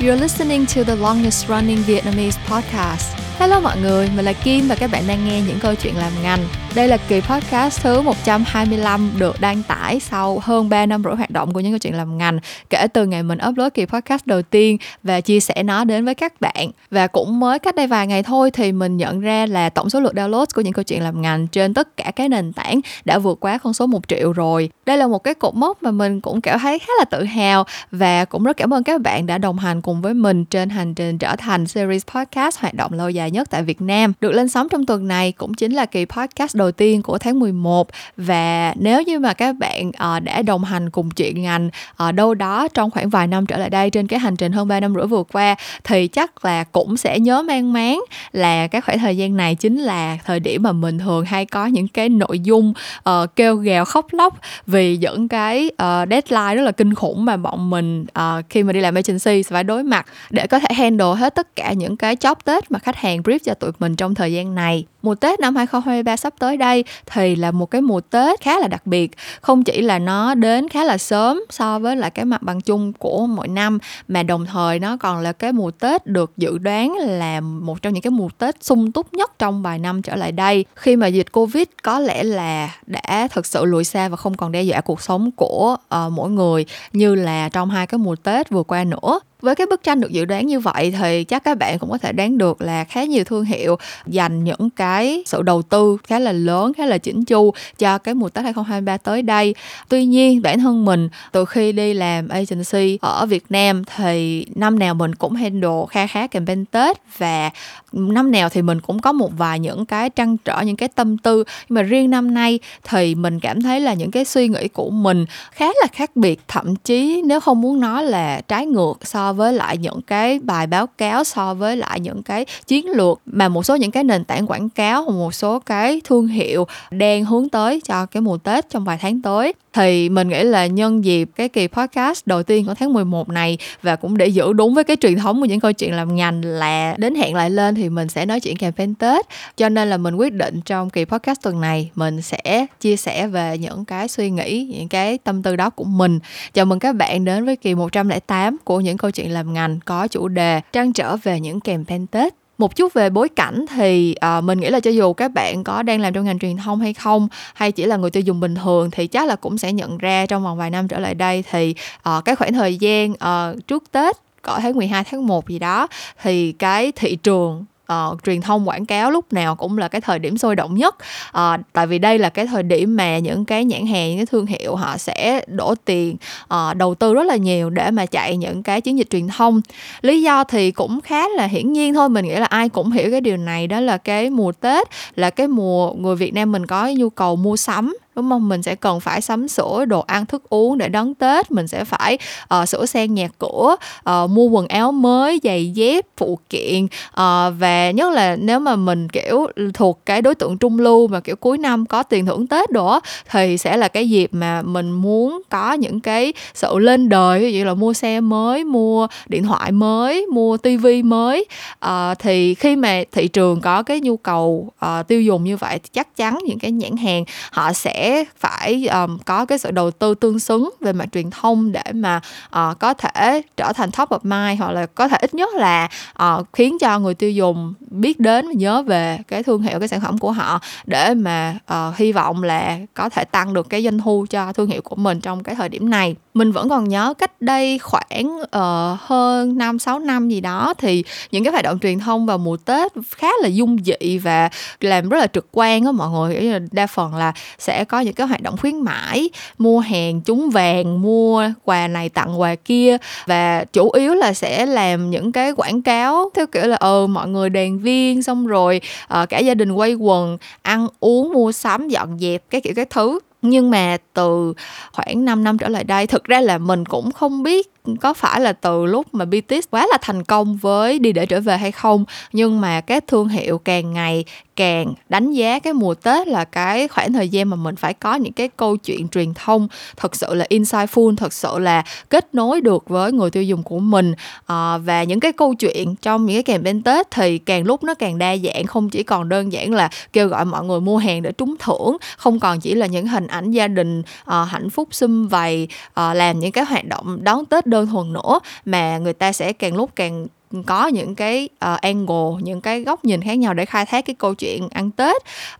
You're 0.00 0.16
listening 0.16 0.64
to 0.68 0.82
the 0.82 0.96
longest 0.96 1.46
running 1.46 1.76
Vietnamese 1.80 2.38
podcast. 2.46 3.19
Hello 3.40 3.60
mọi 3.60 3.76
người, 3.80 4.10
mình 4.16 4.24
là 4.24 4.32
Kim 4.32 4.68
và 4.68 4.74
các 4.74 4.90
bạn 4.92 5.04
đang 5.08 5.24
nghe 5.24 5.42
những 5.48 5.58
câu 5.60 5.74
chuyện 5.74 5.96
làm 5.96 6.12
ngành. 6.22 6.40
Đây 6.74 6.88
là 6.88 6.96
kỳ 6.96 7.20
podcast 7.20 7.82
thứ 7.82 8.00
125 8.00 9.10
được 9.18 9.40
đăng 9.40 9.62
tải 9.62 10.00
sau 10.00 10.38
hơn 10.42 10.68
3 10.68 10.86
năm 10.86 11.02
rưỡi 11.04 11.14
hoạt 11.14 11.30
động 11.30 11.52
của 11.52 11.60
những 11.60 11.72
câu 11.72 11.78
chuyện 11.78 11.96
làm 11.96 12.18
ngành 12.18 12.38
kể 12.70 12.86
từ 12.94 13.06
ngày 13.06 13.22
mình 13.22 13.38
upload 13.48 13.72
kỳ 13.74 13.84
podcast 13.86 14.26
đầu 14.26 14.42
tiên 14.42 14.76
và 15.02 15.20
chia 15.20 15.40
sẻ 15.40 15.62
nó 15.62 15.84
đến 15.84 16.04
với 16.04 16.14
các 16.14 16.40
bạn. 16.40 16.70
Và 16.90 17.06
cũng 17.06 17.40
mới 17.40 17.58
cách 17.58 17.74
đây 17.74 17.86
vài 17.86 18.06
ngày 18.06 18.22
thôi 18.22 18.50
thì 18.50 18.72
mình 18.72 18.96
nhận 18.96 19.20
ra 19.20 19.46
là 19.46 19.70
tổng 19.70 19.90
số 19.90 20.00
lượt 20.00 20.14
download 20.14 20.46
của 20.54 20.62
những 20.62 20.72
câu 20.72 20.82
chuyện 20.82 21.02
làm 21.02 21.22
ngành 21.22 21.46
trên 21.46 21.74
tất 21.74 21.96
cả 21.96 22.12
các 22.16 22.30
nền 22.30 22.52
tảng 22.52 22.80
đã 23.04 23.18
vượt 23.18 23.40
quá 23.40 23.58
con 23.58 23.74
số 23.74 23.86
1 23.86 24.08
triệu 24.08 24.32
rồi. 24.32 24.70
Đây 24.86 24.96
là 24.96 25.06
một 25.06 25.18
cái 25.18 25.34
cột 25.34 25.54
mốc 25.54 25.82
mà 25.82 25.90
mình 25.90 26.20
cũng 26.20 26.40
cảm 26.40 26.58
thấy 26.58 26.78
khá 26.78 26.92
là 26.98 27.04
tự 27.04 27.24
hào 27.24 27.64
và 27.90 28.24
cũng 28.24 28.44
rất 28.44 28.56
cảm 28.56 28.74
ơn 28.74 28.84
các 28.84 29.00
bạn 29.00 29.26
đã 29.26 29.38
đồng 29.38 29.58
hành 29.58 29.80
cùng 29.80 30.02
với 30.02 30.14
mình 30.14 30.44
trên 30.44 30.68
hành 30.70 30.94
trình 30.94 31.18
trở 31.18 31.36
thành 31.36 31.66
series 31.66 32.02
podcast 32.14 32.58
hoạt 32.58 32.74
động 32.74 32.92
lâu 32.92 33.10
dài 33.10 33.29
nhất 33.30 33.50
tại 33.50 33.62
Việt 33.62 33.80
Nam. 33.80 34.12
Được 34.20 34.32
lên 34.32 34.48
sóng 34.48 34.68
trong 34.68 34.86
tuần 34.86 35.08
này 35.08 35.32
cũng 35.32 35.54
chính 35.54 35.72
là 35.72 35.86
kỳ 35.86 36.04
podcast 36.04 36.56
đầu 36.56 36.72
tiên 36.72 37.02
của 37.02 37.18
tháng 37.18 37.38
11 37.38 37.88
và 38.16 38.74
nếu 38.76 39.02
như 39.02 39.18
mà 39.18 39.32
các 39.32 39.52
bạn 39.52 39.88
uh, 39.88 40.22
đã 40.22 40.42
đồng 40.42 40.64
hành 40.64 40.90
cùng 40.90 41.10
chuyện 41.10 41.42
ngành 41.42 41.70
ở 41.96 42.08
uh, 42.08 42.14
đâu 42.14 42.34
đó 42.34 42.68
trong 42.68 42.90
khoảng 42.90 43.10
vài 43.10 43.26
năm 43.26 43.46
trở 43.46 43.56
lại 43.56 43.70
đây 43.70 43.90
trên 43.90 44.06
cái 44.06 44.18
hành 44.18 44.36
trình 44.36 44.52
hơn 44.52 44.68
3 44.68 44.80
năm 44.80 44.94
rưỡi 44.94 45.06
vừa 45.06 45.22
qua 45.32 45.54
thì 45.84 46.08
chắc 46.08 46.44
là 46.44 46.64
cũng 46.64 46.96
sẽ 46.96 47.18
nhớ 47.18 47.42
mang 47.42 47.72
máng 47.72 48.00
là 48.32 48.66
cái 48.66 48.80
khoảng 48.80 48.98
thời 48.98 49.16
gian 49.16 49.36
này 49.36 49.54
chính 49.54 49.78
là 49.78 50.18
thời 50.24 50.40
điểm 50.40 50.62
mà 50.62 50.72
mình 50.72 50.98
thường 50.98 51.24
hay 51.24 51.46
có 51.46 51.66
những 51.66 51.88
cái 51.88 52.08
nội 52.08 52.40
dung 52.40 52.72
uh, 53.08 53.36
kêu 53.36 53.56
gào 53.56 53.84
khóc 53.84 54.06
lóc 54.12 54.38
vì 54.66 54.96
những 54.96 55.28
cái 55.28 55.70
uh, 55.82 56.08
deadline 56.10 56.54
rất 56.54 56.62
là 56.62 56.72
kinh 56.72 56.94
khủng 56.94 57.24
mà 57.24 57.36
bọn 57.36 57.70
mình 57.70 58.06
uh, 58.18 58.44
khi 58.50 58.62
mà 58.62 58.72
đi 58.72 58.80
làm 58.80 58.94
agency 58.94 59.42
phải 59.42 59.64
đối 59.64 59.82
mặt 59.82 60.06
để 60.30 60.46
có 60.46 60.58
thể 60.58 60.74
handle 60.74 61.14
hết 61.18 61.34
tất 61.34 61.56
cả 61.56 61.72
những 61.72 61.96
cái 61.96 62.16
job 62.16 62.34
Tết 62.44 62.70
mà 62.70 62.78
khách 62.78 62.96
hàng 62.96 63.09
brief 63.18 63.38
cho 63.44 63.54
tụi 63.54 63.70
mình 63.78 63.96
trong 63.96 64.14
thời 64.14 64.32
gian 64.32 64.54
này. 64.54 64.84
Mùa 65.02 65.14
Tết 65.14 65.40
năm 65.40 65.56
2023 65.56 66.16
sắp 66.16 66.34
tới 66.38 66.56
đây 66.56 66.84
thì 67.06 67.36
là 67.36 67.50
một 67.50 67.66
cái 67.66 67.80
mùa 67.80 68.00
Tết 68.00 68.40
khá 68.40 68.58
là 68.58 68.68
đặc 68.68 68.86
biệt. 68.86 69.10
Không 69.40 69.64
chỉ 69.64 69.82
là 69.82 69.98
nó 69.98 70.34
đến 70.34 70.68
khá 70.68 70.84
là 70.84 70.98
sớm 70.98 71.42
so 71.50 71.78
với 71.78 71.96
lại 71.96 72.10
cái 72.10 72.24
mặt 72.24 72.42
bằng 72.42 72.60
chung 72.60 72.92
của 72.92 73.26
mỗi 73.26 73.48
năm 73.48 73.78
mà 74.08 74.22
đồng 74.22 74.46
thời 74.46 74.78
nó 74.78 74.96
còn 74.96 75.20
là 75.20 75.32
cái 75.32 75.52
mùa 75.52 75.70
Tết 75.70 76.06
được 76.06 76.32
dự 76.36 76.58
đoán 76.58 76.96
là 76.98 77.40
một 77.40 77.82
trong 77.82 77.92
những 77.92 78.02
cái 78.02 78.10
mùa 78.10 78.28
Tết 78.38 78.64
sung 78.64 78.92
túc 78.92 79.14
nhất 79.14 79.38
trong 79.38 79.62
vài 79.62 79.78
năm 79.78 80.02
trở 80.02 80.16
lại 80.16 80.32
đây. 80.32 80.64
Khi 80.74 80.96
mà 80.96 81.06
dịch 81.06 81.32
Covid 81.32 81.66
có 81.82 81.98
lẽ 81.98 82.22
là 82.22 82.74
đã 82.86 83.28
thực 83.30 83.46
sự 83.46 83.64
lùi 83.64 83.84
xa 83.84 84.08
và 84.08 84.16
không 84.16 84.34
còn 84.34 84.52
đe 84.52 84.62
dọa 84.62 84.80
cuộc 84.80 85.02
sống 85.02 85.30
của 85.30 85.76
uh, 85.94 86.12
mỗi 86.12 86.30
người 86.30 86.66
như 86.92 87.14
là 87.14 87.48
trong 87.48 87.70
hai 87.70 87.86
cái 87.86 87.98
mùa 87.98 88.16
Tết 88.16 88.50
vừa 88.50 88.62
qua 88.62 88.84
nữa 88.84 89.20
với 89.40 89.54
cái 89.54 89.66
bức 89.66 89.82
tranh 89.82 90.00
được 90.00 90.12
dự 90.12 90.24
đoán 90.24 90.46
như 90.46 90.60
vậy 90.60 90.94
thì 91.00 91.24
chắc 91.24 91.44
các 91.44 91.58
bạn 91.58 91.78
cũng 91.78 91.90
có 91.90 91.98
thể 91.98 92.12
đoán 92.12 92.38
được 92.38 92.62
là 92.62 92.84
khá 92.84 93.04
nhiều 93.04 93.24
thương 93.24 93.44
hiệu 93.44 93.76
dành 94.06 94.44
những 94.44 94.70
cái 94.76 95.22
sự 95.26 95.42
đầu 95.42 95.62
tư 95.62 95.96
khá 96.04 96.18
là 96.18 96.32
lớn, 96.32 96.72
khá 96.74 96.86
là 96.86 96.98
chỉnh 96.98 97.24
chu 97.24 97.52
cho 97.78 97.98
cái 97.98 98.14
mùa 98.14 98.28
Tết 98.28 98.44
2023 98.44 98.96
tới 98.96 99.22
đây. 99.22 99.54
Tuy 99.88 100.04
nhiên, 100.04 100.42
bản 100.42 100.58
thân 100.58 100.84
mình, 100.84 101.08
từ 101.32 101.44
khi 101.44 101.72
đi 101.72 101.94
làm 101.94 102.28
agency 102.28 102.98
ở 103.00 103.26
Việt 103.26 103.44
Nam 103.50 103.82
thì 103.96 104.46
năm 104.54 104.78
nào 104.78 104.94
mình 104.94 105.14
cũng 105.14 105.34
handle 105.34 105.84
kha 105.90 106.06
khá 106.06 106.26
campaign 106.26 106.64
Tết 106.64 106.96
và 107.18 107.50
năm 107.92 108.30
nào 108.30 108.48
thì 108.48 108.62
mình 108.62 108.80
cũng 108.80 108.98
có 108.98 109.12
một 109.12 109.30
vài 109.38 109.58
những 109.58 109.86
cái 109.86 110.10
trăn 110.10 110.36
trở, 110.36 110.60
những 110.60 110.76
cái 110.76 110.88
tâm 110.88 111.18
tư. 111.18 111.44
Nhưng 111.68 111.74
mà 111.74 111.82
riêng 111.82 112.10
năm 112.10 112.34
nay 112.34 112.58
thì 112.84 113.14
mình 113.14 113.40
cảm 113.40 113.62
thấy 113.62 113.80
là 113.80 113.94
những 113.94 114.10
cái 114.10 114.24
suy 114.24 114.48
nghĩ 114.48 114.68
của 114.68 114.90
mình 114.90 115.26
khá 115.52 115.66
là 115.66 115.86
khác 115.92 116.16
biệt. 116.16 116.40
Thậm 116.48 116.76
chí 116.76 117.22
nếu 117.24 117.40
không 117.40 117.60
muốn 117.60 117.80
nói 117.80 118.04
là 118.04 118.40
trái 118.48 118.66
ngược 118.66 118.94
so 119.02 119.29
với 119.32 119.52
lại 119.52 119.76
những 119.78 120.02
cái 120.02 120.38
bài 120.38 120.66
báo 120.66 120.86
cáo, 120.86 121.24
so 121.24 121.54
với 121.54 121.76
lại 121.76 122.00
những 122.00 122.22
cái 122.22 122.44
chiến 122.66 122.86
lược 122.88 123.20
mà 123.26 123.48
một 123.48 123.62
số 123.62 123.76
những 123.76 123.90
cái 123.90 124.04
nền 124.04 124.24
tảng 124.24 124.46
quảng 124.46 124.68
cáo 124.68 125.02
hoặc 125.02 125.12
một 125.12 125.34
số 125.34 125.58
cái 125.58 126.00
thương 126.04 126.26
hiệu 126.26 126.66
đang 126.90 127.24
hướng 127.24 127.48
tới 127.48 127.80
cho 127.84 128.06
cái 128.06 128.20
mùa 128.20 128.38
Tết 128.38 128.70
trong 128.70 128.84
vài 128.84 128.98
tháng 129.00 129.22
tới 129.22 129.52
thì 129.72 130.08
mình 130.08 130.28
nghĩ 130.28 130.42
là 130.42 130.66
nhân 130.66 131.04
dịp 131.04 131.30
cái 131.36 131.48
kỳ 131.48 131.66
podcast 131.66 132.26
đầu 132.26 132.42
tiên 132.42 132.66
của 132.66 132.74
tháng 132.74 132.92
11 132.92 133.28
này 133.28 133.58
và 133.82 133.96
cũng 133.96 134.16
để 134.16 134.26
giữ 134.26 134.52
đúng 134.52 134.74
với 134.74 134.84
cái 134.84 134.96
truyền 135.00 135.16
thống 135.16 135.40
của 135.40 135.46
những 135.46 135.60
câu 135.60 135.72
chuyện 135.72 135.94
làm 135.94 136.16
ngành 136.16 136.44
là 136.44 136.94
đến 136.98 137.14
hẹn 137.14 137.34
lại 137.34 137.50
lên 137.50 137.74
thì 137.74 137.88
mình 137.88 138.08
sẽ 138.08 138.26
nói 138.26 138.40
chuyện 138.40 138.56
campaign 138.56 138.94
Tết. 138.94 139.26
Cho 139.56 139.68
nên 139.68 139.90
là 139.90 139.96
mình 139.96 140.14
quyết 140.16 140.32
định 140.32 140.60
trong 140.60 140.90
kỳ 140.90 141.04
podcast 141.04 141.42
tuần 141.42 141.60
này 141.60 141.90
mình 141.94 142.22
sẽ 142.22 142.66
chia 142.80 142.96
sẻ 142.96 143.26
về 143.26 143.58
những 143.58 143.84
cái 143.84 144.08
suy 144.08 144.30
nghĩ, 144.30 144.68
những 144.78 144.88
cái 144.88 145.18
tâm 145.18 145.42
tư 145.42 145.56
đó 145.56 145.70
của 145.70 145.84
mình. 145.84 146.18
Chào 146.54 146.64
mừng 146.64 146.78
các 146.78 146.96
bạn 146.96 147.24
đến 147.24 147.44
với 147.44 147.56
kỳ 147.56 147.74
108 147.74 148.56
của 148.64 148.80
những 148.80 148.96
câu 148.96 149.10
chuyện 149.10 149.30
làm 149.30 149.52
ngành 149.52 149.78
có 149.84 150.08
chủ 150.08 150.28
đề 150.28 150.60
trăn 150.72 150.92
trở 150.92 151.16
về 151.16 151.40
những 151.40 151.60
campaign 151.60 152.06
Tết 152.06 152.39
một 152.60 152.76
chút 152.76 152.94
về 152.94 153.10
bối 153.10 153.28
cảnh 153.28 153.64
thì 153.76 154.14
uh, 154.38 154.44
mình 154.44 154.60
nghĩ 154.60 154.70
là 154.70 154.80
cho 154.80 154.90
dù 154.90 155.12
các 155.12 155.28
bạn 155.28 155.64
có 155.64 155.82
đang 155.82 156.00
làm 156.00 156.12
trong 156.12 156.24
ngành 156.24 156.38
truyền 156.38 156.56
thông 156.56 156.80
hay 156.80 156.94
không 156.94 157.28
hay 157.54 157.72
chỉ 157.72 157.86
là 157.86 157.96
người 157.96 158.10
tiêu 158.10 158.22
dùng 158.22 158.40
bình 158.40 158.54
thường 158.54 158.90
thì 158.90 159.06
chắc 159.06 159.26
là 159.26 159.36
cũng 159.36 159.58
sẽ 159.58 159.72
nhận 159.72 159.98
ra 159.98 160.26
trong 160.26 160.42
vòng 160.42 160.58
vài 160.58 160.70
năm 160.70 160.88
trở 160.88 160.98
lại 160.98 161.14
đây 161.14 161.44
thì 161.50 161.74
uh, 162.08 162.24
cái 162.24 162.36
khoảng 162.36 162.52
thời 162.52 162.76
gian 162.76 163.10
uh, 163.12 163.66
trước 163.66 163.84
Tết 163.92 164.16
có 164.42 164.58
tháng 164.62 164.76
12 164.76 165.04
tháng 165.04 165.26
1 165.26 165.48
gì 165.48 165.58
đó 165.58 165.86
thì 166.22 166.52
cái 166.52 166.92
thị 166.92 167.16
trường 167.16 167.64
uh, 167.92 168.24
truyền 168.24 168.40
thông 168.40 168.68
quảng 168.68 168.86
cáo 168.86 169.10
lúc 169.10 169.32
nào 169.32 169.56
cũng 169.56 169.78
là 169.78 169.88
cái 169.88 170.00
thời 170.00 170.18
điểm 170.18 170.38
sôi 170.38 170.56
động 170.56 170.74
nhất. 170.74 170.96
Uh, 171.28 171.60
tại 171.72 171.86
vì 171.86 171.98
đây 171.98 172.18
là 172.18 172.28
cái 172.28 172.46
thời 172.46 172.62
điểm 172.62 172.96
mà 172.96 173.18
những 173.18 173.44
cái 173.44 173.64
nhãn 173.64 173.86
hàng 173.86 174.08
những 174.08 174.18
cái 174.18 174.26
thương 174.26 174.46
hiệu 174.46 174.76
họ 174.76 174.98
sẽ 174.98 175.44
đổ 175.46 175.74
tiền 175.84 176.16
uh, 176.54 176.76
đầu 176.76 176.94
tư 176.94 177.14
rất 177.14 177.26
là 177.26 177.36
nhiều 177.36 177.70
để 177.70 177.90
mà 177.90 178.06
chạy 178.06 178.36
những 178.36 178.62
cái 178.62 178.80
chiến 178.80 178.98
dịch 178.98 179.10
truyền 179.10 179.28
thông. 179.28 179.60
Lý 180.02 180.22
do 180.22 180.44
thì 180.44 180.70
cũng 180.70 181.00
khá 181.00 181.28
là 181.28 181.46
hiển 181.46 181.72
nhiên 181.72 181.94
thôi 181.94 182.08
mình 182.08 182.24
nghĩ 182.24 182.34
là 182.34 182.46
ai 182.46 182.68
cũng 182.68 182.90
hiểu 182.90 183.10
cái 183.10 183.20
điều 183.20 183.36
này 183.36 183.66
đó 183.66 183.80
là 183.80 183.98
cái 183.98 184.30
mùa 184.30 184.52
tết 184.52 184.88
là 185.16 185.30
cái 185.30 185.48
mùa 185.48 185.92
người 185.92 186.16
việt 186.16 186.34
nam 186.34 186.52
mình 186.52 186.66
có 186.66 186.88
nhu 186.96 187.10
cầu 187.10 187.36
mua 187.36 187.56
sắm 187.56 187.96
đúng 188.22 188.30
không? 188.30 188.48
Mình 188.48 188.62
sẽ 188.62 188.74
cần 188.74 189.00
phải 189.00 189.20
sắm 189.20 189.48
sửa 189.48 189.84
đồ 189.84 190.00
ăn 190.00 190.26
thức 190.26 190.42
uống 190.48 190.78
để 190.78 190.88
đón 190.88 191.14
tết. 191.14 191.50
Mình 191.50 191.68
sẽ 191.68 191.84
phải 191.84 192.18
uh, 192.54 192.68
sửa 192.68 192.86
sang 192.86 193.14
nhà 193.14 193.28
cửa 193.38 193.76
uh, 194.10 194.30
mua 194.30 194.48
quần 194.48 194.68
áo 194.68 194.92
mới 194.92 195.40
giày 195.42 195.70
dép 195.70 196.06
phụ 196.16 196.38
kiện. 196.50 196.84
Uh, 196.84 197.54
và 197.58 197.90
nhất 197.90 198.12
là 198.12 198.36
nếu 198.36 198.60
mà 198.60 198.76
mình 198.76 199.08
kiểu 199.08 199.46
thuộc 199.74 200.00
cái 200.06 200.22
đối 200.22 200.34
tượng 200.34 200.58
trung 200.58 200.78
lưu 200.78 201.08
mà 201.08 201.20
kiểu 201.20 201.36
cuối 201.36 201.58
năm 201.58 201.86
có 201.86 202.02
tiền 202.02 202.26
thưởng 202.26 202.46
tết 202.46 202.70
đó 202.70 203.00
thì 203.30 203.58
sẽ 203.58 203.76
là 203.76 203.88
cái 203.88 204.08
dịp 204.10 204.28
mà 204.32 204.62
mình 204.62 204.90
muốn 204.90 205.42
có 205.50 205.72
những 205.72 206.00
cái 206.00 206.32
sự 206.54 206.78
lên 206.78 207.08
đời. 207.08 207.40
Ví 207.40 207.52
dụ 207.52 207.64
là 207.64 207.74
mua 207.74 207.92
xe 207.92 208.20
mới 208.20 208.64
mua 208.64 209.06
điện 209.28 209.42
thoại 209.42 209.72
mới 209.72 210.26
mua 210.26 210.56
tivi 210.56 211.02
mới. 211.02 211.44
Uh, 211.86 212.18
thì 212.18 212.54
khi 212.54 212.76
mà 212.76 213.02
thị 213.12 213.28
trường 213.28 213.60
có 213.60 213.82
cái 213.82 214.00
nhu 214.00 214.16
cầu 214.16 214.68
uh, 214.86 215.08
tiêu 215.08 215.22
dùng 215.22 215.44
như 215.44 215.56
vậy 215.56 215.78
thì 215.82 215.88
chắc 215.92 216.16
chắn 216.16 216.38
những 216.46 216.58
cái 216.58 216.70
nhãn 216.70 216.96
hàng 216.96 217.24
họ 217.52 217.72
sẽ 217.72 218.09
phải 218.36 218.86
um, 218.86 219.18
có 219.18 219.46
cái 219.46 219.58
sự 219.58 219.70
đầu 219.70 219.90
tư 219.90 220.14
tương 220.14 220.38
xứng 220.38 220.70
về 220.80 220.92
mặt 220.92 221.08
truyền 221.12 221.30
thông 221.30 221.72
để 221.72 221.82
mà 221.94 222.20
uh, 222.46 222.78
có 222.78 222.94
thể 222.94 223.42
trở 223.56 223.72
thành 223.72 223.90
top 223.90 224.08
of 224.08 224.18
mind 224.22 224.60
hoặc 224.60 224.70
là 224.70 224.86
có 224.86 225.08
thể 225.08 225.16
ít 225.20 225.34
nhất 225.34 225.54
là 225.54 225.88
uh, 226.22 226.46
khiến 226.52 226.78
cho 226.80 226.98
người 226.98 227.14
tiêu 227.14 227.30
dùng 227.30 227.74
biết 227.90 228.20
đến 228.20 228.46
và 228.46 228.52
nhớ 228.54 228.82
về 228.82 229.18
cái 229.28 229.42
thương 229.42 229.62
hiệu 229.62 229.78
cái 229.78 229.88
sản 229.88 230.00
phẩm 230.00 230.18
của 230.18 230.32
họ 230.32 230.60
để 230.86 231.14
mà 231.14 231.58
uh, 231.72 231.96
hy 231.96 232.12
vọng 232.12 232.42
là 232.42 232.78
có 232.94 233.08
thể 233.08 233.24
tăng 233.24 233.54
được 233.54 233.68
cái 233.68 233.84
doanh 233.84 233.98
thu 233.98 234.26
cho 234.30 234.52
thương 234.52 234.70
hiệu 234.70 234.82
của 234.82 234.96
mình 234.96 235.20
trong 235.20 235.42
cái 235.42 235.54
thời 235.54 235.68
điểm 235.68 235.90
này 235.90 236.16
mình 236.40 236.52
vẫn 236.52 236.68
còn 236.68 236.88
nhớ 236.88 237.14
cách 237.18 237.42
đây 237.42 237.78
khoảng 237.78 238.40
uh, 238.42 239.00
hơn 239.00 239.58
5 239.58 239.78
6 239.78 239.98
năm 239.98 240.28
gì 240.28 240.40
đó 240.40 240.74
thì 240.78 241.04
những 241.30 241.44
cái 241.44 241.52
hoạt 241.52 241.64
động 241.64 241.78
truyền 241.78 241.98
thông 241.98 242.26
vào 242.26 242.38
mùa 242.38 242.56
Tết 242.56 242.92
khá 243.10 243.28
là 243.42 243.48
dung 243.48 243.76
dị 243.84 244.18
và 244.18 244.50
làm 244.80 245.08
rất 245.08 245.18
là 245.18 245.26
trực 245.26 245.46
quan 245.52 245.84
á 245.84 245.92
mọi 245.92 246.10
người. 246.10 246.60
Đa 246.72 246.86
phần 246.86 247.14
là 247.14 247.32
sẽ 247.58 247.84
có 247.84 248.00
những 248.00 248.14
cái 248.14 248.26
hoạt 248.26 248.42
động 248.42 248.56
khuyến 248.56 248.76
mãi 248.80 249.30
mua 249.58 249.80
hàng 249.80 250.20
trúng 250.20 250.50
vàng 250.50 251.02
mua 251.02 251.48
quà 251.64 251.88
này 251.88 252.08
tặng 252.08 252.40
quà 252.40 252.54
kia 252.54 252.96
và 253.26 253.64
chủ 253.72 253.90
yếu 253.90 254.14
là 254.14 254.32
sẽ 254.32 254.66
làm 254.66 255.10
những 255.10 255.32
cái 255.32 255.52
quảng 255.52 255.82
cáo 255.82 256.30
theo 256.34 256.46
kiểu 256.46 256.66
là 256.66 256.76
ờ 256.76 257.06
mọi 257.06 257.28
người 257.28 257.50
đoàn 257.50 257.78
viên 257.78 258.22
xong 258.22 258.46
rồi 258.46 258.80
uh, 259.22 259.28
cả 259.28 259.38
gia 259.38 259.54
đình 259.54 259.72
quay 259.72 259.94
quần 259.94 260.38
ăn 260.62 260.88
uống 261.00 261.32
mua 261.32 261.52
sắm 261.52 261.88
dọn 261.88 262.18
dẹp 262.18 262.42
cái 262.50 262.60
kiểu 262.60 262.72
cái 262.76 262.84
thứ 262.84 263.18
nhưng 263.42 263.70
mà 263.70 263.96
từ 264.14 264.54
khoảng 264.92 265.24
5 265.24 265.44
năm 265.44 265.58
trở 265.58 265.68
lại 265.68 265.84
đây, 265.84 266.06
thực 266.06 266.24
ra 266.24 266.40
là 266.40 266.58
mình 266.58 266.84
cũng 266.84 267.12
không 267.12 267.42
biết 267.42 267.70
có 268.00 268.14
phải 268.14 268.40
là 268.40 268.52
từ 268.52 268.86
lúc 268.86 269.14
mà 269.14 269.24
BTS 269.24 269.68
quá 269.70 269.86
là 269.90 269.98
thành 270.00 270.24
công 270.24 270.56
với 270.56 270.98
đi 270.98 271.12
để 271.12 271.26
trở 271.26 271.40
về 271.40 271.56
hay 271.56 271.72
không? 271.72 272.04
Nhưng 272.32 272.60
mà 272.60 272.80
các 272.80 273.04
thương 273.06 273.28
hiệu 273.28 273.58
càng 273.58 273.92
ngày 273.92 274.24
càng 274.60 274.94
đánh 275.08 275.32
giá 275.32 275.58
cái 275.58 275.72
mùa 275.72 275.94
Tết 275.94 276.28
là 276.28 276.44
cái 276.44 276.88
khoảng 276.88 277.12
thời 277.12 277.28
gian 277.28 277.50
mà 277.50 277.56
mình 277.56 277.76
phải 277.76 277.94
có 277.94 278.14
những 278.14 278.32
cái 278.32 278.48
câu 278.48 278.76
chuyện 278.76 279.08
truyền 279.08 279.34
thông 279.34 279.68
thật 279.96 280.16
sự 280.16 280.34
là 280.34 280.46
insightful 280.50 281.16
thật 281.16 281.32
sự 281.32 281.58
là 281.58 281.84
kết 282.08 282.34
nối 282.34 282.60
được 282.60 282.88
với 282.88 283.12
người 283.12 283.30
tiêu 283.30 283.42
dùng 283.42 283.62
của 283.62 283.78
mình. 283.78 284.14
À, 284.46 284.78
và 284.78 285.02
những 285.02 285.20
cái 285.20 285.32
câu 285.32 285.54
chuyện 285.54 285.94
trong 285.96 286.26
những 286.26 286.42
cái 286.42 286.42
campaign 286.42 286.82
Tết 286.82 287.10
thì 287.10 287.38
càng 287.38 287.64
lúc 287.64 287.84
nó 287.84 287.94
càng 287.94 288.18
đa 288.18 288.36
dạng 288.36 288.66
không 288.66 288.90
chỉ 288.90 289.02
còn 289.02 289.28
đơn 289.28 289.52
giản 289.52 289.72
là 289.72 289.90
kêu 290.12 290.28
gọi 290.28 290.44
mọi 290.44 290.64
người 290.64 290.80
mua 290.80 290.96
hàng 290.96 291.22
để 291.22 291.32
trúng 291.32 291.54
thưởng 291.58 291.96
không 292.16 292.40
còn 292.40 292.60
chỉ 292.60 292.74
là 292.74 292.86
những 292.86 293.06
hình 293.06 293.26
ảnh 293.26 293.50
gia 293.50 293.68
đình 293.68 294.02
à, 294.24 294.44
hạnh 294.44 294.70
phúc 294.70 294.88
sum 294.90 295.28
vầy 295.28 295.68
à, 295.94 296.14
làm 296.14 296.38
những 296.38 296.52
cái 296.52 296.64
hoạt 296.64 296.84
động 296.84 297.24
đón 297.24 297.46
Tết 297.46 297.66
đơn 297.70 297.86
thuần 297.86 298.12
nữa 298.12 298.40
mà 298.64 298.98
người 298.98 299.12
ta 299.12 299.32
sẽ 299.32 299.52
càng 299.52 299.76
lúc 299.76 299.90
càng 299.96 300.26
có 300.66 300.86
những 300.86 301.14
cái 301.14 301.48
uh, 301.54 301.80
angle 301.80 302.42
những 302.42 302.60
cái 302.60 302.80
góc 302.80 303.04
nhìn 303.04 303.22
khác 303.22 303.34
nhau 303.34 303.54
để 303.54 303.64
khai 303.64 303.86
thác 303.86 304.04
cái 304.04 304.14
câu 304.14 304.34
chuyện 304.34 304.68
ăn 304.68 304.90
tết. 304.90 305.16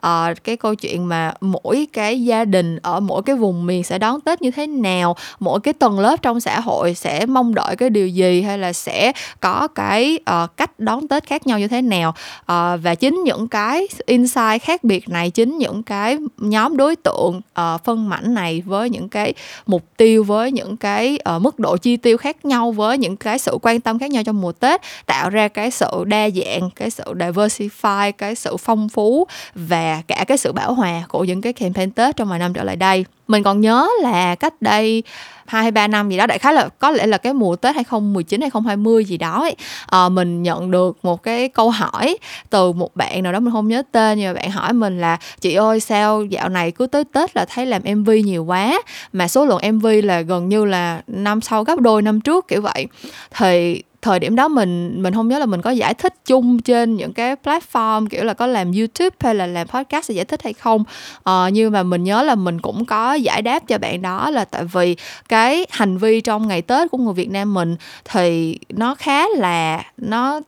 Uh, 0.07 0.45
cái 0.45 0.57
câu 0.57 0.75
chuyện 0.75 1.09
mà 1.09 1.35
mỗi 1.41 1.89
cái 1.93 2.25
gia 2.25 2.45
đình 2.45 2.79
ở 2.83 3.01
mỗi 3.01 3.23
cái 3.23 3.37
vùng 3.37 3.67
miền 3.67 3.85
sẽ 3.85 3.99
đón 3.99 4.21
tết 4.21 4.43
như 4.43 4.51
thế 4.51 4.67
nào 4.67 5.17
mỗi 5.39 5.61
cái 5.61 5.75
tầng 5.75 5.99
lớp 5.99 6.23
trong 6.23 6.41
xã 6.41 6.61
hội 6.61 6.95
sẽ 6.95 7.27
mong 7.27 7.55
đợi 7.55 7.77
cái 7.77 7.91
điều 7.91 8.09
gì 8.09 8.43
hay 8.43 8.59
là 8.59 8.73
sẽ 8.73 9.13
có 9.41 9.69
cái 9.75 10.19
uh, 10.31 10.57
cách 10.57 10.81
đón 10.81 11.09
tết 11.09 11.27
khác 11.27 11.47
nhau 11.47 11.59
như 11.59 11.69
thế 11.69 11.83
nào. 11.83 12.11
Uh, 12.41 12.47
và 12.83 12.95
chính 12.99 13.23
những 13.25 13.49
cái 13.49 13.89
insight 14.07 14.63
khác 14.63 14.85
biệt 14.85 15.09
này 15.09 15.31
chính 15.31 15.59
những 15.59 15.83
cái 15.83 16.19
nhóm 16.37 16.77
đối 16.77 16.97
tượng 16.97 17.41
uh, 17.61 17.85
phân 17.85 18.09
mảnh 18.09 18.35
này 18.35 18.63
với 18.67 18.91
những 18.91 19.09
cái 19.09 19.35
mục 19.67 19.83
tiêu 19.97 20.25
với 20.25 20.53
những 20.53 20.77
cái 20.77 21.19
uh, 21.37 21.43
mức 21.43 21.59
độ 21.59 21.77
chi 21.77 21.97
tiêu 21.97 22.17
khác 22.17 22.45
nhau 22.45 22.73
với 22.73 22.99
những 22.99 23.17
cái 23.17 23.39
sự 23.39 23.59
quan 23.63 23.81
tâm 23.81 23.99
khác 23.99 24.11
nhau 24.11 24.23
trong 24.25 24.41
mùa 24.41 24.53
tết 24.53 24.80
tạo 25.07 25.31
ra 25.31 25.49
cái 25.49 25.71
sự 25.71 26.05
đa 26.07 26.29
dạng 26.31 26.71
cái 26.77 26.91
sự 26.91 27.05
diversify 27.07 28.13
cái 28.13 28.35
sự 28.35 28.57
phong 28.57 28.89
phú 28.89 29.27
và 29.55 30.03
cả 30.07 30.25
cái 30.29 30.39
sự 30.39 30.53
bảo 30.53 30.75
hòa 30.75 31.03
của 31.09 31.25
những 31.25 31.41
cái 31.41 31.53
campaign 31.53 31.91
tết 31.91 32.17
trong 32.17 32.29
vài 32.29 32.39
năm 32.39 32.53
trở 32.55 32.65
lại 32.65 32.77
đây. 32.77 33.05
Mình 33.29 33.43
còn 33.43 33.61
nhớ 33.61 33.89
là 34.03 34.35
cách 34.35 34.63
đây 34.63 35.03
hai 35.51 35.63
hay 35.63 35.71
ba 35.71 35.87
năm 35.89 36.11
gì 36.11 36.17
đó 36.17 36.27
đại 36.27 36.39
khái 36.39 36.55
là 36.55 36.69
có 36.79 36.91
lẽ 36.91 37.07
là 37.07 37.19
cái 37.19 37.33
mùa 37.33 37.57
Tết 37.57 37.75
2019 37.75 38.41
2020 38.41 39.05
gì 39.05 39.17
đó 39.17 39.41
ấy, 39.43 39.57
à, 39.87 40.09
mình 40.09 40.43
nhận 40.43 40.71
được 40.71 40.99
một 41.03 41.23
cái 41.23 41.49
câu 41.49 41.71
hỏi 41.71 42.19
từ 42.51 42.73
một 42.73 42.97
bạn 42.97 43.23
nào 43.23 43.33
đó 43.33 43.41
mình 43.41 43.53
không 43.53 43.69
nhớ 43.69 43.83
tên 43.93 44.19
nhưng 44.19 44.35
mà 44.35 44.41
bạn 44.41 44.51
hỏi 44.51 44.73
mình 44.73 45.01
là 45.01 45.19
chị 45.41 45.55
ơi 45.55 45.81
sao 45.81 46.25
dạo 46.25 46.49
này 46.49 46.71
cứ 46.71 46.87
tới 46.87 47.05
Tết 47.05 47.37
là 47.37 47.45
thấy 47.45 47.67
làm 47.67 47.83
MV 47.97 48.11
nhiều 48.25 48.45
quá 48.45 48.83
mà 49.13 49.29
số 49.29 49.45
lượng 49.45 49.73
MV 49.73 49.87
là 50.05 50.21
gần 50.21 50.49
như 50.49 50.65
là 50.65 51.03
năm 51.07 51.41
sau 51.41 51.65
gấp 51.65 51.81
đôi 51.81 52.03
năm 52.03 52.21
trước 52.21 52.49
kiểu 52.49 52.61
vậy. 52.61 52.87
Thì 53.31 53.83
thời 54.03 54.19
điểm 54.19 54.37
đó 54.37 54.49
mình 54.49 55.03
mình 55.03 55.15
không 55.15 55.29
nhớ 55.29 55.39
là 55.39 55.47
mình 55.47 55.63
có 55.63 55.71
giải 55.71 55.95
thích 55.95 56.15
chung 56.27 56.63
trên 56.63 56.97
những 56.97 57.13
cái 57.13 57.37
platform 57.45 58.07
kiểu 58.07 58.25
là 58.25 58.35
có 58.35 58.47
làm 58.47 58.73
YouTube 58.73 59.17
hay 59.21 59.35
là 59.35 59.47
làm 59.47 59.69
podcast 59.69 60.11
để 60.11 60.15
giải 60.15 60.25
thích 60.25 60.43
hay 60.43 60.53
không. 60.53 60.85
Ờ, 61.23 61.51
nhưng 61.53 61.73
mà 61.73 61.83
mình 61.83 62.05
nhớ 62.05 62.23
là 62.23 62.35
mình 62.35 62.61
cũng 62.61 62.85
có 62.85 63.15
giải 63.15 63.43
đáp 63.43 63.63
cho 63.69 63.79
bạn 63.79 64.03
đó 64.03 64.31
là 64.31 64.45
tại 64.45 64.65
vì 64.65 64.97
cái 65.29 65.67
hành 65.71 65.99
vi 65.99 66.21
trong 66.21 66.49
ngày 66.49 66.63
Tết 66.63 66.91
của 66.91 66.99
người 66.99 67.15
Việt 67.15 67.31
Nam 67.31 67.55
mình 67.55 67.77
thì 68.05 68.59
nó 68.69 68.95
khá 68.95 69.29
là 69.29 69.85
nó 69.97 70.41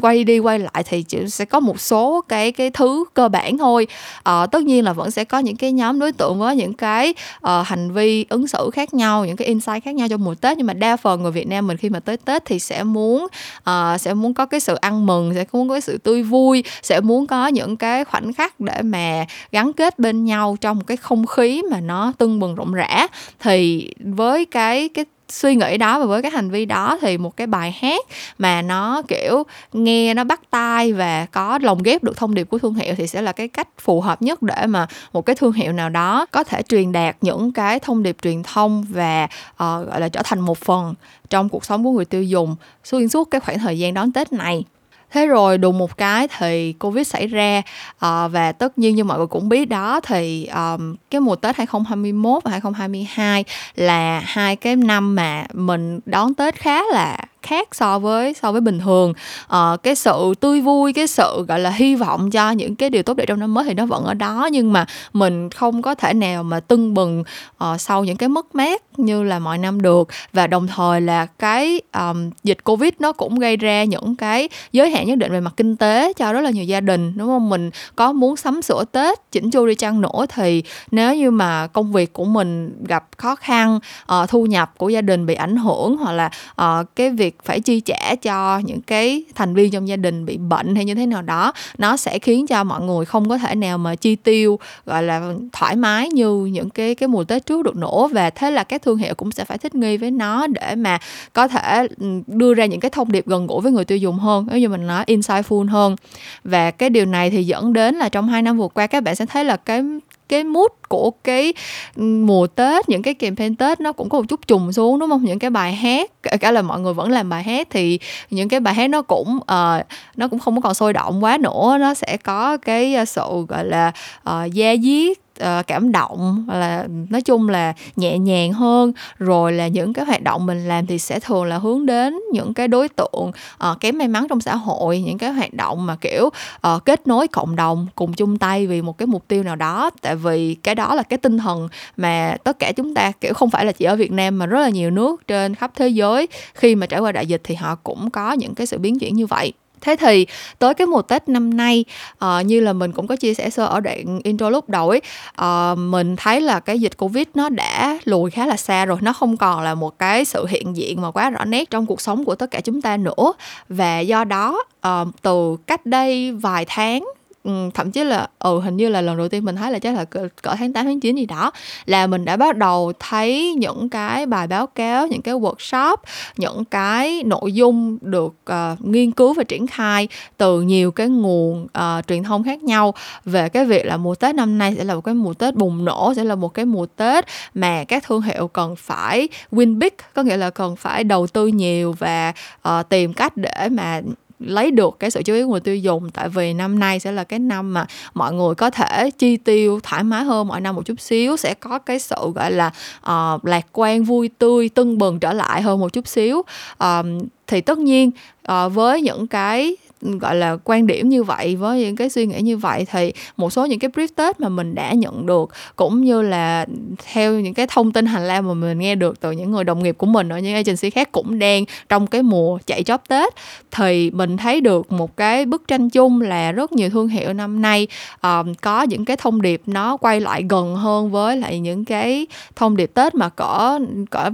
quay 0.00 0.24
đi 0.24 0.38
quay 0.38 0.58
lại 0.58 0.82
thì 0.84 1.02
chỉ 1.02 1.28
sẽ 1.28 1.44
có 1.44 1.60
một 1.60 1.80
số 1.80 2.24
cái 2.28 2.52
cái 2.52 2.70
thứ 2.70 3.04
cơ 3.14 3.28
bản 3.28 3.58
thôi. 3.58 3.86
À, 4.22 4.46
tất 4.46 4.62
nhiên 4.62 4.84
là 4.84 4.92
vẫn 4.92 5.10
sẽ 5.10 5.24
có 5.24 5.38
những 5.38 5.56
cái 5.56 5.72
nhóm 5.72 5.98
đối 5.98 6.12
tượng 6.12 6.38
với 6.38 6.56
những 6.56 6.72
cái 6.72 7.14
uh, 7.36 7.66
hành 7.66 7.92
vi 7.92 8.26
ứng 8.28 8.48
xử 8.48 8.70
khác 8.72 8.94
nhau 8.94 9.24
những 9.24 9.36
cái 9.36 9.48
insight 9.48 9.84
khác 9.84 9.94
nhau 9.94 10.08
trong 10.08 10.24
mùa 10.24 10.34
tết. 10.34 10.58
Nhưng 10.58 10.66
mà 10.66 10.74
đa 10.74 10.96
phần 10.96 11.22
người 11.22 11.32
việt 11.32 11.48
nam 11.48 11.66
mình 11.66 11.76
khi 11.76 11.90
mà 11.90 12.00
tới 12.00 12.16
tết 12.16 12.44
thì 12.44 12.58
sẽ 12.58 12.82
muốn 12.82 13.26
uh, 13.70 14.00
sẽ 14.00 14.14
muốn 14.14 14.34
có 14.34 14.46
cái 14.46 14.60
sự 14.60 14.74
ăn 14.74 15.06
mừng 15.06 15.34
sẽ 15.34 15.44
muốn 15.52 15.68
có 15.68 15.74
cái 15.74 15.80
sự 15.80 15.98
tươi 15.98 16.22
vui 16.22 16.64
sẽ 16.82 17.00
muốn 17.00 17.26
có 17.26 17.46
những 17.46 17.76
cái 17.76 18.04
khoảnh 18.04 18.32
khắc 18.32 18.60
để 18.60 18.82
mà 18.82 19.26
gắn 19.52 19.72
kết 19.72 19.98
bên 19.98 20.24
nhau 20.24 20.56
trong 20.60 20.76
một 20.76 20.84
cái 20.86 20.96
không 20.96 21.26
khí 21.26 21.62
mà 21.70 21.80
nó 21.80 22.12
tưng 22.18 22.40
bừng 22.40 22.54
rộn 22.54 22.72
rã. 22.72 23.06
Thì 23.40 23.90
với 23.98 24.44
cái 24.44 24.88
cái 24.88 25.04
suy 25.32 25.54
nghĩ 25.54 25.76
đó. 25.78 25.98
Và 25.98 26.06
với 26.06 26.22
cái 26.22 26.30
hành 26.30 26.50
vi 26.50 26.64
đó 26.64 26.98
thì 27.00 27.18
một 27.18 27.36
cái 27.36 27.46
bài 27.46 27.78
hát 27.80 28.04
mà 28.38 28.62
nó 28.62 29.02
kiểu 29.08 29.42
nghe 29.72 30.14
nó 30.14 30.24
bắt 30.24 30.40
tai 30.50 30.92
và 30.92 31.26
có 31.26 31.58
lồng 31.62 31.82
ghép 31.82 32.02
được 32.02 32.16
thông 32.16 32.34
điệp 32.34 32.44
của 32.44 32.58
thương 32.58 32.74
hiệu 32.74 32.94
thì 32.96 33.06
sẽ 33.06 33.22
là 33.22 33.32
cái 33.32 33.48
cách 33.48 33.68
phù 33.78 34.00
hợp 34.00 34.22
nhất 34.22 34.42
để 34.42 34.66
mà 34.66 34.86
một 35.12 35.26
cái 35.26 35.36
thương 35.36 35.52
hiệu 35.52 35.72
nào 35.72 35.88
đó 35.88 36.26
có 36.30 36.44
thể 36.44 36.62
truyền 36.62 36.92
đạt 36.92 37.16
những 37.20 37.52
cái 37.52 37.78
thông 37.78 38.02
điệp 38.02 38.16
truyền 38.22 38.42
thông 38.42 38.84
và 38.88 39.24
uh, 39.24 39.58
gọi 39.58 40.00
là 40.00 40.08
trở 40.08 40.22
thành 40.24 40.40
một 40.40 40.58
phần 40.58 40.94
trong 41.30 41.48
cuộc 41.48 41.64
sống 41.64 41.84
của 41.84 41.90
người 41.90 42.04
tiêu 42.04 42.22
dùng 42.22 42.56
xuyên 42.84 43.08
suốt 43.08 43.30
cái 43.30 43.40
khoảng 43.40 43.58
thời 43.58 43.78
gian 43.78 43.94
đón 43.94 44.12
Tết 44.12 44.32
này 44.32 44.64
thế 45.12 45.26
rồi 45.26 45.58
đùng 45.58 45.78
một 45.78 45.96
cái 45.96 46.28
thì 46.38 46.72
covid 46.72 47.06
xảy 47.06 47.26
ra 47.26 47.62
à, 47.98 48.28
và 48.28 48.52
tất 48.52 48.78
nhiên 48.78 48.94
như 48.94 49.04
mọi 49.04 49.18
người 49.18 49.26
cũng 49.26 49.48
biết 49.48 49.68
đó 49.68 50.00
thì 50.00 50.46
um, 50.46 50.96
cái 51.10 51.20
mùa 51.20 51.36
tết 51.36 51.56
2021 51.56 52.44
và 52.44 52.50
2022 52.50 53.44
là 53.74 54.22
hai 54.24 54.56
cái 54.56 54.76
năm 54.76 55.14
mà 55.14 55.44
mình 55.52 56.00
đón 56.06 56.34
tết 56.34 56.54
khá 56.54 56.82
là 56.92 57.18
khác 57.42 57.74
so 57.74 57.98
với 57.98 58.34
so 58.34 58.52
với 58.52 58.60
bình 58.60 58.78
thường. 58.78 59.12
À, 59.48 59.76
cái 59.82 59.94
sự 59.94 60.34
tươi 60.40 60.60
vui 60.60 60.92
cái 60.92 61.06
sự 61.06 61.44
gọi 61.48 61.58
là 61.58 61.70
hy 61.70 61.94
vọng 61.94 62.30
cho 62.30 62.50
những 62.50 62.76
cái 62.76 62.90
điều 62.90 63.02
tốt 63.02 63.14
đẹp 63.14 63.24
trong 63.28 63.40
năm 63.40 63.54
mới 63.54 63.64
thì 63.64 63.74
nó 63.74 63.86
vẫn 63.86 64.04
ở 64.04 64.14
đó 64.14 64.48
nhưng 64.52 64.72
mà 64.72 64.86
mình 65.12 65.50
không 65.50 65.82
có 65.82 65.94
thể 65.94 66.14
nào 66.14 66.42
mà 66.42 66.60
tưng 66.60 66.94
bừng 66.94 67.24
uh, 67.64 67.80
sau 67.80 68.04
những 68.04 68.16
cái 68.16 68.28
mất 68.28 68.54
mát 68.54 68.82
như 68.96 69.22
là 69.22 69.38
mọi 69.38 69.58
năm 69.58 69.82
được. 69.82 70.08
Và 70.32 70.46
đồng 70.46 70.66
thời 70.66 71.00
là 71.00 71.26
cái 71.26 71.80
um, 71.92 72.30
dịch 72.44 72.64
covid 72.64 72.92
nó 72.98 73.12
cũng 73.12 73.38
gây 73.38 73.56
ra 73.56 73.84
những 73.84 74.16
cái 74.16 74.48
giới 74.72 74.90
hạn 74.90 75.06
nhất 75.06 75.18
định 75.18 75.32
về 75.32 75.40
mặt 75.40 75.52
kinh 75.56 75.76
tế 75.76 76.12
cho 76.12 76.32
rất 76.32 76.40
là 76.40 76.50
nhiều 76.50 76.64
gia 76.64 76.80
đình. 76.80 77.12
Đúng 77.16 77.28
không? 77.28 77.50
Mình 77.50 77.70
có 77.96 78.12
muốn 78.12 78.36
sắm 78.36 78.62
sửa 78.62 78.84
tết 78.92 79.30
chỉnh 79.32 79.50
chu 79.50 79.66
đi 79.66 79.74
chăng 79.74 80.00
nữa 80.00 80.26
thì 80.28 80.62
nếu 80.90 81.14
như 81.14 81.30
mà 81.30 81.66
công 81.66 81.92
việc 81.92 82.12
của 82.12 82.24
mình 82.24 82.84
gặp 82.86 83.04
khó 83.16 83.34
khăn 83.36 83.78
uh, 84.12 84.28
thu 84.28 84.46
nhập 84.46 84.72
của 84.76 84.88
gia 84.88 85.00
đình 85.00 85.26
bị 85.26 85.34
ảnh 85.34 85.56
hưởng 85.56 85.96
hoặc 85.96 86.12
là 86.12 86.30
uh, 86.62 86.86
cái 86.96 87.10
việc 87.10 87.31
việc 87.32 87.44
phải 87.44 87.60
chi 87.60 87.80
trả 87.80 88.14
cho 88.14 88.58
những 88.58 88.80
cái 88.80 89.24
thành 89.34 89.54
viên 89.54 89.70
trong 89.70 89.88
gia 89.88 89.96
đình 89.96 90.26
bị 90.26 90.36
bệnh 90.36 90.74
hay 90.74 90.84
như 90.84 90.94
thế 90.94 91.06
nào 91.06 91.22
đó, 91.22 91.52
nó 91.78 91.96
sẽ 91.96 92.18
khiến 92.18 92.46
cho 92.46 92.64
mọi 92.64 92.80
người 92.80 93.04
không 93.04 93.28
có 93.28 93.38
thể 93.38 93.54
nào 93.54 93.78
mà 93.78 93.94
chi 93.94 94.16
tiêu, 94.16 94.58
gọi 94.86 95.02
là, 95.02 95.32
thoải 95.52 95.76
mái 95.76 96.08
như 96.08 96.44
những 96.44 96.70
cái 96.70 96.94
cái 96.94 97.08
mùa 97.08 97.24
tết 97.24 97.46
trước 97.46 97.64
được 97.64 97.76
nữa. 97.76 98.08
Và 98.12 98.30
thế 98.30 98.50
là 98.50 98.64
các 98.64 98.82
thương 98.82 98.98
hiệu 98.98 99.14
cũng 99.14 99.32
sẽ 99.32 99.44
phải 99.44 99.58
thích 99.58 99.74
nghi 99.74 99.96
với 99.96 100.10
nó 100.10 100.46
để 100.46 100.74
mà 100.74 100.98
có 101.32 101.48
thể 101.48 101.86
ừ, 102.00 102.06
đưa 102.26 102.54
ra 102.54 102.66
những 102.66 102.80
cái 102.80 102.90
thông 102.90 103.12
điệp 103.12 103.26
gần 103.26 103.46
gũi 103.46 103.60
với 103.60 103.72
người 103.72 103.84
tiêu 103.84 103.98
dùng 103.98 104.18
hơn 104.18 104.46
nếu 104.50 104.60
như 104.60 104.68
mình 104.68 104.86
nói, 104.86 105.04
insightful 105.06 105.68
hơn. 105.68 105.96
Và 106.44 106.70
cái 106.70 106.90
điều 106.90 107.06
này 107.06 107.30
thì 107.30 107.44
dẫn 107.44 107.72
đến 107.72 107.94
là 107.94 108.08
trong 108.08 108.28
hai 108.28 108.42
năm 108.42 108.58
vừa 108.58 108.68
qua, 108.68 108.86
các 108.86 109.02
bạn 109.02 109.14
sẽ 109.16 109.26
thấy 109.26 109.44
là 109.44 109.56
cái 109.56 109.82
cái 110.28 110.44
mood 110.44 110.70
của 110.88 111.10
cái 111.24 111.54
ừ, 111.96 112.02
mùa 112.02 112.46
Tết 112.46 112.88
những 112.88 113.02
cái 113.02 113.14
campaign 113.14 113.56
Tết 113.56 113.80
nó 113.80 113.92
cũng 113.92 114.08
có 114.08 114.18
một 114.18 114.24
chút 114.28 114.46
trùng 114.46 114.72
xuống 114.72 114.98
đúng 114.98 115.10
không? 115.10 115.24
Những 115.24 115.38
cái 115.38 115.50
bài 115.50 115.72
hát 115.72 116.10
kể 116.22 116.36
cả 116.36 116.50
là 116.50 116.62
mọi 116.62 116.80
người 116.80 116.94
vẫn 116.94 117.10
làm 117.10 117.28
bài 117.28 117.42
hát 117.42 117.68
thì 117.70 117.98
những 118.30 118.48
cái 118.48 118.60
bài 118.60 118.74
hát 118.74 118.90
nó 118.90 119.02
cũng 119.02 119.36
uh, 119.36 119.86
nó 120.16 120.28
cũng 120.28 120.38
không 120.38 120.54
có 120.54 120.60
còn 120.60 120.74
sôi 120.74 120.92
động 120.92 121.24
quá 121.24 121.38
nữa. 121.38 121.76
Nó 121.80 121.94
sẽ 121.94 122.16
có 122.16 122.56
cái 122.56 122.94
ờ, 122.94 123.04
sự 123.04 123.46
gọi 123.48 123.64
là 123.64 123.92
uh, 124.28 124.52
da 124.52 124.74
diết 124.82 125.18
uh, 125.42 125.66
cảm 125.66 125.92
động 125.92 126.46
là 126.48 126.86
nói 127.10 127.22
chung 127.22 127.48
là 127.48 127.72
nhẹ 127.96 128.18
nhàng 128.18 128.52
hơn. 128.52 128.92
Rồi 129.18 129.52
là 129.52 129.68
những 129.68 129.92
cái 129.92 130.04
hoạt 130.04 130.22
động 130.22 130.46
mình 130.46 130.68
làm 130.68 130.86
thì 130.86 130.98
sẽ 130.98 131.20
thường 131.20 131.44
là 131.44 131.58
hướng 131.58 131.86
đến 131.86 132.18
những 132.32 132.54
cái 132.54 132.68
đối 132.68 132.88
tượng 132.88 133.32
uh, 133.70 133.80
kém 133.80 133.98
may 133.98 134.08
mắn 134.08 134.26
trong 134.28 134.40
xã 134.40 134.56
hội 134.56 135.00
những 135.00 135.18
cái 135.18 135.32
hoạt 135.32 135.54
động 135.54 135.86
mà 135.86 135.96
kiểu 136.00 136.30
uh, 136.74 136.84
kết 136.84 137.06
nối 137.06 137.28
cộng 137.28 137.56
đồng 137.56 137.86
cùng 137.94 138.12
chung 138.12 138.38
tay 138.38 138.66
vì 138.66 138.82
một 138.82 138.98
cái 138.98 139.06
mục 139.06 139.28
tiêu 139.28 139.42
nào 139.42 139.56
đó. 139.56 139.90
Tại 140.02 140.16
vì 140.16 140.54
cái 140.54 140.74
đó 140.74 140.94
là 140.94 141.02
cái 141.02 141.18
tinh 141.18 141.38
thần 141.38 141.68
mà 141.96 142.36
tất 142.44 142.58
cả 142.58 142.72
chúng 142.72 142.94
ta 142.94 143.12
kiểu 143.20 143.34
không 143.34 143.50
phải 143.50 143.64
là 143.64 143.72
chỉ 143.72 143.84
ở 143.84 143.96
Việt 143.96 144.12
Nam 144.12 144.38
mà 144.38 144.46
rất 144.46 144.60
là 144.60 144.68
nhiều 144.68 144.90
nước 144.90 145.26
trên 145.26 145.54
khắp 145.54 145.72
thế 145.76 145.88
giới. 145.88 146.28
Khi 146.54 146.74
mà 146.74 146.86
trải 146.86 147.00
qua 147.00 147.12
đại 147.12 147.26
dịch 147.26 147.40
thì 147.44 147.54
họ 147.54 147.74
cũng 147.74 148.10
có 148.10 148.32
những 148.32 148.54
cái 148.54 148.66
sự 148.66 148.78
biến 148.78 148.98
chuyển 148.98 149.16
như 149.16 149.26
vậy 149.26 149.52
thế 149.82 149.96
thì 149.96 150.26
tới 150.58 150.74
cái 150.74 150.86
mùa 150.86 151.02
tết 151.02 151.28
năm 151.28 151.56
nay 151.56 151.84
uh, 152.24 152.46
như 152.46 152.60
là 152.60 152.72
mình 152.72 152.92
cũng 152.92 153.06
có 153.06 153.16
chia 153.16 153.34
sẻ 153.34 153.50
sơ 153.50 153.66
ở 153.66 153.80
đoạn 153.80 154.20
intro 154.24 154.50
lúc 154.50 154.68
đầu 154.68 154.88
ấy 154.88 155.00
uh, 155.42 155.78
mình 155.78 156.16
thấy 156.16 156.40
là 156.40 156.60
cái 156.60 156.80
dịch 156.80 156.96
covid 156.96 157.26
nó 157.34 157.48
đã 157.48 157.98
lùi 158.04 158.30
khá 158.30 158.46
là 158.46 158.56
xa 158.56 158.84
rồi. 158.84 158.98
Nó 159.00 159.12
không 159.12 159.36
còn 159.36 159.60
là 159.60 159.74
một 159.74 159.98
cái 159.98 160.24
sự 160.24 160.46
hiện 160.46 160.76
diện 160.76 161.02
mà 161.02 161.10
quá 161.10 161.30
rõ 161.30 161.44
nét 161.44 161.70
trong 161.70 161.86
cuộc 161.86 162.00
sống 162.00 162.24
của 162.24 162.34
tất 162.34 162.50
cả 162.50 162.60
chúng 162.60 162.82
ta 162.82 162.96
nữa. 162.96 163.32
Và 163.68 164.00
do 164.00 164.24
đó 164.24 164.64
uh, 164.86 165.08
từ 165.22 165.56
cách 165.66 165.86
đây 165.86 166.32
vài 166.32 166.64
tháng 166.68 167.04
Ừ, 167.44 167.70
thậm 167.74 167.90
chí 167.90 168.04
là 168.04 168.28
ừ 168.38 168.60
hình 168.60 168.76
như 168.76 168.88
là 168.88 169.00
lần 169.00 169.16
đầu 169.16 169.28
tiên 169.28 169.44
mình 169.44 169.56
thấy 169.56 169.72
là 169.72 169.78
chắc 169.78 169.94
là 169.94 170.04
cỡ, 170.04 170.28
cỡ 170.42 170.54
tháng 170.58 170.72
8 170.72 170.84
tháng 170.84 171.00
9 171.00 171.16
gì 171.16 171.26
đó 171.26 171.50
là 171.86 172.06
mình 172.06 172.24
đã 172.24 172.36
bắt 172.36 172.56
đầu 172.56 172.92
thấy 172.98 173.54
những 173.54 173.88
cái 173.88 174.26
bài 174.26 174.46
báo 174.46 174.66
cáo 174.66 175.06
những 175.06 175.22
cái 175.22 175.34
workshop 175.34 175.96
những 176.36 176.64
cái 176.64 177.22
nội 177.22 177.52
dung 177.52 177.98
được 178.00 178.34
uh, 178.50 178.80
nghiên 178.80 179.10
cứu 179.10 179.34
và 179.34 179.44
triển 179.44 179.66
khai 179.66 180.08
từ 180.36 180.60
nhiều 180.60 180.90
cái 180.90 181.08
nguồn 181.08 181.64
uh, 181.64 182.06
truyền 182.06 182.22
thông 182.22 182.44
khác 182.44 182.62
nhau. 182.62 182.94
Về 183.24 183.48
cái 183.48 183.64
việc 183.64 183.86
là 183.86 183.96
mùa 183.96 184.14
Tết 184.14 184.34
năm 184.34 184.58
nay 184.58 184.74
sẽ 184.78 184.84
là 184.84 184.94
một 184.94 185.00
cái 185.00 185.14
mùa 185.14 185.34
Tết 185.34 185.54
bùng 185.54 185.84
nổ 185.84 186.12
sẽ 186.16 186.24
là 186.24 186.34
một 186.34 186.54
cái 186.54 186.64
mùa 186.64 186.86
Tết 186.86 187.24
mà 187.54 187.84
các 187.84 188.04
thương 188.06 188.22
hiệu 188.22 188.48
cần 188.48 188.76
phải 188.76 189.28
win 189.52 189.78
big 189.78 189.92
có 190.14 190.22
nghĩa 190.22 190.36
là 190.36 190.50
cần 190.50 190.76
phải 190.76 191.04
đầu 191.04 191.26
tư 191.26 191.46
nhiều 191.46 191.94
và 191.98 192.32
uh, 192.68 192.88
tìm 192.88 193.12
cách 193.12 193.36
để 193.36 193.68
mà 193.70 194.00
lấy 194.46 194.70
được 194.70 194.96
cái 194.98 195.10
sự 195.10 195.22
chú 195.22 195.34
ý 195.34 195.42
của 195.42 195.50
người 195.50 195.60
tiêu 195.60 195.76
dùng 195.76 196.10
tại 196.10 196.28
vì 196.28 196.54
năm 196.54 196.78
nay 196.78 197.00
sẽ 197.00 197.12
là 197.12 197.24
cái 197.24 197.38
năm 197.38 197.74
mà 197.74 197.86
mọi 198.14 198.32
người 198.32 198.54
có 198.54 198.70
thể 198.70 199.10
chi 199.18 199.36
tiêu 199.36 199.80
thoải 199.82 200.04
mái 200.04 200.24
hơn 200.24 200.48
mọi 200.48 200.60
năm 200.60 200.76
một 200.76 200.86
chút 200.86 201.00
xíu 201.00 201.36
sẽ 201.36 201.54
có 201.54 201.78
cái 201.78 201.98
sự 201.98 202.32
gọi 202.34 202.52
là 202.52 202.66
uh, 202.98 203.44
lạc 203.44 203.66
quan 203.72 204.04
vui 204.04 204.30
tươi 204.38 204.68
tưng 204.68 204.98
bừng 204.98 205.20
trở 205.20 205.32
lại 205.32 205.62
hơn 205.62 205.80
một 205.80 205.92
chút 205.92 206.08
xíu. 206.08 206.38
Uh, 206.84 207.06
thì 207.46 207.60
tất 207.60 207.78
nhiên 207.78 208.10
uh, 208.52 208.72
với 208.74 209.00
những 209.00 209.26
cái 209.26 209.76
gọi 210.02 210.34
là 210.34 210.56
quan 210.64 210.86
điểm 210.86 211.08
như 211.08 211.22
vậy 211.22 211.56
với 211.56 211.80
những 211.80 211.96
cái 211.96 212.10
suy 212.10 212.26
nghĩ 212.26 212.40
như 212.40 212.56
vậy 212.56 212.86
thì 212.90 213.12
một 213.36 213.52
số 213.52 213.66
những 213.66 213.78
cái 213.78 213.90
brief 213.90 214.08
tết 214.16 214.40
mà 214.40 214.48
mình 214.48 214.74
đã 214.74 214.92
nhận 214.92 215.26
được 215.26 215.50
cũng 215.76 216.00
như 216.04 216.22
là 216.22 216.66
theo 217.12 217.40
những 217.40 217.54
cái 217.54 217.66
thông 217.70 217.92
tin 217.92 218.06
hành 218.06 218.26
lang 218.26 218.48
mà 218.48 218.54
mình 218.54 218.78
nghe 218.78 218.94
được 218.94 219.20
từ 219.20 219.30
những 219.30 219.50
người 219.50 219.64
đồng 219.64 219.82
nghiệp 219.82 219.98
của 219.98 220.06
mình 220.06 220.28
ở 220.28 220.38
những 220.38 220.54
agency 220.54 220.90
khác 220.90 221.12
cũng 221.12 221.38
đang 221.38 221.64
trong 221.88 222.06
cái 222.06 222.22
mùa 222.22 222.58
chạy 222.66 222.82
job 222.82 222.98
tết 223.08 223.34
thì 223.70 224.10
mình 224.10 224.36
thấy 224.36 224.60
được 224.60 224.92
một 224.92 225.16
cái 225.16 225.46
bức 225.46 225.68
tranh 225.68 225.90
chung 225.90 226.20
là 226.20 226.52
rất 226.52 226.72
nhiều 226.72 226.90
thương 226.90 227.08
hiệu 227.08 227.32
năm 227.32 227.62
nay 227.62 227.86
um, 228.22 228.54
có 228.54 228.82
những 228.82 229.04
cái 229.04 229.16
thông 229.16 229.42
điệp 229.42 229.62
nó 229.66 229.96
quay 229.96 230.20
lại 230.20 230.44
gần 230.48 230.76
hơn 230.76 231.10
với 231.10 231.36
lại 231.36 231.60
những 231.60 231.84
cái 231.84 232.26
thông 232.56 232.76
điệp 232.76 232.90
tết 232.94 233.14
mà 233.14 233.28
cỡ 233.28 233.78
cỡ 234.10 234.30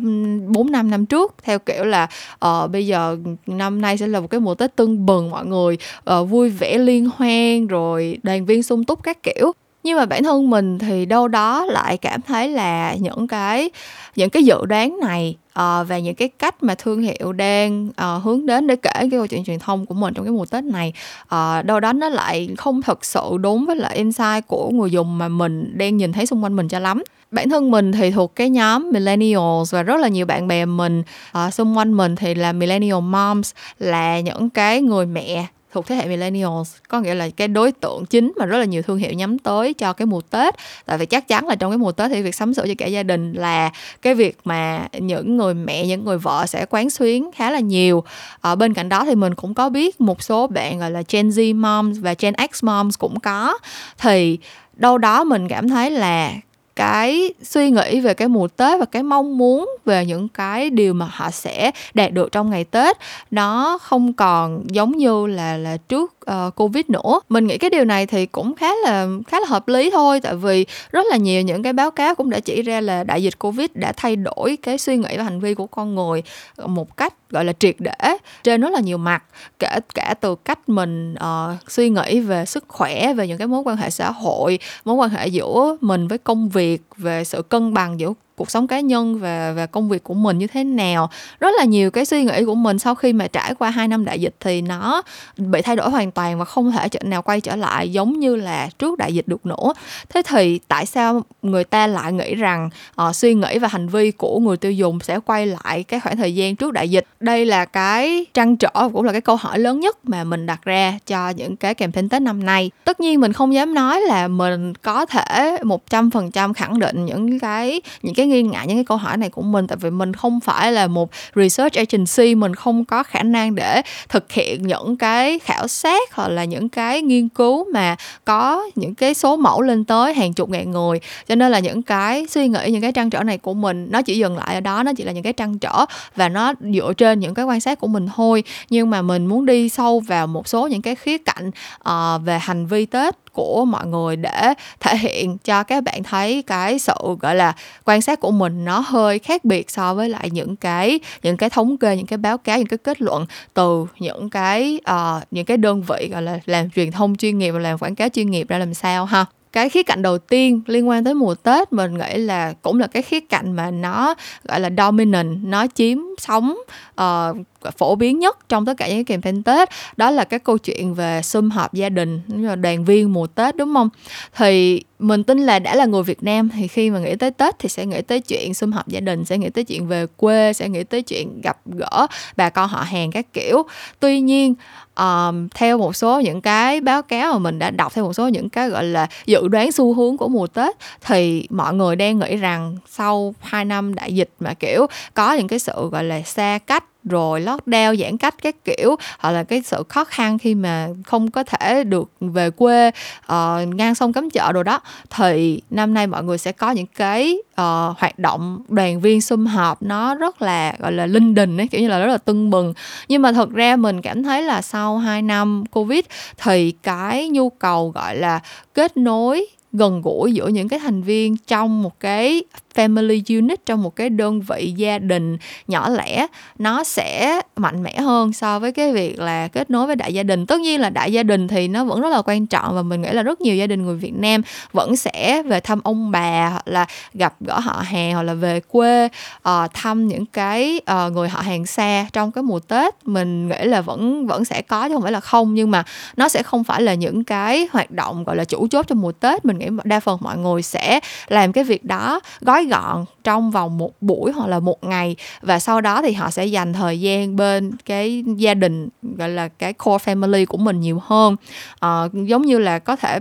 bốn 0.49 0.73
năm 0.73 0.91
năm 0.91 1.07
trước. 1.07 1.35
Theo 1.43 1.59
kiểu 1.59 1.85
là 1.85 2.09
uh, 2.47 2.71
bây 2.71 2.87
giờ 2.87 3.17
năm 3.47 3.81
nay 3.81 3.99
sẽ 3.99 4.07
là 4.07 4.21
một 4.21 4.27
cái 4.31 4.41
mùa 4.41 4.55
tết 4.55 4.77
tưng 4.77 5.07
bừng 5.07 5.31
mọi 5.31 5.47
người 5.47 5.58
uh, 5.67 6.29
vui 6.29 6.49
vẻ 6.49 6.79
liên 6.79 7.11
hoan 7.17 7.67
rồi 7.67 8.19
đoàn 8.23 8.47
viên 8.47 8.63
sung 8.63 8.85
túc 8.85 9.03
các 9.03 9.23
kiểu 9.23 9.53
nhưng 9.89 9.97
mà 9.97 10.07
bản 10.07 10.23
thân 10.23 10.51
mình 10.51 10.79
thì 10.79 11.07
đâu 11.07 11.29
đó 11.29 11.65
lại 11.65 11.97
cảm 11.97 12.23
thấy 12.23 12.49
là 12.49 12.95
những 12.95 13.29
cái 13.29 13.71
những 14.17 14.31
cái 14.31 14.45
dự 14.45 14.67
đoán 14.67 14.99
này 15.01 15.37
uh, 15.49 15.89
và 15.89 15.99
những 15.99 16.15
cái 16.15 16.29
cách 16.29 16.63
mà 16.63 16.75
thương 16.75 17.03
hiệu 17.03 17.33
đang 17.33 17.89
uh, 17.89 18.23
hướng 18.23 18.47
đến 18.47 18.67
để 18.67 18.77
kể 18.77 18.91
cái 18.95 19.11
câu 19.11 19.27
chuyện 19.27 19.45
truyền 19.45 19.59
thông 19.59 19.87
của 19.87 19.95
mình 19.95 20.15
trong 20.15 20.25
cái 20.25 20.33
mùa 20.33 20.45
tết 20.45 20.65
này 20.65 20.93
uh, 21.23 21.65
đâu 21.65 21.81
đó 21.81 21.93
nó 21.93 22.09
lại 22.09 22.49
không 22.59 22.83
thật 22.83 23.05
sự 23.05 23.23
đúng 23.41 23.67
với 23.67 23.77
lại 23.77 23.97
insight 23.97 24.47
của 24.47 24.71
người 24.71 24.91
dùng 24.91 25.19
mà 25.19 25.29
mình 25.29 25.79
đang 25.79 25.97
nhìn 25.97 26.13
thấy 26.13 26.27
xung 26.27 26.45
quanh 26.45 26.57
mình 26.57 26.69
cho 26.69 26.79
lắm. 26.79 27.03
Bản 27.31 27.51
thân 27.51 27.71
mình 27.71 27.93
thì 27.93 28.11
thuộc 28.11 28.37
cái 28.37 28.51
nhóm 28.51 28.91
millennials 28.91 29.75
và 29.75 29.83
rất 29.83 30.01
là 30.01 30.09
nhiều 30.09 30.27
bạn 30.27 30.49
bè 30.49 30.65
mình 30.65 31.03
uh, 31.47 31.55
xung 31.55 31.77
quanh 31.77 31.93
mình 31.93 32.17
thì 32.17 32.35
là 32.35 32.53
millennial 32.53 33.01
moms 33.01 33.53
là 33.79 34.21
những 34.21 34.51
cái 34.51 34.83
người 34.83 35.07
mẹ 35.07 35.47
thuộc 35.79 35.87
thế 35.87 35.97
hệ 35.97 36.09
millennials, 36.09 36.75
có 36.89 37.01
nghĩa 37.01 37.15
là 37.15 37.29
cái 37.37 37.49
đối 37.49 37.73
tượng 37.73 38.07
chính 38.07 38.33
mà 38.37 38.47
rất 38.47 38.59
là 38.59 38.65
nhiều 38.65 38.83
thương 38.83 38.99
hiệu 38.99 39.13
nhắm 39.13 39.39
tới 39.39 39.75
cho 39.75 39.93
cái 39.93 40.07
mùa 40.07 40.21
Tết. 40.21 40.55
Tại 40.87 40.99
vì 40.99 41.07
chắc 41.07 41.29
chắn 41.29 41.47
là 41.47 41.55
trong 41.55 41.71
cái 41.71 41.79
mùa 41.79 41.93
Tết 41.93 42.11
thì 42.11 42.23
việc 42.23 42.35
sắm 42.35 42.55
sửa 42.55 42.67
cho 42.67 42.75
cả 42.79 42.87
gia 42.87 43.03
đình 43.03 43.33
là 43.33 43.71
cái 44.03 44.15
việc 44.15 44.39
mà 44.45 44.89
những 44.93 45.37
người 45.37 45.55
mẹ, 45.55 45.87
những 45.87 46.05
người 46.05 46.19
vợ 46.19 46.47
sẽ 46.47 46.67
quán 46.71 46.91
xuyến 46.91 47.31
khá 47.35 47.51
là 47.51 47.61
nhiều. 47.61 48.05
Ở 48.41 48.57
bên 48.57 48.75
cạnh 48.75 48.89
đó 48.89 49.05
thì 49.05 49.15
mình 49.15 49.35
cũng 49.35 49.55
có 49.55 49.69
biết 49.69 50.01
một 50.01 50.23
số 50.23 50.47
bạn 50.47 50.79
gọi 50.79 50.91
là 50.91 51.03
Gen 51.09 51.29
Z 51.29 51.55
moms 51.57 51.99
và 52.01 52.15
Gen 52.19 52.35
X 52.55 52.65
moms 52.65 52.99
cũng 52.99 53.21
có. 53.21 53.59
Thì 53.99 54.39
đâu 54.73 54.99
đó 54.99 55.25
mình 55.25 55.49
cảm 55.49 55.69
thấy 55.69 55.91
là 55.91 56.33
cái 56.79 57.33
suy 57.43 57.71
nghĩ 57.71 58.01
về 58.01 58.15
cái 58.15 58.29
mùa 58.29 58.49
Tết 58.49 58.81
và 58.81 58.87
cái 58.87 59.03
mong 59.03 59.39
muốn 59.39 59.71
về 59.85 60.07
những 60.07 60.29
cái 60.29 60.71
điều 60.71 60.95
mà 60.95 61.09
họ 61.11 61.31
sẽ 61.31 61.71
đạt 61.95 62.13
được 62.13 62.33
trong 62.33 62.51
ngày 62.51 62.65
Tết, 62.65 62.97
nó 63.31 63.79
không 63.83 64.13
còn 64.13 64.65
giống 64.71 64.97
như 64.97 65.27
là 65.27 65.57
là 65.57 65.77
trước 65.77 66.15
uh, 66.31 66.57
Covid 66.57 66.85
nữa. 66.89 67.21
Mình 67.29 67.47
nghĩ 67.47 67.59
cái 67.59 67.71
điều 67.71 67.85
này 67.85 68.07
thì 68.07 68.27
cũng 68.27 68.55
khá 68.55 68.75
là 68.85 69.07
khá 69.29 69.41
là 69.41 69.47
hợp 69.47 69.69
lý 69.69 69.91
thôi 69.91 70.21
tại 70.21 70.35
vì 70.35 70.67
rất 70.93 71.07
là 71.11 71.17
nhiều 71.17 71.43
những 71.43 71.63
cái 71.63 71.73
báo 71.73 71.91
cáo 71.91 72.15
cũng 72.15 72.31
đã 72.31 72.41
chỉ 72.41 72.63
ra 72.63 72.81
là 72.81 73.05
đại 73.05 73.23
dịch 73.23 73.39
Covid 73.39 73.67
đã 73.75 73.93
thay 73.97 74.17
đổi 74.17 74.59
cái 74.63 74.79
suy 74.79 74.97
nghĩ 74.97 75.17
và 75.17 75.23
hành 75.23 75.41
vi 75.41 75.55
của 75.55 75.67
con 75.67 75.95
người 75.95 76.23
một 76.67 76.97
cách 76.97 77.15
gọi 77.31 77.45
là 77.45 77.53
triệt 77.53 77.75
để 77.79 78.17
trên 78.43 78.61
rất 78.61 78.73
là 78.73 78.81
nhiều 78.81 78.99
mặt 78.99 79.25
kể 79.59 79.79
cả 79.95 80.15
từ 80.21 80.35
cách 80.35 80.69
mình 80.69 81.15
uh, 81.15 81.71
suy 81.71 81.91
nghĩ 81.91 82.21
về 82.21 82.45
sức 82.45 82.65
khỏe 82.69 83.15
về 83.15 83.29
những 83.29 83.39
cái 83.39 83.47
mối 83.47 83.63
quan 83.65 83.77
hệ 83.77 83.91
xã 83.91 84.11
hội 84.11 84.59
mối 84.85 84.95
quan 84.95 85.11
hệ 85.11 85.27
giữa 85.27 85.77
mình 85.81 86.09
với 86.09 86.19
công 86.19 86.49
việc 86.49 86.83
về 86.97 87.25
sự 87.25 87.43
cân 87.43 87.75
bằng 87.75 88.01
giữa 88.01 88.13
cuộc 88.39 88.51
sống 88.51 88.67
cá 88.67 88.81
nhân 88.81 89.19
và 89.19 89.53
và 89.57 89.67
công 89.67 89.89
việc 89.89 90.05
của 90.05 90.15
mình 90.15 90.39
như 90.39 90.47
thế 90.47 90.65
nào. 90.65 91.11
Rất 91.41 91.55
là 91.59 91.65
nhiều 91.65 91.91
cái 91.91 92.05
suy 92.05 92.25
nghĩ 92.25 92.45
của 92.45 92.55
mình 92.55 92.79
sau 92.79 92.95
khi 92.95 93.13
mà 93.13 93.27
trải 93.27 93.55
qua 93.55 93.71
hai 93.71 93.89
năm 93.89 94.05
đại 94.05 94.21
dịch 94.21 94.35
thì 94.41 94.63
nó 94.63 95.03
bị 95.37 95.63
thay 95.63 95.77
đổi 95.77 95.91
hoàn 95.91 96.11
toàn 96.11 96.39
và 96.39 96.45
không 96.45 96.73
thể 96.73 96.89
trở 96.89 97.01
nào 97.03 97.23
quay 97.23 97.41
trở 97.41 97.57
lại 97.57 97.93
giống 97.93 98.21
như 98.21 98.37
là 98.37 98.69
trước 98.79 98.99
đại 98.99 99.15
dịch 99.15 99.29
được 99.29 99.47
nữa. 99.47 99.73
Thế 100.09 100.23
thì 100.27 100.61
tại 100.69 100.87
sao 100.87 101.23
người 101.43 101.65
ta 101.65 101.87
lại 101.87 102.13
nghĩ 102.13 102.35
rằng 102.35 102.71
uh, 103.03 103.17
suy 103.17 103.35
nghĩ 103.35 103.59
và 103.59 103.69
hành 103.69 103.89
vi 103.89 104.11
của 104.11 104.39
người 104.39 104.57
tiêu 104.57 104.73
dùng 104.73 105.01
sẽ 105.01 105.19
quay 105.27 105.47
lại 105.47 105.83
cái 105.83 106.01
khoảng 106.01 106.17
thời 106.17 106.35
gian 106.35 106.57
trước 106.57 106.73
đại 106.73 106.89
dịch? 106.89 107.05
Đây 107.21 107.47
là 107.47 107.65
cái 107.65 108.27
trăn 108.35 108.57
trở 108.57 108.89
cũng 108.93 109.05
là 109.05 109.13
cái 109.13 109.21
câu 109.21 109.37
hỏi 109.37 109.59
lớn 109.59 109.81
nhất 109.81 109.97
mà 110.03 110.25
mình 110.25 110.47
đặt 110.47 110.61
ra 110.65 110.99
cho 111.07 111.31
những 111.31 111.57
cái 111.57 111.75
campaign 111.75 112.09
tết 112.09 112.23
năm 112.23 112.47
nay. 112.47 112.71
Tất 112.85 113.01
nhiên 113.01 113.21
mình 113.21 113.33
không 113.33 113.55
dám 113.55 113.75
nói 113.75 114.01
là 114.01 114.29
mình 114.29 114.75
có 114.75 115.07
thể 115.07 115.57
một 115.63 115.91
trăm 115.91 116.11
phần 116.11 116.31
trăm 116.31 116.55
khẳng 116.55 116.79
định 116.79 117.07
những 117.07 117.39
cái 117.39 117.81
những 118.03 118.15
cái 118.15 118.27
nghi 118.29 118.43
ngại 118.43 118.67
những 118.67 118.77
cái 118.77 118.85
câu 118.85 118.97
hỏi 118.97 119.17
này 119.17 119.31
của 119.31 119.43
mình 119.43 119.67
tại 119.67 119.77
vì 119.81 119.91
mình 119.91 120.13
không 120.13 120.41
phải 120.41 120.73
là 120.73 120.87
một 120.87 121.11
research 121.35 121.75
agency 121.75 122.35
mình 122.35 122.55
không 122.55 122.85
có 122.85 123.03
khả 123.03 123.23
năng 123.23 123.55
để 123.55 123.83
thực 124.09 124.33
hiện 124.33 124.67
những 124.67 124.97
cái 124.97 125.39
khảo 125.39 125.69
sát 125.69 126.15
hoặc 126.15 126.29
là 126.29 126.45
những 126.45 126.69
cái 126.69 127.03
nghiên 127.03 127.29
cứu 127.29 127.67
mà 127.73 127.97
có 128.25 128.67
những 128.75 128.95
cái 128.95 129.15
số 129.15 129.37
mẫu 129.37 129.63
lên 129.63 129.85
tới 129.85 130.15
hàng 130.15 130.33
chục 130.33 130.51
ngàn 130.51 130.71
người. 130.71 131.01
Cho 131.29 131.35
nên 131.35 131.53
là 131.53 131.59
những 131.59 131.83
cái 131.83 132.27
suy 132.31 132.49
nghĩ 132.49 132.71
những 132.71 132.83
cái 132.83 132.93
trăn 132.93 133.11
trở 133.11 133.23
này 133.23 133.39
của 133.39 133.55
mình 133.55 133.89
nó 133.91 134.03
chỉ 134.03 134.19
dừng 134.19 134.37
lại 134.37 134.55
ở 134.55 134.61
đó 134.61 134.83
nó 134.83 134.93
chỉ 134.97 135.05
là 135.05 135.13
những 135.13 135.23
cái 135.23 135.33
trăn 135.33 135.59
trở 135.59 135.85
và 136.17 136.29
nó 136.29 136.53
dựa 136.75 136.93
trên 136.97 137.21
những 137.21 137.35
cái 137.35 137.45
quan 137.45 137.61
sát 137.61 137.81
của 137.81 137.87
mình 137.87 138.09
thôi. 138.17 138.45
Nhưng 138.71 138.91
mà 138.91 139.03
mình 139.03 139.27
muốn 139.27 139.47
đi 139.47 139.69
sâu 139.69 140.01
vào 140.01 140.27
một 140.27 140.49
số 140.49 140.67
những 140.67 140.83
cái 140.83 140.95
khía 140.95 141.19
cạnh 141.19 141.51
uh, 141.89 142.23
về 142.25 142.39
hành 142.39 142.67
vi 142.67 142.87
tết 142.87 143.28
của 143.39 143.65
mọi 143.65 143.87
người 143.87 144.17
để 144.17 144.55
thể 144.81 144.97
hiện 144.97 145.39
cho 145.39 145.63
các 145.63 145.85
bạn 145.85 146.03
thấy 146.03 146.43
cái 146.43 146.79
sự 146.79 146.95
gọi 147.21 147.35
là 147.35 147.55
quan 147.85 148.03
sát 148.03 148.21
của 148.21 148.31
mình 148.31 148.65
nó 148.65 148.85
hơi 148.87 149.19
khác 149.19 149.45
biệt 149.45 149.71
so 149.71 149.95
với 149.95 150.09
lại 150.09 150.31
những 150.31 150.57
cái 150.57 151.01
những 151.23 151.37
cái 151.37 151.51
thống 151.51 151.77
kê 151.77 151.97
những 151.97 152.07
cái 152.07 152.17
báo 152.17 152.39
cáo 152.39 152.59
những 152.59 152.67
cái 152.67 152.79
kết 152.79 153.03
luận 153.03 153.27
từ 153.55 153.87
những 153.99 154.31
cái 154.31 154.81
uh, 154.91 155.23
những 155.31 155.45
cái 155.45 155.57
đơn 155.57 155.83
vị 155.83 156.09
gọi 156.13 156.23
là 156.23 156.39
làm 156.47 156.71
truyền 156.71 156.93
thông 156.93 157.17
chuyên 157.17 157.39
nghiệp 157.39 157.51
và 157.51 157.59
làm 157.59 157.79
quảng 157.79 157.95
cáo 157.95 158.09
chuyên 158.09 158.31
nghiệp 158.31 158.49
ra 158.49 158.59
làm 158.59 158.75
sao 158.75 159.05
ha. 159.05 159.25
Cái 159.53 159.69
khía 159.69 159.83
cạnh 159.83 160.03
đầu 160.03 160.19
tiên 160.19 160.61
liên 160.67 160.89
quan 160.89 161.05
tới 161.05 161.15
mùa 161.15 161.35
Tết 161.35 161.73
mình 161.73 161.99
nghĩ 161.99 162.17
là 162.17 162.53
cũng 162.63 162.81
là 162.81 162.87
cái 162.87 163.03
khía 163.03 163.21
cạnh 163.21 163.53
mà 163.53 163.71
nó 163.71 164.15
gọi 164.45 164.61
là 164.61 164.71
dominant 164.79 165.39
nó 165.45 165.67
chiếm 165.75 165.99
sóng 166.19 166.59
uh, 167.01 167.37
phổ 167.79 167.95
biến 167.95 168.19
nhất 168.19 168.49
trong 168.49 168.67
tất 168.67 168.75
cả 168.77 168.89
những 168.89 169.05
campaign 169.05 169.43
Tết 169.43 169.69
đó 169.97 170.11
là 170.11 170.25
cái 170.25 170.39
câu 170.39 170.59
chuyện 170.59 170.95
về 170.95 171.23
sum 171.23 171.51
họp 171.51 171.75
gia 171.75 171.89
đình 171.89 172.21
đoàn 172.61 172.85
viên 172.85 173.13
mùa 173.13 173.27
Tết 173.27 173.57
đúng 173.57 173.75
không? 173.75 173.89
Thì 174.37 174.83
mình 174.99 175.25
tin 175.25 175.39
là 175.39 175.59
đã 175.59 175.75
là 175.75 175.85
người 175.85 176.03
Việt 176.03 176.23
Nam 176.23 176.49
thì 176.49 176.69
khi 176.69 176.91
mà 176.91 176.99
nghĩ 176.99 177.17
tới 177.17 177.31
Tết 177.31 177.59
thì 177.59 177.69
sẽ 177.69 177.87
nghĩ 177.87 178.03
tới 178.03 178.21
chuyện 178.21 178.55
sum 178.55 178.73
họp 178.73 178.89
gia 178.89 179.01
đình 179.01 179.25
sẽ 179.25 179.39
nghĩ 179.39 179.49
tới 179.51 179.65
chuyện 179.65 179.87
về 179.87 180.07
quê 180.17 180.53
sẽ 180.53 180.69
nghĩ 180.69 180.85
tới 180.85 181.03
chuyện 181.03 181.41
gặp 181.41 181.59
gỡ 181.67 182.07
bà 182.37 182.51
con 182.51 182.69
họ 182.69 182.83
hàng 182.83 183.11
các 183.11 183.33
kiểu. 183.33 183.63
Tuy 184.01 184.21
nhiên 184.21 184.55
um, 184.97 185.49
theo 185.55 185.79
một 185.79 185.97
số 185.97 186.21
những 186.21 186.41
cái 186.41 186.81
báo 186.81 187.03
cáo 187.03 187.33
mà 187.33 187.39
mình 187.39 187.59
đã 187.59 187.71
đọc 187.71 187.95
theo 187.95 188.05
một 188.05 188.13
số 188.13 188.29
những 188.29 188.49
cái 188.49 188.69
gọi 188.69 188.85
là 188.85 189.09
dự 189.27 189.49
đoán 189.49 189.73
xu 189.73 189.95
hướng 189.95 190.17
của 190.17 190.29
mùa 190.29 190.47
Tết 190.47 190.77
thì 191.07 191.47
mọi 191.51 191.75
người 191.75 191.97
đang 191.97 192.19
nghĩ 192.19 192.37
rằng 192.37 192.77
sau 192.89 193.35
2 193.41 193.65
năm 193.65 193.95
đại 193.95 194.15
dịch 194.15 194.31
mà 194.41 194.55
kiểu 194.55 194.87
có 195.15 195.33
những 195.33 195.49
cái 195.49 195.59
sự 195.59 195.89
gọi 195.93 196.05
là 196.05 196.23
xa 196.23 196.59
cách 196.67 196.85
rồi 197.09 197.41
lockdown 197.41 197.97
giãn 197.97 198.17
cách 198.17 198.35
các 198.43 198.65
kiểu 198.65 198.97
hoặc 199.19 199.31
là 199.31 199.45
cái 199.45 199.63
sự 199.65 199.83
khó 199.89 200.05
khăn 200.05 200.39
khi 200.39 200.55
mà 200.55 200.89
không 201.07 201.31
có 201.31 201.45
thể 201.45 201.85
được 201.85 202.11
về 202.21 202.51
quê 202.51 202.89
uh, 202.89 203.35
ngang 203.75 203.95
sông 203.95 204.13
cấm 204.13 204.31
chợ 204.31 204.53
rồi 204.53 204.65
đó 204.65 204.81
thì 205.11 205.63
năm 205.71 205.95
nay 205.95 206.07
mọi 206.07 206.25
người 206.25 206.39
sẽ 206.39 206.53
có 206.53 206.71
những 206.71 206.87
cái 206.87 207.39
uh, 207.51 207.99
hoạt 207.99 208.19
động 208.19 208.63
đoàn 208.69 209.01
viên 209.01 209.21
sum 209.21 209.47
họp 209.47 209.83
nó 209.83 210.15
rất 210.15 210.43
là 210.43 210.75
gọi 210.79 210.93
là 210.93 211.07
linh 211.07 211.35
đình 211.35 211.57
ấy 211.57 211.69
kiểu 211.69 211.81
như 211.81 211.89
là 211.89 211.99
rất 211.99 212.07
là 212.07 212.19
tưng 212.19 212.51
bừng. 212.51 212.75
Nhưng 213.09 213.23
mà 213.23 213.33
thật 213.33 213.51
ra 213.51 213.77
mình 213.77 214.03
cảm 214.03 214.23
thấy 214.23 214.43
là 214.43 214.63
sau 214.63 214.99
2 214.99 215.23
năm 215.23 215.65
covid 215.71 216.01
thì 216.43 216.73
cái 216.83 217.29
nhu 217.29 217.51
cầu 217.51 217.91
gọi 217.91 218.17
là 218.17 218.41
kết 218.75 218.97
nối 218.97 219.47
gần 219.73 220.03
gũi 220.03 220.33
giữa 220.33 220.49
những 220.49 220.69
cái 220.69 220.79
thành 220.79 221.03
viên 221.03 221.37
trong 221.37 221.83
một 221.83 222.01
cái 222.01 222.43
family 222.79 223.23
unit 223.29 223.67
trong 223.67 223.83
một 223.83 223.97
cái 223.97 224.11
đơn 224.11 224.41
vị 224.41 224.73
gia 224.77 224.99
đình 224.99 225.39
nhỏ 225.69 225.89
lẻ 225.89 226.27
nó 226.59 226.85
sẽ 226.85 227.41
mạnh 227.57 227.83
mẽ 227.83 228.01
hơn 228.01 228.33
so 228.33 228.59
với 228.59 228.73
cái 228.73 228.93
việc 228.93 229.19
là 229.19 229.49
kết 229.49 229.71
nối 229.71 229.87
với 229.87 229.97
đại 229.97 230.15
gia 230.15 230.23
đình. 230.23 230.47
Tất 230.47 230.61
nhiên 230.61 230.81
là 230.81 230.91
đại 230.91 231.13
gia 231.13 231.23
đình 231.23 231.49
thì 231.49 231.69
nó 231.69 231.85
vẫn 231.85 232.01
rất 232.01 232.09
là 232.09 232.23
quan 232.25 232.47
trọng 232.47 232.75
và 232.75 232.83
mình 232.83 233.03
nghĩ 233.03 233.11
là 233.13 233.23
rất 233.23 233.41
nhiều 233.41 233.57
gia 233.57 233.67
đình 233.67 233.87
người 233.87 233.97
Việt 233.97 234.15
Nam 234.15 234.43
vẫn 234.73 234.97
sẽ 234.97 235.43
về 235.43 235.61
thăm 235.61 235.81
ông 235.85 236.11
bà 236.11 236.49
hoặc 236.49 236.69
là 236.69 236.87
gặp 237.15 237.35
gỡ 237.41 237.59
họ 237.59 237.83
hàng 237.87 238.13
hoặc 238.13 238.23
là 238.23 238.35
về 238.35 238.61
quê 238.61 239.05
uh, 239.05 239.51
thăm 239.75 240.09
những 240.09 240.27
cái 240.27 240.81
uh, 240.91 241.13
người 241.13 241.29
họ 241.29 241.41
hàng 241.41 241.67
xa 241.67 242.07
trong 242.13 242.33
cái 242.33 242.43
mùa 242.43 242.61
Tết. 242.61 242.95
Mình 243.05 243.49
nghĩ 243.49 243.65
là 243.65 243.81
vẫn 243.81 244.27
vẫn 244.27 244.45
sẽ 244.45 244.63
có 244.63 244.89
chứ 244.89 244.95
không 244.95 245.03
phải 245.03 245.13
là 245.13 245.21
không 245.21 245.55
nhưng 245.55 245.71
mà 245.71 245.85
nó 246.17 246.29
sẽ 246.29 246.43
không 246.43 246.65
phải 246.65 246.83
là 246.83 246.95
những 246.95 247.25
cái 247.25 247.69
hoạt 247.73 247.91
động 247.91 248.25
gọi 248.25 248.37
là 248.37 248.45
chủ 248.45 248.67
chốt 248.71 248.87
trong 248.87 249.01
mùa 249.01 249.13
Tết. 249.13 249.45
Mình 249.45 249.59
nghĩ 249.59 249.67
đa 249.85 250.01
phần 250.01 250.19
mọi 250.21 250.39
người 250.39 250.63
sẽ 250.63 251.01
làm 251.29 251.53
cái 251.53 251.65
việc 251.65 251.85
đó 251.85 252.21
gói 252.41 252.65
gọn 252.69 253.05
trong 253.25 253.51
vòng 253.51 253.79
một 253.79 253.93
buổi 254.01 254.33
hoặc 254.33 254.47
là 254.47 254.59
một 254.59 254.85
ngày. 254.85 255.17
Và 255.43 255.59
sau 255.59 255.81
đó 255.81 256.03
thì 256.03 256.13
họ 256.13 256.31
sẽ 256.31 256.47
dành 256.47 256.73
thời 256.73 257.01
gian 257.01 257.37
bên 257.37 257.73
cái 257.85 258.25
gia 258.37 258.55
đình 258.55 258.89
gọi 259.03 259.29
là 259.29 259.49
cái 259.49 259.73
core 259.73 260.13
family 260.13 260.47
của 260.47 260.59
mình 260.59 260.81
nhiều 260.81 261.03
hơn. 261.05 261.37
À, 261.81 262.03
giống 262.13 262.43
như 262.43 262.59
là 262.59 262.79
có 262.79 262.97
thể 262.97 263.19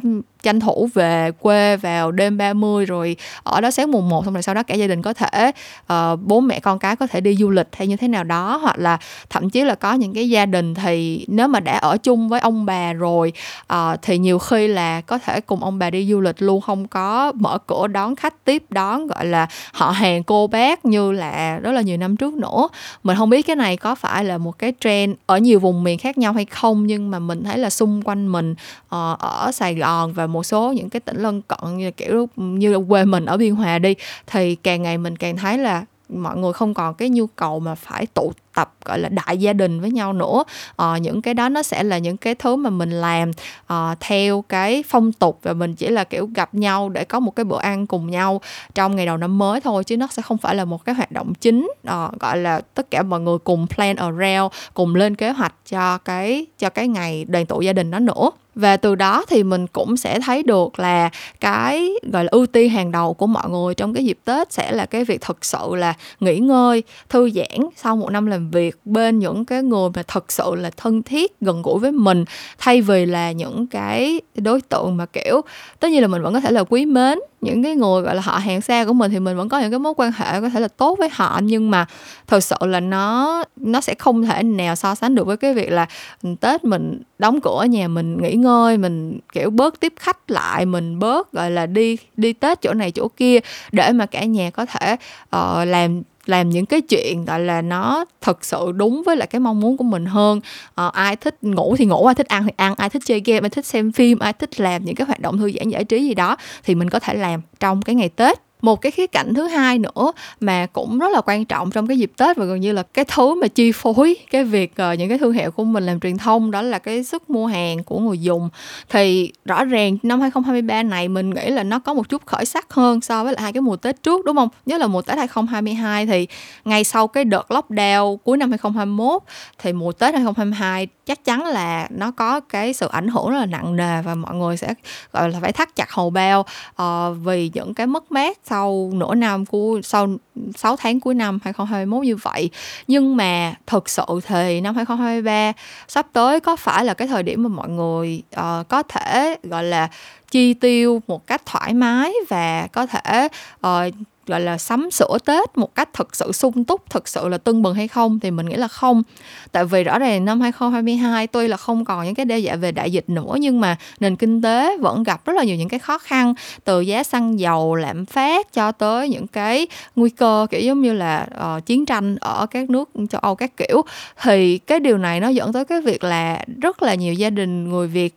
tranh 0.47 0.59
thủ 0.59 0.89
về 0.93 1.31
quê 1.39 1.77
vào 1.77 2.11
đêm 2.11 2.37
30 2.37 2.85
rồi 2.85 3.15
ở 3.43 3.61
đó 3.61 3.71
sáng 3.71 3.91
mùng 3.91 4.09
1 4.09 4.25
xong 4.25 4.33
rồi 4.33 4.43
sau 4.43 4.55
đó 4.55 4.63
cả 4.63 4.75
gia 4.75 4.87
đình 4.87 5.01
có 5.01 5.13
thể 5.13 5.51
uh, 5.93 6.19
bố 6.21 6.39
mẹ 6.39 6.59
con 6.59 6.79
cái 6.79 6.95
có 6.95 7.07
thể 7.07 7.21
đi 7.21 7.35
du 7.35 7.49
lịch 7.49 7.67
hay 7.71 7.87
như 7.87 7.95
thế 7.95 8.07
nào 8.07 8.23
đó 8.23 8.59
hoặc 8.61 8.79
là 8.79 8.97
thậm 9.29 9.49
chí 9.49 9.63
là 9.63 9.75
có 9.75 9.93
những 9.93 10.13
cái 10.13 10.29
gia 10.29 10.45
đình 10.45 10.75
thì 10.75 11.25
nếu 11.27 11.47
mà 11.47 11.59
đã 11.59 11.77
ở 11.77 11.97
chung 11.97 12.29
với 12.29 12.39
ông 12.39 12.65
bà 12.65 12.93
rồi 12.93 13.33
uh, 13.73 13.77
thì 14.01 14.17
nhiều 14.17 14.39
khi 14.39 14.67
là 14.67 15.01
có 15.01 15.17
thể 15.17 15.41
cùng 15.41 15.63
ông 15.63 15.79
bà 15.79 15.89
đi 15.89 16.07
du 16.11 16.21
lịch 16.21 16.41
luôn 16.41 16.61
không 16.61 16.87
có 16.87 17.31
mở 17.35 17.57
cửa 17.57 17.87
đón 17.87 18.15
khách 18.15 18.45
tiếp 18.45 18.63
đón 18.69 19.07
gọi 19.07 19.25
là 19.25 19.47
họ 19.73 19.91
hàng 19.91 20.23
cô 20.23 20.47
bác 20.47 20.85
như 20.85 21.11
là 21.11 21.59
rất 21.59 21.71
là 21.71 21.81
nhiều 21.81 21.97
năm 21.97 22.17
trước 22.17 22.33
nữa. 22.33 22.67
Mình 23.03 23.17
không 23.17 23.29
biết 23.29 23.41
cái 23.41 23.55
này 23.55 23.77
có 23.77 23.95
phải 23.95 24.25
là 24.25 24.37
một 24.37 24.59
cái 24.59 24.73
trend 24.79 25.13
ở 25.25 25.37
nhiều 25.37 25.59
vùng 25.59 25.83
miền 25.83 25.97
khác 25.97 26.17
nhau 26.17 26.33
hay 26.33 26.45
không 26.45 26.87
nhưng 26.87 27.11
mà 27.11 27.19
mình 27.19 27.43
thấy 27.43 27.57
là 27.57 27.69
xung 27.69 28.01
quanh 28.01 28.27
mình 28.27 28.51
uh, 28.51 29.19
ở 29.19 29.51
Sài 29.53 29.75
Gòn 29.75 30.13
và 30.13 30.27
một 30.27 30.37
một 30.38 30.44
số 30.44 30.72
những 30.72 30.89
cái 30.89 31.00
tỉnh 31.00 31.17
lân 31.17 31.41
cận 31.41 31.77
như 31.77 31.91
kiểu, 31.91 32.27
như 32.36 32.79
quê 32.89 33.06
mình 33.06 33.25
ở 33.25 33.38
Biên 33.38 33.56
Hòa 33.56 33.79
đi, 33.79 33.96
thì 34.27 34.56
càng 34.56 34.84
ngày 34.84 34.98
mình 34.98 35.15
càng 35.15 35.38
thấy 35.38 35.58
là 35.58 35.86
mọi 36.10 36.38
người 36.38 36.53
không 36.53 36.74
còn 36.74 36.94
cái 36.94 37.10
nhu 37.10 37.27
cầu 37.27 37.60
mà 37.60 37.75
phải 37.75 38.06
tụ 38.06 38.32
tập 38.57 38.73
gọi 38.85 38.99
là 38.99 39.09
đại 39.09 39.37
gia 39.37 39.53
đình 39.53 39.81
với 39.81 39.91
nhau 39.91 40.13
nữa. 40.13 40.43
À, 40.77 40.97
những 40.97 41.21
cái 41.21 41.33
đó 41.33 41.49
nó 41.49 41.63
sẽ 41.63 41.83
là 41.83 41.97
những 41.97 42.17
cái 42.17 42.35
thứ 42.35 42.55
mà 42.55 42.69
mình 42.69 42.91
làm 42.91 43.31
à, 43.67 43.95
theo 43.99 44.43
cái 44.49 44.83
phong 44.87 45.11
tục 45.11 45.39
và 45.43 45.53
mình 45.53 45.75
chỉ 45.75 45.87
là 45.87 46.03
kiểu 46.03 46.29
gặp 46.35 46.55
nhau 46.55 46.89
để 46.89 47.03
có 47.03 47.19
một 47.19 47.35
cái 47.35 47.43
bữa 47.43 47.59
ăn 47.59 47.87
cùng 47.87 48.11
nhau 48.11 48.41
trong 48.75 48.95
ngày 48.95 49.05
đầu 49.05 49.17
năm 49.17 49.37
mới 49.37 49.61
thôi 49.61 49.83
chứ 49.83 49.97
nó 49.97 50.07
sẽ 50.11 50.21
không 50.21 50.37
phải 50.37 50.55
là 50.55 50.65
một 50.65 50.85
cái 50.85 50.95
hoạt 50.95 51.11
động 51.11 51.33
chính 51.33 51.71
à, 51.83 52.09
gọi 52.19 52.37
là 52.37 52.61
tất 52.73 52.91
cả 52.91 53.03
mọi 53.03 53.19
người 53.19 53.37
cùng 53.37 53.67
plan 53.67 53.95
around 53.95 54.53
cùng 54.73 54.95
lên 54.95 55.15
kế 55.15 55.29
hoạch 55.29 55.53
cho 55.69 55.97
cái 55.97 56.45
cho 56.59 56.69
cái 56.69 56.87
ngày 56.87 57.25
đoàn 57.25 57.45
tụ 57.45 57.61
gia 57.61 57.73
đình 57.73 57.91
đó 57.91 57.99
nữa. 57.99 58.29
Và 58.59 58.77
từ 58.77 58.95
đó 58.95 59.25
thì 59.29 59.43
mình 59.43 59.67
cũng 59.67 59.97
sẽ 59.97 60.19
thấy 60.19 60.43
được 60.43 60.79
là 60.79 61.09
cái 61.39 61.89
gọi 62.11 62.23
là 62.23 62.29
ưu 62.31 62.45
tiên 62.45 62.69
hàng 62.69 62.91
đầu 62.91 63.13
của 63.13 63.27
mọi 63.27 63.49
người 63.49 63.75
trong 63.75 63.93
cái 63.93 64.05
dịp 64.05 64.19
tết 64.25 64.53
sẽ 64.53 64.71
là 64.71 64.85
cái 64.85 65.05
việc 65.05 65.21
thực 65.21 65.45
sự 65.45 65.75
là 65.75 65.93
nghỉ 66.19 66.39
ngơi 66.39 66.83
thư 67.09 67.29
giãn 67.29 67.69
sau 67.75 67.95
một 67.95 68.09
năm 68.09 68.25
làm 68.25 68.46
việc 68.51 68.75
bên 68.85 69.19
những 69.19 69.45
cái 69.45 69.63
người 69.63 69.89
mà 69.95 70.03
thật 70.07 70.31
sự 70.31 70.55
là 70.55 70.69
thân 70.77 71.03
thiết 71.03 71.41
gần 71.41 71.61
gũi 71.61 71.79
với 71.79 71.91
mình 71.91 72.25
thay 72.57 72.81
vì 72.81 73.05
là 73.05 73.31
những 73.31 73.67
cái 73.67 74.21
đối 74.35 74.61
tượng 74.61 74.97
mà 74.97 75.05
kiểu 75.05 75.41
tất 75.79 75.91
nhiên 75.91 76.01
là 76.01 76.07
mình 76.07 76.21
vẫn 76.21 76.33
có 76.33 76.39
thể 76.39 76.51
là 76.51 76.63
quý 76.63 76.85
mến 76.85 77.19
những 77.41 77.63
cái 77.63 77.75
người 77.75 78.01
gọi 78.01 78.15
là 78.15 78.21
họ 78.21 78.37
hàng 78.37 78.61
xa 78.61 78.85
của 78.85 78.93
mình 78.93 79.11
thì 79.11 79.19
mình 79.19 79.37
vẫn 79.37 79.49
có 79.49 79.59
những 79.59 79.71
cái 79.71 79.79
mối 79.79 79.93
quan 79.97 80.11
hệ 80.11 80.41
có 80.41 80.49
thể 80.49 80.59
là 80.59 80.67
tốt 80.67 80.97
với 80.99 81.09
họ. 81.11 81.39
Nhưng 81.43 81.71
mà 81.71 81.85
thật 82.27 82.39
sự 82.39 82.55
là 82.61 82.79
nó 82.79 83.43
nó 83.55 83.81
sẽ 83.81 83.93
không 83.99 84.23
thể 84.23 84.43
nào 84.43 84.75
so 84.75 84.95
sánh 84.95 85.15
được 85.15 85.27
với 85.27 85.37
cái 85.37 85.53
việc 85.53 85.71
là 85.71 85.87
ừ, 86.23 86.29
tết 86.41 86.63
mình 86.63 87.01
đóng 87.19 87.41
cửa 87.41 87.57
ở 87.59 87.65
nhà 87.65 87.87
mình 87.87 88.17
nghỉ 88.21 88.33
ngơi 88.33 88.77
mình 88.77 89.19
kiểu 89.33 89.49
bớt 89.49 89.79
tiếp 89.79 89.93
khách 89.99 90.31
lại 90.31 90.65
mình 90.65 90.99
bớt 90.99 91.31
gọi 91.31 91.51
là 91.51 91.65
đi 91.65 91.97
đi 92.17 92.33
tết 92.33 92.61
chỗ 92.61 92.73
này 92.73 92.91
chỗ 92.91 93.07
kia 93.07 93.39
để 93.71 93.91
mà 93.91 94.05
cả 94.05 94.23
nhà 94.23 94.49
có 94.49 94.65
thể 94.65 94.93
uh, 95.23 95.67
làm 95.67 96.01
làm 96.29 96.50
những 96.50 96.65
cái 96.65 96.81
chuyện 96.81 97.25
gọi 97.25 97.39
là 97.39 97.62
nó 97.62 98.05
thật 98.22 98.46
sự 98.46 98.72
đúng 98.75 99.03
với 99.05 99.15
lại 99.17 99.27
cái 99.27 99.39
mong 99.39 99.60
muốn 99.60 99.77
của 99.77 99.84
mình 99.84 100.05
hơn. 100.05 100.41
À, 100.75 100.88
ai 100.88 101.15
thích 101.15 101.43
ngủ 101.43 101.75
thì 101.77 101.86
ngủ 101.86 102.05
ai 102.05 102.15
thích 102.15 102.27
ăn 102.27 102.43
thì 102.43 102.51
ăn 102.57 102.74
ai 102.77 102.89
thích 102.89 103.01
chơi 103.05 103.22
game 103.25 103.39
ai 103.39 103.50
thích 103.50 103.65
xem 103.65 103.91
phim 103.91 104.19
ai 104.19 104.34
thích 104.34 104.60
làm 104.60 104.86
những 104.86 104.96
cái 104.96 105.07
hoạt 105.07 105.19
động 105.19 105.38
thư 105.38 105.51
giãn 105.51 105.69
giải 105.69 105.84
trí 105.84 106.03
gì 106.03 106.13
đó 106.13 106.38
thì 106.63 106.75
mình 106.75 106.89
có 106.89 107.00
thể 107.00 107.13
làm 107.13 107.41
trong 107.60 107.81
cái 107.81 107.96
ngày 107.96 108.10
tết 108.10 108.46
một 108.67 108.81
cái 108.81 108.91
khía 108.91 109.07
cạnh 109.07 109.33
thứ 109.33 109.47
hai 109.47 109.79
nữa 109.79 110.12
mà 110.39 110.65
cũng 110.65 111.00
rất 111.00 111.12
là 111.12 111.21
quan 111.25 111.45
trọng 111.45 111.71
trong 111.71 111.88
cái 111.88 112.00
dịp 112.00 112.12
tết 112.17 112.38
và 112.38 112.45
gần 112.45 112.59
như 112.59 112.71
là 112.71 112.83
cái 112.83 113.05
thứ 113.05 113.36
mà 113.41 113.47
chi 113.47 113.71
phối 113.71 114.15
cái 114.31 114.43
việc 114.43 114.71
uh, 114.71 115.00
những 115.00 115.09
cái 115.09 115.17
thương 115.17 115.33
hiệu 115.33 115.51
của 115.51 115.63
mình 115.63 115.86
làm 115.86 116.00
truyền 116.00 116.17
thông 116.17 116.51
đó 116.51 116.62
là 116.62 116.79
cái 116.79 117.03
sức 117.03 117.29
mua 117.29 117.45
hàng 117.45 117.83
của 117.83 118.00
người 118.00 118.17
dùng. 118.17 118.50
Thì 118.89 119.31
rõ 119.45 119.63
ràng 119.63 119.97
năm 120.03 120.21
2023 120.21 120.83
này 120.83 121.07
mình 121.07 121.29
nghĩ 121.29 121.50
là 121.50 121.63
nó 121.63 121.79
có 121.79 121.93
một 121.93 122.09
chút 122.09 122.25
khởi 122.25 122.45
sắc 122.45 122.74
hơn 122.74 123.01
so 123.01 123.24
với 123.24 123.33
lại 123.33 123.41
hai 123.41 123.53
cái 123.53 123.62
mùa 123.62 123.75
tết 123.75 124.03
trước 124.03 124.25
đúng 124.25 124.36
không? 124.36 124.50
Nhất 124.65 124.79
là 124.79 124.88
mùa 124.88 125.01
tết 125.01 125.17
2022 125.17 126.05
thì 126.05 126.27
ngay 126.65 126.83
sau 126.83 127.07
cái 127.07 127.24
đợt 127.24 127.45
lockdown 127.50 128.17
cuối 128.17 128.38
năm 128.38 128.50
2021 128.50 129.24
thì 129.57 129.74
mùa 129.74 129.91
tết 129.91 130.13
2022 130.13 130.88
chắc 131.05 131.25
chắn 131.25 131.45
là 131.45 131.88
nó 131.89 132.12
có 132.12 132.39
cái 132.39 132.74
sự 132.74 132.88
ảnh 132.88 133.07
hưởng 133.07 133.29
rất 133.29 133.38
là 133.38 133.45
nặng 133.45 133.75
nề 133.75 134.01
và 134.01 134.15
mọi 134.15 134.36
người 134.36 134.57
sẽ 134.57 134.74
gọi 135.13 135.29
là 135.29 135.39
phải 135.41 135.51
thắt 135.51 135.75
chặt 135.75 135.91
hầu 135.91 136.09
bao 136.09 136.45
uh, 136.81 136.86
vì 137.24 137.51
những 137.53 137.74
cái 137.74 137.88
mất 137.88 138.12
mát 138.12 138.38
sau 138.43 138.56
sau 138.57 138.91
nửa 138.93 139.15
năm 139.15 139.45
của 139.45 139.79
sau 139.83 140.07
6 140.55 140.75
tháng 140.75 140.99
cuối 140.99 141.13
năm 141.13 141.39
2021 141.43 142.05
như 142.05 142.15
vậy. 142.15 142.49
Nhưng 142.87 143.17
mà 143.17 143.53
thực 143.67 143.89
sự 143.89 144.05
thì 144.27 144.62
năm 144.62 144.75
2023 144.75 145.53
sắp 145.88 146.08
tới 146.13 146.39
có 146.39 146.55
phải 146.55 146.86
là 146.86 146.93
cái 146.93 147.08
thời 147.08 147.23
điểm 147.23 147.43
mà 147.43 147.49
mọi 147.49 147.69
người 147.69 148.23
uh, 148.39 148.67
có 148.67 148.84
thể 148.84 149.36
gọi 149.43 149.63
là 149.63 149.89
chi 150.32 150.53
tiêu 150.53 151.01
một 151.08 151.27
cách 151.27 151.41
thoải 151.45 151.73
mái 151.73 152.13
và 152.29 152.67
có 152.71 152.86
thể 152.86 153.27
uh, 153.67 153.93
gọi 154.27 154.41
là 154.41 154.57
sắm 154.57 154.91
sửa 154.91 155.17
Tết 155.25 155.57
một 155.57 155.75
cách 155.75 155.89
thực 155.93 156.15
sự 156.15 156.31
sung 156.31 156.63
túc, 156.63 156.89
thực 156.89 157.07
sự 157.07 157.27
là 157.27 157.37
tưng 157.37 157.61
bừng 157.61 157.73
hay 157.73 157.87
không 157.87 158.19
thì 158.19 158.31
mình 158.31 158.45
nghĩ 158.45 158.55
là 158.55 158.67
không. 158.67 159.03
Tại 159.51 159.65
vì 159.65 159.83
rõ 159.83 159.99
ràng 159.99 160.25
năm 160.25 160.41
2022 160.41 161.27
tuy 161.27 161.47
là 161.47 161.57
không 161.57 161.85
còn 161.85 162.05
những 162.05 162.15
cái 162.15 162.25
đe 162.25 162.39
dọa 162.39 162.55
về 162.55 162.71
đại 162.71 162.91
dịch 162.91 163.09
nữa 163.09 163.35
nhưng 163.39 163.61
mà 163.61 163.77
nền 163.99 164.15
kinh 164.15 164.41
tế 164.41 164.77
vẫn 164.77 165.03
gặp 165.03 165.25
rất 165.25 165.33
là 165.35 165.43
nhiều 165.43 165.55
những 165.55 165.69
cái 165.69 165.79
khó 165.79 165.97
khăn 165.97 166.33
từ 166.63 166.81
giá 166.81 167.03
xăng 167.03 167.39
dầu, 167.39 167.75
lạm 167.75 168.05
phát 168.05 168.53
cho 168.53 168.71
tới 168.71 169.09
những 169.09 169.27
cái 169.27 169.67
nguy 169.95 170.09
cơ 170.09 170.47
kiểu 170.49 170.61
giống 170.61 170.81
như 170.81 170.93
là 170.93 171.27
uh, 171.57 171.65
chiến 171.65 171.85
tranh 171.85 172.15
ở 172.19 172.45
các 172.45 172.69
nước 172.69 172.89
châu 173.09 173.21
Âu 173.21 173.35
các 173.35 173.57
kiểu 173.57 173.81
thì 174.21 174.57
cái 174.57 174.79
điều 174.79 174.97
này 174.97 175.19
nó 175.19 175.27
dẫn 175.27 175.53
tới 175.53 175.65
cái 175.65 175.81
việc 175.81 176.03
là 176.03 176.45
rất 176.61 176.81
là 176.81 176.95
nhiều 176.95 177.13
gia 177.13 177.29
đình 177.29 177.69
người 177.69 177.87
Việt 177.87 178.15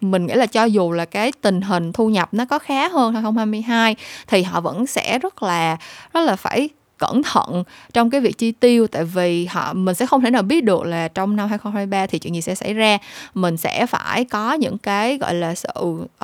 mình 0.00 0.26
nghĩ 0.26 0.34
là 0.34 0.46
cho 0.46 0.64
dù 0.64 0.92
là 0.92 1.04
cái 1.04 1.32
tình 1.40 1.60
hình 1.60 1.92
thu 1.92 2.08
nhập 2.08 2.28
nó 2.32 2.44
có 2.44 2.58
khá 2.58 2.88
hơn 2.88 3.12
2022 3.12 3.96
thì 4.26 4.42
họ 4.42 4.60
vẫn 4.60 4.86
sẽ 4.86 5.18
rất 5.18 5.42
là 5.42 5.76
rất 6.12 6.20
là 6.20 6.36
phải 6.36 6.68
cẩn 6.98 7.22
thận 7.22 7.64
trong 7.92 8.10
cái 8.10 8.20
việc 8.20 8.38
chi 8.38 8.52
tiêu. 8.52 8.86
Tại 8.86 9.04
vì 9.04 9.46
họ 9.46 9.72
mình 9.72 9.94
sẽ 9.94 10.06
không 10.06 10.20
thể 10.20 10.30
nào 10.30 10.42
biết 10.42 10.64
được 10.64 10.84
là 10.84 11.08
trong 11.08 11.36
năm 11.36 11.48
2023 11.48 12.06
thì 12.06 12.18
chuyện 12.18 12.34
gì 12.34 12.40
sẽ 12.40 12.54
xảy 12.54 12.74
ra. 12.74 12.98
Mình 13.34 13.56
sẽ 13.56 13.86
phải 13.86 14.24
có 14.24 14.52
những 14.52 14.78
cái 14.78 15.18
gọi 15.18 15.34
là 15.34 15.54
sự 15.54 15.70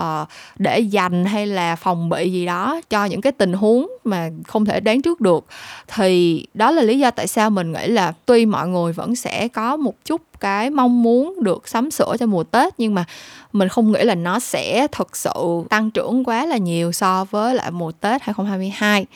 uh, 0.00 0.28
để 0.58 0.80
dành 0.80 1.24
hay 1.24 1.46
là 1.46 1.76
phòng 1.76 2.08
bị 2.08 2.32
gì 2.32 2.46
đó 2.46 2.80
cho 2.90 3.04
những 3.04 3.20
cái 3.20 3.32
tình 3.32 3.52
huống 3.52 3.88
mà 4.04 4.30
không 4.46 4.64
thể 4.64 4.80
đoán 4.80 5.02
trước 5.02 5.20
được 5.20 5.44
thì 5.88 6.46
đó 6.54 6.70
là 6.70 6.82
lý 6.82 6.98
do 6.98 7.10
tại 7.10 7.26
sao 7.26 7.50
mình 7.50 7.72
nghĩ 7.72 7.86
là 7.86 8.12
tuy 8.26 8.46
mọi 8.46 8.68
người 8.68 8.92
vẫn 8.92 9.16
sẽ 9.16 9.48
có 9.48 9.76
một 9.76 9.94
chút 10.04 10.20
cái 10.40 10.70
mong 10.70 11.02
muốn 11.02 11.42
được 11.42 11.68
sắm 11.68 11.90
sửa 11.90 12.16
cho 12.20 12.26
mùa 12.26 12.44
Tết, 12.44 12.74
nhưng 12.78 12.94
mà 12.94 13.04
mình 13.52 13.68
không 13.68 13.92
nghĩ 13.92 14.02
là 14.04 14.14
nó 14.14 14.38
sẽ 14.38 14.86
thực 14.92 15.16
sự 15.16 15.64
tăng 15.70 15.90
trưởng 15.90 16.24
quá 16.24 16.46
là 16.46 16.56
nhiều 16.56 16.92
so 16.92 17.24
với 17.24 17.54
lại 17.54 17.70
mùa 17.70 17.92
Tết 17.92 18.22
2022. 18.22 19.06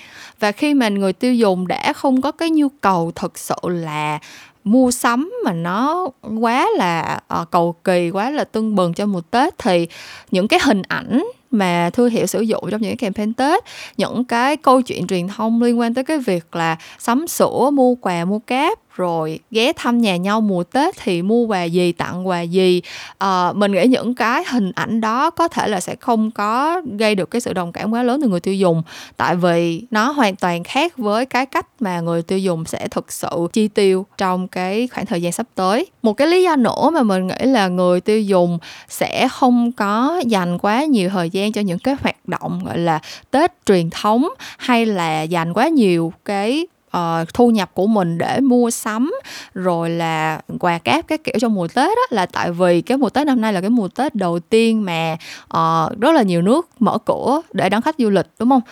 Và 0.41 0.53
khi 0.53 0.75
mà 0.75 0.89
người 0.89 1.13
tiêu 1.13 1.35
dùng 1.35 1.69
đã 1.69 1.93
không 1.93 2.21
có 2.21 2.33
cái 2.33 2.51
nhu 2.51 2.69
cầu 2.81 3.13
thực 3.15 3.39
sự 3.39 3.55
là 3.65 4.19
mua 4.67 4.91
sắm 4.91 5.33
mà 5.45 5.53
nó 5.53 6.09
quá 6.41 6.69
là 6.77 7.21
uh, 7.41 7.51
cầu 7.51 7.75
kỳ 7.85 8.11
quá 8.11 8.31
là 8.31 8.45
tưng 8.45 8.75
bừng 8.75 8.95
cho 8.95 9.07
mùa 9.07 9.21
Tết 9.21 9.59
thì 9.59 9.89
những 10.31 10.49
cái 10.49 10.61
hình 10.63 10.83
ảnh 10.89 11.25
mà 11.51 11.91
thương 11.93 12.11
hiệu 12.11 12.27
sử 12.27 12.41
dụng 12.41 12.65
trong 12.71 12.81
những 12.81 12.97
cái 12.97 12.97
campaign 12.97 13.35
Tết 13.35 13.65
những 13.97 14.25
cái 14.25 14.57
câu 14.57 14.83
chuyện 14.83 15.07
truyền 15.07 15.29
thông 15.29 15.63
liên 15.63 15.79
quan 15.79 15.95
tới 15.95 16.05
cái 16.05 16.19
việc 16.19 16.57
là 16.57 16.77
sắm 16.99 17.27
sửa 17.27 17.71
mua 17.73 17.95
quà 17.95 18.25
mua 18.25 18.39
cáp 18.39 18.79
rồi 18.97 19.39
ghé 19.51 19.73
thăm 19.73 20.01
nhà 20.01 20.17
nhau 20.17 20.41
mùa 20.41 20.65
Tết 20.65 20.95
thì 21.03 21.23
mua 21.23 21.47
quà 21.47 21.65
gì 21.65 21.93
tặng 21.93 22.29
quà 22.29 22.41
gì? 22.41 22.83
À, 23.19 23.53
mình 23.53 23.73
nghĩ 23.73 23.87
những 23.87 24.15
cái 24.15 24.45
hình 24.51 24.73
ảnh 24.73 25.01
đó 25.01 25.31
có 25.31 25.49
thể 25.49 25.69
là 25.69 25.81
sẽ 25.81 25.97
không 26.01 26.31
có 26.31 26.81
gây 26.99 27.15
được 27.15 27.31
cái 27.31 27.41
sự 27.41 27.53
đồng 27.53 27.73
cảm 27.73 27.93
quá 27.93 28.03
lớn 28.03 28.21
từ 28.23 28.29
người 28.29 28.41
tiêu 28.41 28.55
dùng. 28.55 28.83
Tại 29.17 29.37
vì 29.37 29.83
nó 29.91 30.11
hoàn 30.11 30.37
toàn 30.37 30.65
khác 30.65 30.99
với 30.99 31.27
cái 31.27 31.47
cách 31.47 31.67
mà 31.81 32.01
người 32.01 32.23
tiêu 32.23 32.39
dùng 32.39 32.65
sẽ 32.65 32.89
thực 32.89 33.13
sự 33.13 33.49
chi 33.53 33.69
tiêu 33.69 34.07
trong 34.19 34.49
cái 34.49 34.89
khoảng 34.93 35.07
thời 35.07 35.23
gian 35.23 35.33
sắp 35.33 35.47
tới. 35.55 35.87
Một 36.03 36.13
cái 36.13 36.29
lý 36.29 36.43
do 36.43 36.57
nữa 36.57 36.91
mà 36.93 37.03
mình 37.03 37.27
nghĩ 37.27 37.47
là 37.47 37.69
người 37.69 38.01
tiêu 38.01 38.21
dùng 38.21 38.59
sẽ 38.89 39.29
không 39.29 39.73
có 39.73 40.23
dành 40.27 40.59
quá 40.59 40.85
nhiều 40.85 41.11
thời 41.11 41.31
gian 41.31 41.53
cho 41.53 41.61
những 41.61 41.79
cái 41.79 41.97
hoạt 42.01 42.29
động 42.29 42.61
gọi 42.65 42.79
là 42.79 43.01
tết 43.31 43.53
truyền 43.67 43.91
thống 43.91 44.29
hay 44.59 44.87
là 44.87 45.23
dành 45.23 45.53
quá 45.53 45.69
nhiều 45.69 46.13
cái 46.25 46.67
uh, 46.97 47.35
thu 47.35 47.51
nhập 47.51 47.71
của 47.75 47.87
mình 47.87 48.19
để 48.19 48.41
mua 48.41 48.71
sắm 48.71 49.13
rồi 49.55 49.91
là 49.91 50.41
quà 50.61 50.79
cáp 50.79 51.09
các 51.09 51.25
kiểu 51.25 51.35
trong 51.41 51.55
mùa 51.55 51.69
tết 51.69 51.89
đó 51.97 52.03
là 52.11 52.27
tại 52.27 52.53
vì 52.53 52.83
cái 52.83 52.99
mùa 52.99 53.09
tết 53.09 53.27
năm 53.27 53.41
nay 53.41 53.53
là 53.53 53.61
cái 53.61 53.71
mùa 53.71 53.89
tết 53.89 54.15
đầu 54.15 54.39
tiên 54.39 54.85
mà 54.85 55.17
uh, 55.45 56.01
rất 56.01 56.15
là 56.15 56.23
nhiều 56.23 56.43
nước 56.43 56.69
mở 56.79 56.99
cửa 56.99 57.43
để 57.53 57.69
đón 57.69 57.83
khách 57.83 57.95
du 57.99 58.11
lịch 58.11 58.27
đúng 58.39 58.49
không? 58.49 58.63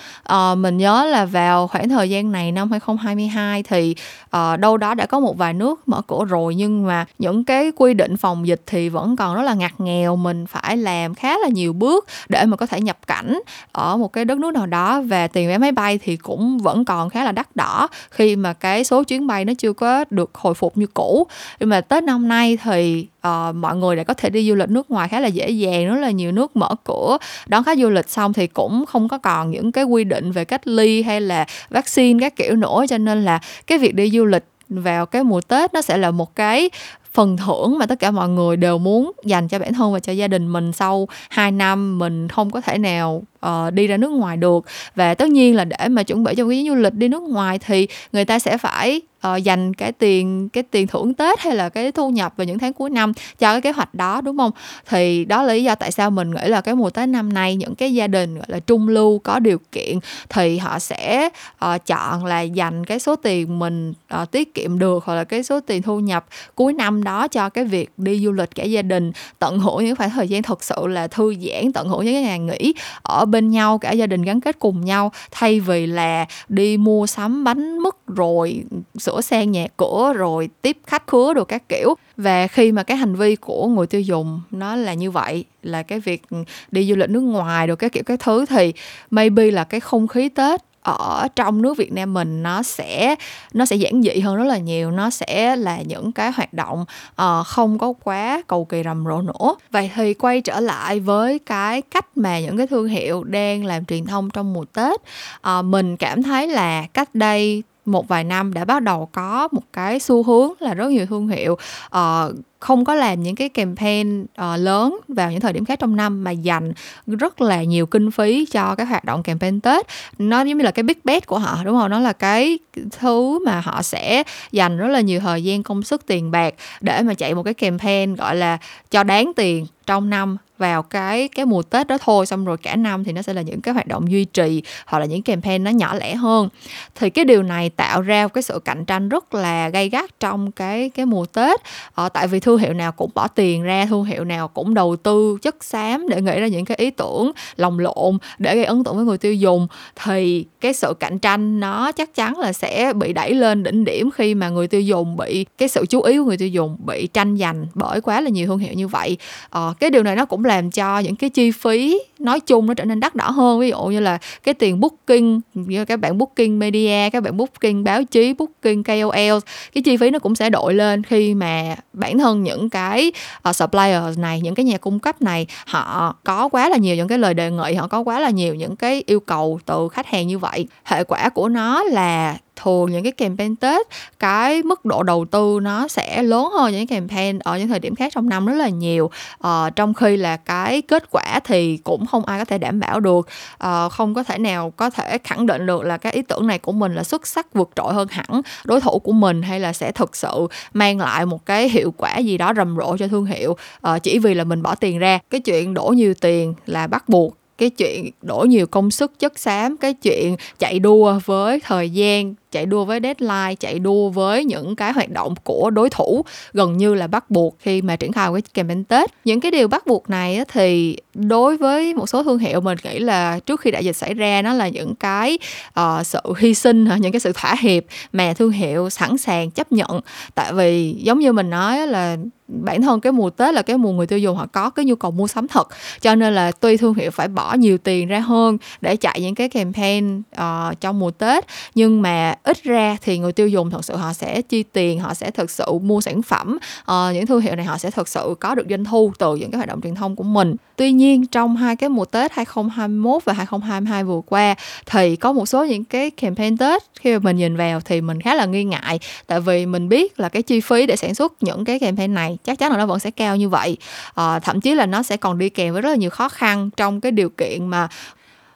Uh, 0.53 0.59
mình 0.59 0.77
nhớ 0.77 1.07
là 1.07 1.25
vào 1.25 1.67
khoảng 1.67 1.89
thời 1.89 2.11
gian 2.11 2.33
này 2.33 2.53
năm 2.53 2.71
2022 2.71 3.63
thì 3.63 3.95
uh, 4.37 4.61
đâu 4.61 4.77
đó 4.77 4.95
đã 4.95 5.07
có 5.07 5.21
một 5.21 5.39
vài 5.39 5.53
nước 5.53 5.89
mở 5.89 6.03
cửa 6.07 6.25
rồi 6.25 6.55
nhưng 6.55 6.87
mà 6.87 7.07
những 7.19 7.45
cái 7.45 7.73
quy 7.77 7.95
định 7.95 8.17
phòng 8.17 8.47
dịch 8.47 8.63
thì 8.67 8.89
vẫn 8.89 9.17
còn 9.17 9.37
rất 9.37 9.43
là 9.43 9.55
ngặt 9.55 9.73
nghèo. 9.79 10.17
Mình 10.17 10.47
phải 10.47 10.77
làm 10.77 11.15
khá 11.15 11.39
là 11.39 11.49
nhiều 11.49 11.73
bước 11.73 12.07
để 12.29 12.45
mà 12.45 12.57
có 12.57 12.67
thể 12.67 12.81
nhập 12.81 12.99
cảnh 13.07 13.41
ở 13.73 13.97
một 13.97 14.13
cái 14.13 14.25
đất 14.25 14.39
nước 14.39 14.55
nào 14.55 14.67
đó 14.67 15.01
và 15.01 15.27
tiền 15.27 15.49
vé 15.49 15.59
máy 15.59 15.73
bay 15.73 15.99
thì 15.99 16.17
cũng 16.17 16.59
vẫn 16.59 16.85
còn 16.85 17.11
khá 17.11 17.25
là 17.25 17.33
đắt 17.33 17.57
đỏ 17.57 17.89
khi 18.15 18.37
mà 18.37 18.53
cái 18.53 18.85
số 18.85 19.05
chuyến 19.05 19.27
bay 19.27 19.45
nó 19.45 19.53
chưa 19.59 19.73
có 19.73 20.05
được 20.11 20.31
hồi 20.35 20.55
phục 20.55 20.77
như 20.77 20.87
cũ. 20.87 21.27
Nhưng 21.61 21.69
mà 21.69 21.81
tết 21.81 22.05
năm 22.05 22.29
nay 22.29 22.59
thì 22.63 23.07
uh, 23.29 23.55
mọi 23.55 23.77
người 23.77 23.97
đã 23.97 24.05
có 24.05 24.15
thể 24.15 24.31
đi 24.31 24.49
du 24.49 24.55
lịch 24.55 24.71
nước 24.71 24.91
ngoài 24.91 25.09
khá 25.09 25.21
là 25.21 25.29
dễ 25.29 25.51
dàng 25.51 25.89
rất 25.89 26.01
là 26.01 26.11
nhiều 26.11 26.33
nước 26.33 26.57
mở 26.57 26.69
cửa. 26.85 27.19
Đón 27.47 27.65
khách 27.65 27.79
du 27.79 27.91
lịch 27.91 28.09
xong 28.09 28.33
thì 28.33 28.47
cũng 28.47 28.85
không 28.87 29.09
có 29.09 29.19
còn 29.19 29.51
những 29.51 29.73
cái 29.73 29.85
quy 29.85 30.05
định 30.05 30.33
về 30.33 30.45
cách 30.45 30.67
ly 30.67 31.03
hay 31.03 31.21
là 31.21 31.47
vaccine 31.71 32.21
các 32.21 32.37
kiểu 32.37 32.57
nữa. 32.57 32.85
Cho 32.89 32.99
nên 32.99 33.25
là 33.25 33.41
cái 33.67 33.79
việc 33.79 33.95
đi 33.95 34.11
du 34.11 34.25
lịch 34.25 34.45
vào 34.69 35.07
cái 35.07 35.25
mùa 35.25 35.41
Tết 35.41 35.75
nó 35.75 35.83
sẽ 35.83 35.97
là 35.97 36.11
một 36.11 36.37
cái 36.37 36.71
phần 37.15 37.37
thưởng 37.37 37.79
mà 37.79 37.87
tất 37.87 37.99
cả 37.99 38.11
mọi 38.11 38.29
người 38.29 38.57
đều 38.57 38.79
muốn 38.79 39.13
dành 39.25 39.49
cho 39.49 39.59
bản 39.59 39.75
thân 39.75 39.93
và 39.93 39.99
cho 39.99 40.13
gia 40.13 40.29
đình 40.29 40.53
mình 40.53 40.73
sau 40.73 41.09
2 41.31 41.53
năm 41.53 41.99
mình 41.99 42.29
không 42.29 42.51
có 42.51 42.61
thể 42.61 42.79
nào 42.79 43.23
uh, 43.47 43.73
đi 43.73 43.87
ra 43.87 43.97
nước 43.97 44.11
ngoài 44.11 44.37
được 44.37 44.67
và 44.95 45.15
tất 45.15 45.29
nhiên 45.29 45.57
là 45.57 45.65
để 45.65 45.89
mà 45.89 46.03
chuẩn 46.03 46.25
bị 46.25 46.35
cho 46.37 46.49
cái 46.49 46.65
du 46.69 46.75
lịch 46.75 46.95
đi 46.95 47.09
nước 47.09 47.23
ngoài 47.23 47.59
thì 47.59 47.89
người 48.13 48.25
ta 48.25 48.39
sẽ 48.39 48.59
phải 48.59 49.01
uh, 49.29 49.43
dành 49.43 49.75
cái 49.75 49.93
tiền 49.93 50.49
cái 50.49 50.63
tiền 50.63 50.87
thưởng 50.87 51.15
Tết 51.15 51.41
hay 51.41 51.57
là 51.57 51.69
cái 51.69 51.93
thu 51.93 52.11
nhập 52.11 52.33
vào 52.37 52.45
những 52.45 52.59
tháng 52.59 52.73
cuối 52.73 52.91
năm 52.91 53.13
cho 53.39 53.53
cái 53.53 53.61
kế 53.61 53.73
hoạch 53.73 53.95
đó 53.95 54.21
đúng 54.21 54.39
không? 54.39 54.51
Thì 54.89 55.25
đó 55.25 55.43
là 55.43 55.55
lý 55.55 55.65
do 55.65 55.75
tại 55.75 55.93
sao 55.93 56.11
mình 56.11 56.31
nghĩ 56.31 56.49
là 56.49 56.61
cái 56.61 56.75
mùa 56.75 56.91
Tết 56.91 57.09
năm 57.09 57.33
nay 57.33 57.57
những 57.57 57.75
cái 57.75 57.95
gia 57.95 58.07
đình 58.07 58.35
gọi 58.35 58.47
là 58.49 58.59
trung 58.59 58.89
lưu 58.89 59.19
có 59.19 59.39
điều 59.39 59.59
kiện 59.73 59.99
thì 60.29 60.59
họ 60.59 60.79
sẽ 60.79 61.29
uh, 61.65 61.87
chọn 61.87 62.25
là 62.25 62.41
dành 62.41 62.85
cái 62.85 62.99
số 62.99 63.17
tiền 63.17 63.59
mình 63.59 63.93
uh, 64.23 64.31
tiết 64.31 64.55
kiệm 64.55 64.79
được 64.79 65.05
hoặc 65.05 65.15
là 65.15 65.25
cái 65.25 65.43
số 65.43 65.61
tiền 65.61 65.83
thu 65.83 66.01
nhập 66.01 66.27
cuối 66.55 66.73
năm 66.73 67.05
đó 67.05 67.29
cho 67.29 67.49
cái 67.49 67.65
việc 67.65 67.91
đi 67.97 68.19
du 68.25 68.33
lịch 68.33 68.55
cả 68.55 68.65
gia 68.65 68.83
đình 68.83 69.13
tận 69.39 69.59
hưởng 69.59 69.85
những 69.85 69.97
khoảng 69.97 70.11
thời 70.11 70.29
gian 70.29 70.43
thật 70.43 70.65
sự 70.65 70.87
là 70.87 71.07
thư 71.07 71.35
giãn 71.35 71.73
tận 71.73 71.89
hưởng 71.89 72.05
những 72.05 72.15
cái 72.15 72.23
ngày 72.23 72.39
nghỉ 72.39 72.75
ở 73.03 73.25
bên 73.35 73.51
nhau, 73.51 73.79
cả 73.79 73.93
gia 73.93 74.07
đình 74.07 74.23
gắn 74.23 74.41
kết 74.41 74.59
cùng 74.59 74.85
nhau, 74.85 75.13
thay 75.31 75.61
vì 75.61 75.87
là 75.87 76.27
đi 76.49 76.77
mua 76.77 77.07
sắm 77.07 77.45
bánh 77.45 77.79
mứt 77.79 77.95
rồi 78.07 78.65
sửa 78.99 79.21
sang 79.21 79.53
nhà 79.53 79.67
cửa 79.77 80.13
rồi 80.17 80.49
tiếp 80.63 80.77
khách 80.87 81.07
khứa 81.07 81.35
đồ 81.35 81.45
các 81.45 81.69
kiểu. 81.69 81.95
Và 82.17 82.47
khi 82.47 82.73
mà 82.73 82.83
cái 82.83 82.97
hành 82.97 83.15
vi 83.15 83.37
của 83.37 83.67
người 83.67 83.87
tiêu 83.87 84.01
dùng 84.01 84.41
nó 84.51 84.77
là 84.77 84.95
như 84.95 85.11
vậy, 85.11 85.45
là 85.63 85.83
cái 85.83 86.01
việc 86.01 86.23
đi 86.71 86.87
du 86.89 86.97
lịch 86.97 87.11
nước 87.11 87.21
ngoài 87.21 87.67
đồ 87.67 87.75
các 87.77 87.93
kiểu, 87.93 88.03
các 88.07 88.21
thứ, 88.21 88.47
thì 88.47 88.73
maybe 89.11 89.51
là 89.51 89.65
cái 89.65 89.81
không 89.81 90.09
khí 90.09 90.29
tết 90.29 90.61
ở 90.85 91.29
trong 91.37 91.63
nước 91.63 91.77
Việt 91.77 91.93
Nam 91.93 92.15
mình 92.15 92.43
nó 92.43 92.63
sẽ 92.63 93.15
nó 93.53 93.65
sẽ 93.65 93.77
giản 93.77 94.03
dị 94.03 94.21
hơn 94.21 94.37
rất 94.37 94.45
là 94.45 94.59
nhiều. 94.59 94.91
Nó 94.91 95.11
sẽ 95.11 95.57
là 95.57 95.83
những 95.83 96.13
cái 96.13 96.33
hoạt 96.33 96.53
động 96.53 96.85
uh, 97.23 97.47
không 97.47 97.79
có 97.79 97.93
quá 98.05 98.43
cầu 98.47 98.65
kỳ 98.65 98.83
rầm 98.85 99.05
rộ 99.05 99.21
nữa. 99.21 99.55
Vậy 99.71 99.91
thì 99.95 100.15
quay 100.15 100.41
trở 100.41 100.61
lại 100.61 101.01
với 101.01 101.39
cái 101.39 101.83
cách 101.83 102.17
mà 102.17 102.41
những 102.41 102.57
cái 102.57 102.67
thương 102.67 102.89
hiệu 102.89 103.25
đang 103.25 103.65
làm 103.65 103.85
truyền 103.85 104.07
thông 104.07 104.31
trong 104.31 104.53
mùa 104.53 104.65
Tết 104.65 105.01
uh, 105.49 105.65
mình 105.65 105.97
cảm 105.97 106.23
thấy 106.23 106.49
là 106.49 106.87
cách 106.95 107.15
đây 107.15 107.63
một 107.85 108.09
vài 108.09 108.25
năm 108.25 108.55
đã 108.55 108.65
bắt 108.65 108.83
đầu 108.83 109.09
có 109.13 109.49
một 109.53 109.63
cái 109.73 110.01
xu 110.01 110.23
hướng 110.23 110.53
là 110.61 110.75
rất 110.75 110.91
nhiều 110.91 111.07
thương 111.07 111.29
hiệu 111.29 111.59
uh, 111.97 112.35
không 112.61 112.85
có 112.85 112.95
làm 112.95 113.23
những 113.23 113.35
cái 113.35 113.49
campaign 113.49 114.23
uh, 114.23 114.59
lớn 114.59 115.01
vào 115.09 115.31
những 115.31 115.41
thời 115.41 115.53
điểm 115.53 115.65
khác 115.65 115.79
trong 115.79 115.97
năm 115.97 116.25
mà 116.25 116.31
dành 116.31 116.73
rất 117.07 117.41
là 117.41 117.63
nhiều 117.63 117.87
kinh 117.87 118.11
phí 118.11 118.47
cho 118.51 118.75
cái 118.75 118.87
hoạt 118.87 119.05
động 119.05 119.23
campaign 119.23 119.61
Tết. 119.61 119.87
Nó 120.19 120.43
giống 120.43 120.59
như 120.59 120.65
là 120.65 120.71
cái 120.71 120.83
big 120.83 120.99
bet 121.05 121.27
của 121.27 121.39
họ 121.39 121.59
đúng 121.65 121.79
không? 121.79 121.91
Nó 121.91 122.01
là 122.01 122.13
cái 122.13 122.59
thứ 122.91 123.45
mà 123.47 123.61
họ 123.61 123.83
sẽ 123.83 124.23
dành 124.53 124.79
rất 124.79 124.89
là 124.89 125.01
nhiều 125.01 125.21
thời 125.21 125.45
gian 125.45 125.63
công 125.63 125.83
sức 125.83 126.07
tiền 126.07 126.31
bạc 126.31 126.55
để 126.81 127.03
mà 127.03 127.15
chạy 127.15 127.35
một 127.35 127.43
cái 127.43 127.55
campaign 127.55 128.15
gọi 128.15 128.37
là 128.37 128.59
cho 128.91 129.03
đáng 129.03 129.33
tiền 129.37 129.67
trong 129.87 130.11
năm 130.11 130.37
vào 130.59 130.83
cái 130.83 131.29
cái 131.29 131.47
mùa 131.47 131.63
Tết 131.63 131.87
đó 131.87 131.99
thôi. 131.99 132.27
Xong 132.27 132.45
rồi 132.45 132.57
cả 132.57 132.77
năm 132.77 133.05
thì 133.05 133.13
nó 133.13 133.23
sẽ 133.23 133.33
là 133.33 133.43
những 133.43 133.61
cái 133.61 133.75
hoạt 133.75 133.87
động 133.87 134.11
duy 134.11 134.25
trì 134.25 134.63
hoặc 134.87 134.99
là 134.99 135.05
những 135.05 135.23
campaign 135.23 135.65
nó 135.65 135.71
nhỏ 135.71 135.95
lẻ 135.95 136.15
hơn. 136.15 136.49
Thì 136.95 137.11
cái 137.11 137.25
điều 137.25 137.43
này 137.43 137.71
tạo 137.71 138.03
ra 138.03 138.29
cái 138.29 138.43
sự 138.43 138.59
cạnh 138.65 138.85
tranh 138.85 139.09
rất 139.09 139.35
là 139.35 139.69
gay 139.69 139.89
gắt 139.89 140.21
trong 140.21 140.53
cái 140.53 140.91
cái 140.91 141.07
mùa 141.07 141.27
Tết. 141.27 141.61
Ờ, 141.95 142.09
tại 142.09 142.29
vì 142.29 142.41
thương 142.41 142.54
hiệu 142.57 142.73
nào 142.73 142.93
cũng 142.93 143.11
bỏ 143.15 143.29
tiền 143.29 143.63
ra 143.63 143.87
thương 143.87 144.05
hiệu 144.05 144.25
nào 144.25 144.49
cũng 144.49 144.75
đầu 144.75 144.97
tư 144.97 145.39
chất 145.43 145.65
xám 145.65 146.09
để 146.09 146.23
nghĩ 146.23 146.41
ra 146.41 146.47
những 146.47 146.65
cái 146.65 146.77
ý 146.77 146.91
tưởng 146.91 147.33
lồng 147.57 147.79
lộn 147.79 148.19
để 148.39 148.57
gây 148.57 148.65
ấn 148.65 148.85
tượng 148.85 148.97
với 148.97 149.05
người 149.05 149.19
tiêu 149.19 149.35
dùng 149.35 149.67
thì 150.05 150.45
cái 150.61 150.73
sự 150.73 150.95
cạnh 151.01 151.19
tranh 151.19 151.61
nó 151.61 151.93
chắc 151.93 152.15
chắn 152.15 152.39
là 152.39 152.53
sẽ 152.53 152.93
bị 152.93 153.13
đẩy 153.13 153.35
lên 153.35 153.63
đỉnh 153.63 153.85
điểm 153.85 154.11
khi 154.11 154.35
mà 154.35 154.49
người 154.49 154.69
tiêu 154.69 154.81
dùng 154.81 155.17
bị 155.17 155.47
cái 155.59 155.69
sự 155.69 155.87
chú 155.87 156.03
ý 156.03 156.19
của 156.19 156.25
người 156.25 156.37
tiêu 156.37 156.49
dùng 156.49 156.77
bị 156.87 157.07
tranh 157.07 157.37
giành 157.37 157.67
bởi 157.75 158.01
quá 158.01 158.21
là 158.21 158.31
nhiều 158.31 158.47
thương 158.47 158.59
hiệu 158.59 158.73
như 158.73 158.89
vậy. 158.89 159.17
Ờ, 159.51 159.75
cái 159.81 159.91
điều 159.91 160.03
này 160.03 160.17
nó 160.17 160.25
cũng 160.25 160.45
làm 160.45 160.71
cho 160.71 160.99
những 160.99 161.17
cái 161.17 161.31
chi 161.31 161.51
phí 161.51 162.01
nói 162.19 162.41
chung 162.41 162.67
nó 162.67 162.75
trở 162.75 162.85
nên 162.85 163.01
đắt 163.01 163.15
đỏ 163.15 163.31
hơn. 163.31 163.61
Ví 163.61 163.71
dụ 163.71 163.85
như 163.85 164.01
là 164.01 164.19
cái 164.43 164.55
tiền 164.55 164.81
booking 164.81 165.41
như 165.55 165.85
các 165.85 166.01
bạn 166.01 166.19
booking 166.19 166.59
media 166.59 167.11
các 167.13 167.23
bạn 167.23 167.37
booking 167.37 167.85
báo 167.85 168.05
chí 168.05 168.35
booking 168.35 168.83
KOL 168.83 169.39
cái 169.75 169.83
chi 169.85 169.97
phí 169.97 170.11
nó 170.11 170.19
cũng 170.19 170.35
sẽ 170.35 170.51
đội 170.51 170.75
lên 170.75 171.03
khi 171.03 171.35
mà 171.35 171.77
bản 171.93 172.19
thân 172.19 172.34
những 172.43 172.71
cái 172.71 173.13
ờ, 173.43 173.51
uh, 173.51 173.57
supplier 173.57 174.19
này 174.19 174.41
những 174.41 174.55
cái 174.55 174.65
nhà 174.65 174.79
cung 174.79 174.99
cấp 174.99 175.23
này. 175.23 175.47
Họ 175.67 176.17
có 176.25 176.49
quá 176.49 176.69
là 176.69 176.77
nhiều 176.77 176.97
những 176.97 177.09
cái 177.09 177.19
lời 177.19 177.35
đề 177.35 177.51
nghị 177.51 177.75
họ 177.75 177.89
có 177.89 178.01
quá 178.01 178.21
là 178.21 178.31
nhiều 178.31 178.55
những 178.55 178.77
cái 178.77 179.03
yêu 179.07 179.21
cầu 179.21 179.61
từ 179.67 179.89
khách 179.89 180.07
hàng 180.07 180.27
như 180.27 180.39
vậy. 180.39 180.67
Hệ 180.85 181.05
quả 181.05 181.29
của 181.29 181.49
nó 181.49 181.83
là 181.83 182.37
thường 182.57 182.93
những 182.93 183.03
cái 183.03 183.13
campaign 183.13 183.57
Tết 183.57 183.87
cái 184.19 184.63
mức 184.63 184.85
độ 184.85 185.03
đầu 185.03 185.25
tư 185.25 185.59
nó 185.63 185.89
sẽ 185.89 186.23
lớn 186.23 186.49
hơn 186.53 186.73
những 186.73 186.87
campaign 186.87 187.39
ở 187.39 187.59
những 187.59 187.69
thời 187.69 187.79
điểm 187.79 187.95
khác 187.95 188.13
trong 188.15 188.29
năm 188.29 188.47
rất 188.47 188.55
là 188.55 188.69
nhiều. 188.69 189.11
À, 189.41 189.71
trong 189.77 189.95
khi 189.95 190.17
là 190.17 190.37
cái 190.37 190.83
kết 190.83 191.05
quả 191.11 191.41
thì 191.45 191.77
cũng 191.77 192.07
không 192.07 192.25
ai 192.25 192.39
có 192.39 192.45
thể 192.45 192.59
đảm 192.59 192.81
bảo 192.81 193.01
được. 193.01 193.29
À, 193.59 193.89
không 193.89 194.15
có 194.15 194.23
thể 194.23 194.39
nào 194.39 194.71
có 194.71 194.91
thể 194.91 195.19
khẳng 195.25 195.47
định 195.47 195.67
được 195.67 195.83
là 195.83 195.97
cái 195.97 196.13
ý 196.13 196.23
tưởng 196.23 196.47
này 196.47 196.59
của 196.59 196.73
mình 196.73 196.95
là 196.95 197.05
xuất 197.05 197.27
sắc 197.27 197.55
vượt 197.55 197.71
trội 197.77 197.95
hơn 197.95 198.09
hẳn 198.11 198.43
đối 198.65 198.81
thủ 198.81 198.99
của 198.99 199.13
mình 199.13 199.43
hay 199.43 199.61
là 199.61 199.73
sẽ 199.73 199.93
thực 199.93 200.17
sự 200.17 200.47
mang 200.73 200.99
lại 200.99 201.27
một 201.27 201.47
cái 201.47 201.69
hiệu 201.69 201.95
quả 201.97 202.19
gì 202.19 202.39
đó 202.39 202.53
rầm 202.57 202.77
rộ 202.77 202.97
cho 202.97 203.09
thương 203.09 203.27
hiệu. 203.27 203.57
À, 203.81 203.99
chỉ 203.99 204.19
vì 204.19 204.35
là 204.35 204.45
mình 204.45 204.63
bỏ 204.63 204.75
tiền 204.75 204.99
ra. 204.99 205.19
Cái 205.31 205.41
chuyện 205.41 205.75
đổ 205.75 205.87
nhiều 205.97 206.15
tiền 206.15 206.55
là 206.67 206.87
bắt 206.87 207.09
buộc. 207.09 207.37
Cái 207.59 207.71
chuyện 207.71 208.11
đổ 208.23 208.45
nhiều 208.49 208.67
công 208.67 208.91
sức 208.91 209.19
chất 209.19 209.39
xám. 209.39 209.77
Cái 209.77 209.95
chuyện 209.95 210.37
chạy 210.59 210.79
đua 210.79 211.21
với 211.25 211.61
thời 211.61 211.91
gian 211.91 212.35
chạy 212.55 212.67
đua 212.67 212.85
với 212.85 213.01
deadline 213.03 213.55
chạy 213.55 213.79
đua 213.79 214.09
với 214.09 214.45
những 214.45 214.77
cái 214.77 214.93
hoạt 214.93 215.11
động 215.11 215.35
của 215.45 215.71
đối 215.71 215.91
thủ 215.91 216.25
gần 216.53 216.77
như 216.77 216.95
là 216.95 217.07
bắt 217.07 217.31
buộc 217.31 217.57
khi 217.59 217.83
mà 217.83 217.97
triển 217.97 218.13
khai 218.13 218.29
cái 218.33 218.43
campaign 218.55 218.85
tết. 218.85 219.11
Những 219.25 219.41
cái 219.41 219.51
điều 219.51 219.69
bắt 219.69 219.87
buộc 219.87 220.11
này 220.11 220.41
thì 220.49 220.97
đối 221.15 221.57
với 221.57 221.95
một 221.95 222.09
số 222.09 222.23
thương 222.23 222.39
hiệu 222.39 222.61
mình 222.61 222.79
nghĩ 222.85 222.99
là 222.99 223.39
trước 223.47 223.61
khi 223.61 223.71
đại 223.71 223.85
dịch 223.85 223.97
xảy 223.97 224.15
ra 224.15 224.43
nó 224.43 224.53
là 224.53 224.69
những 224.69 224.95
cái 224.95 225.39
uh, 225.81 226.07
sự 226.07 226.21
hy 226.39 226.55
sinh 226.55 226.89
những 226.99 227.13
cái 227.13 227.21
sự 227.21 227.33
thỏa 227.33 227.55
hiệp 227.61 227.85
mà 228.13 228.35
thương 228.35 228.51
hiệu 228.51 228.91
sẵn 228.91 229.19
sàng 229.19 229.51
chấp 229.51 229.73
nhận. 229.73 230.01
Tại 230.35 230.53
vì 230.53 230.97
giống 230.99 231.19
như 231.19 231.33
mình 231.33 231.51
nói 231.51 231.87
là 231.87 232.17
bản 232.49 232.83
thân 232.83 233.01
cái 233.01 233.13
mùa 233.13 233.31
Tết 233.31 233.55
là 233.55 233.63
cái 233.63 233.79
mùa 233.79 233.93
người 233.93 234.07
tiêu 234.07 234.19
dùng 234.19 234.37
họ 234.37 234.47
có 234.47 234.71
cái 234.71 234.85
nhu 234.85 234.95
cầu 234.95 235.11
mua 235.11 235.27
sắm 235.27 235.49
thật. 235.49 235.69
Cho 236.01 236.15
nên 236.15 236.35
là 236.35 236.53
tuy 236.53 236.77
thương 236.77 236.95
hiệu 236.95 237.11
phải 237.11 237.29
bỏ 237.29 237.55
nhiều 237.55 237.79
tiền 237.79 238.09
ra 238.09 238.21
hơn 238.21 238.59
để 238.81 238.97
chạy 238.97 239.21
những 239.21 239.35
cái 239.35 239.49
campaign 239.49 240.23
ờ, 240.37 240.69
uh, 240.73 240.81
trong 240.81 240.99
mùa 240.99 241.11
Tết 241.11 241.45
nhưng 241.75 242.03
mà 242.03 242.35
ít 242.45 242.65
ra 242.65 242.97
thì 243.03 243.19
người 243.19 243.33
tiêu 243.33 243.49
dùng 243.49 243.71
thật 243.71 243.85
sự 243.85 243.97
họ 243.97 244.13
sẽ 244.13 244.43
chi 244.43 244.63
tiền 244.63 245.01
họ 245.01 245.15
sẽ 245.15 245.31
thực 245.31 245.51
sự 245.51 245.73
mua 245.83 246.01
sản 246.01 246.23
phẩm. 246.23 246.59
À, 246.87 247.11
những 247.13 247.27
thương 247.27 247.41
hiệu 247.41 247.57
này 247.57 247.65
họ 247.65 247.79
sẽ 247.79 247.91
thực 247.91 248.09
sự 248.09 248.35
có 248.41 248.55
được 248.55 248.67
doanh 248.71 248.85
thu 248.85 249.13
từ 249.19 249.37
những 249.37 249.51
cái 249.51 249.57
hoạt 249.57 249.69
động 249.69 249.81
truyền 249.81 249.95
thông 249.95 250.17
của 250.17 250.25
mình. 250.25 250.55
Tuy 250.77 250.93
nhiên 250.93 251.27
trong 251.27 251.57
hai 251.57 251.77
cái 251.77 251.89
mùa 251.89 252.05
Tết 252.05 252.33
2021 252.33 253.25
và 253.25 253.33
2022 253.33 254.05
vừa 254.05 254.21
qua 254.27 254.55
thì 254.87 255.17
có 255.17 255.33
một 255.33 255.47
số 255.47 255.65
những 255.65 255.85
cái 255.85 256.11
campaign 256.11 256.57
Tết 256.57 256.83
khi 257.01 257.13
mà 257.13 257.19
mình 257.19 257.37
nhìn 257.37 257.57
vào 257.57 257.81
thì 257.81 258.01
mình 258.01 258.21
khá 258.21 258.35
là 258.35 258.45
nghi 258.47 258.65
ngại. 258.65 258.99
Tại 259.27 259.41
vì 259.41 259.67
mình 259.67 259.89
biết 259.89 260.21
là 260.21 260.29
cái 260.29 260.43
chi 260.43 260.61
phí 260.61 260.87
để 260.87 260.97
sản 260.97 261.15
xuất 261.15 261.33
những 261.41 261.65
cái 261.65 261.79
campaign 261.79 262.15
này 262.15 262.39
chắc 262.45 262.59
chắn 262.59 262.73
là 262.73 262.79
nó 262.79 262.87
vẫn 262.87 262.99
sẽ 262.99 263.11
cao 263.11 263.37
như 263.37 263.49
vậy. 263.49 263.77
À, 264.15 264.39
thậm 264.39 264.61
chí 264.61 264.75
là 264.75 264.87
nó 264.87 265.03
sẽ 265.03 265.17
còn 265.17 265.39
đi 265.39 265.49
kèm 265.49 265.73
với 265.73 265.83
rất 265.83 265.91
là 265.91 265.97
nhiều 265.97 266.11
khó 266.11 266.29
khăn 266.29 266.71
trong 266.77 267.01
cái 267.01 267.13
điều 267.13 267.29
kiện 267.29 267.67
mà 267.67 267.89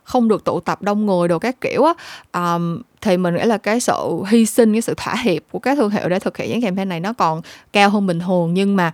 không 0.05 0.29
được 0.29 0.45
tụ 0.45 0.61
tập 0.61 0.83
đông 0.83 1.07
người 1.07 1.29
đồ 1.29 1.39
các 1.39 1.61
kiểu 1.61 1.85
á. 1.85 1.95
Um, 2.33 2.83
thì 3.01 3.17
mình 3.17 3.35
nghĩ 3.35 3.43
là 3.45 3.59
cái 3.59 3.81
sự 3.81 4.23
hy 4.29 4.47
sinh, 4.47 4.73
cái 4.73 4.83
sự 4.83 4.95
thỏa 4.97 5.15
hiệp 5.15 5.43
của 5.51 5.59
các 5.59 5.77
thương 5.77 5.91
hiệu 5.91 6.09
để 6.09 6.19
thực 6.19 6.37
hiện 6.37 6.51
những 6.51 6.63
campaign 6.63 6.89
này 6.89 7.01
nó 7.01 7.13
còn 7.13 7.41
cao 7.73 7.91
hơn 7.91 8.07
bình 8.07 8.21
thường. 8.21 8.55
Nhưng 8.55 8.77
mà 8.77 8.93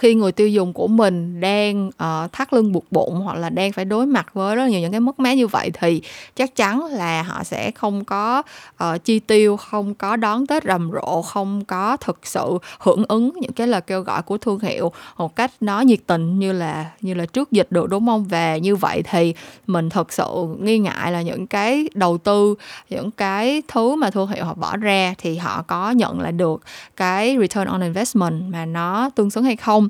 khi 0.00 0.14
người 0.14 0.32
tiêu 0.32 0.48
dùng 0.48 0.72
của 0.72 0.86
mình 0.86 1.40
đang 1.40 1.88
uh, 1.88 2.32
thắt 2.32 2.52
lưng 2.52 2.72
buộc 2.72 2.84
bụng 2.90 3.14
hoặc 3.14 3.36
là 3.36 3.50
đang 3.50 3.72
phải 3.72 3.84
đối 3.84 4.06
mặt 4.06 4.26
với 4.34 4.56
rất 4.56 4.66
nhiều 4.66 4.80
những 4.80 4.90
cái 4.90 5.00
mất 5.00 5.20
mát 5.20 5.36
như 5.36 5.46
vậy 5.46 5.70
thì 5.74 6.02
chắc 6.36 6.56
chắn 6.56 6.84
là 6.84 7.22
họ 7.22 7.44
sẽ 7.44 7.70
không 7.70 8.04
có 8.04 8.42
uh, 8.84 9.04
chi 9.04 9.18
tiêu 9.18 9.56
không 9.56 9.94
có 9.94 10.16
đón 10.16 10.46
tết 10.46 10.64
rầm 10.64 10.90
rộ 10.92 11.22
không 11.22 11.64
có 11.64 11.96
thực 11.96 12.18
sự 12.26 12.58
hưởng 12.78 13.04
ứng 13.08 13.32
những 13.40 13.52
cái 13.52 13.66
lời 13.66 13.80
kêu 13.80 14.00
gọi 14.00 14.22
của 14.22 14.38
thương 14.38 14.58
hiệu 14.60 14.92
một 15.16 15.36
cách 15.36 15.50
nó 15.60 15.80
nhiệt 15.80 16.00
tình 16.06 16.38
như 16.38 16.52
là 16.52 16.90
như 17.00 17.14
là 17.14 17.26
trước 17.26 17.52
dịch 17.52 17.66
được 17.70 17.88
đúng 17.88 18.06
không? 18.06 18.24
Và 18.24 18.56
như 18.56 18.76
vậy 18.76 19.02
thì 19.10 19.34
mình 19.66 19.90
thật 19.90 20.12
sự 20.12 20.56
nghi 20.60 20.78
ngại 20.78 21.12
là 21.12 21.22
những 21.22 21.46
cái 21.46 21.88
đầu 21.94 22.18
tư 22.18 22.54
những 22.90 23.10
cái 23.10 23.62
thứ 23.68 23.96
mà 23.96 24.10
thương 24.10 24.28
hiệu 24.28 24.44
họ 24.44 24.54
bỏ 24.54 24.76
ra 24.76 25.14
thì 25.18 25.36
họ 25.36 25.62
có 25.62 25.90
nhận 25.90 26.20
lại 26.20 26.32
được 26.32 26.62
cái 26.96 27.36
return 27.40 27.66
on 27.66 27.80
investment 27.80 28.42
mà 28.48 28.66
nó 28.66 29.10
tương 29.14 29.30
xứng 29.30 29.44
hay 29.44 29.56
không? 29.56 29.89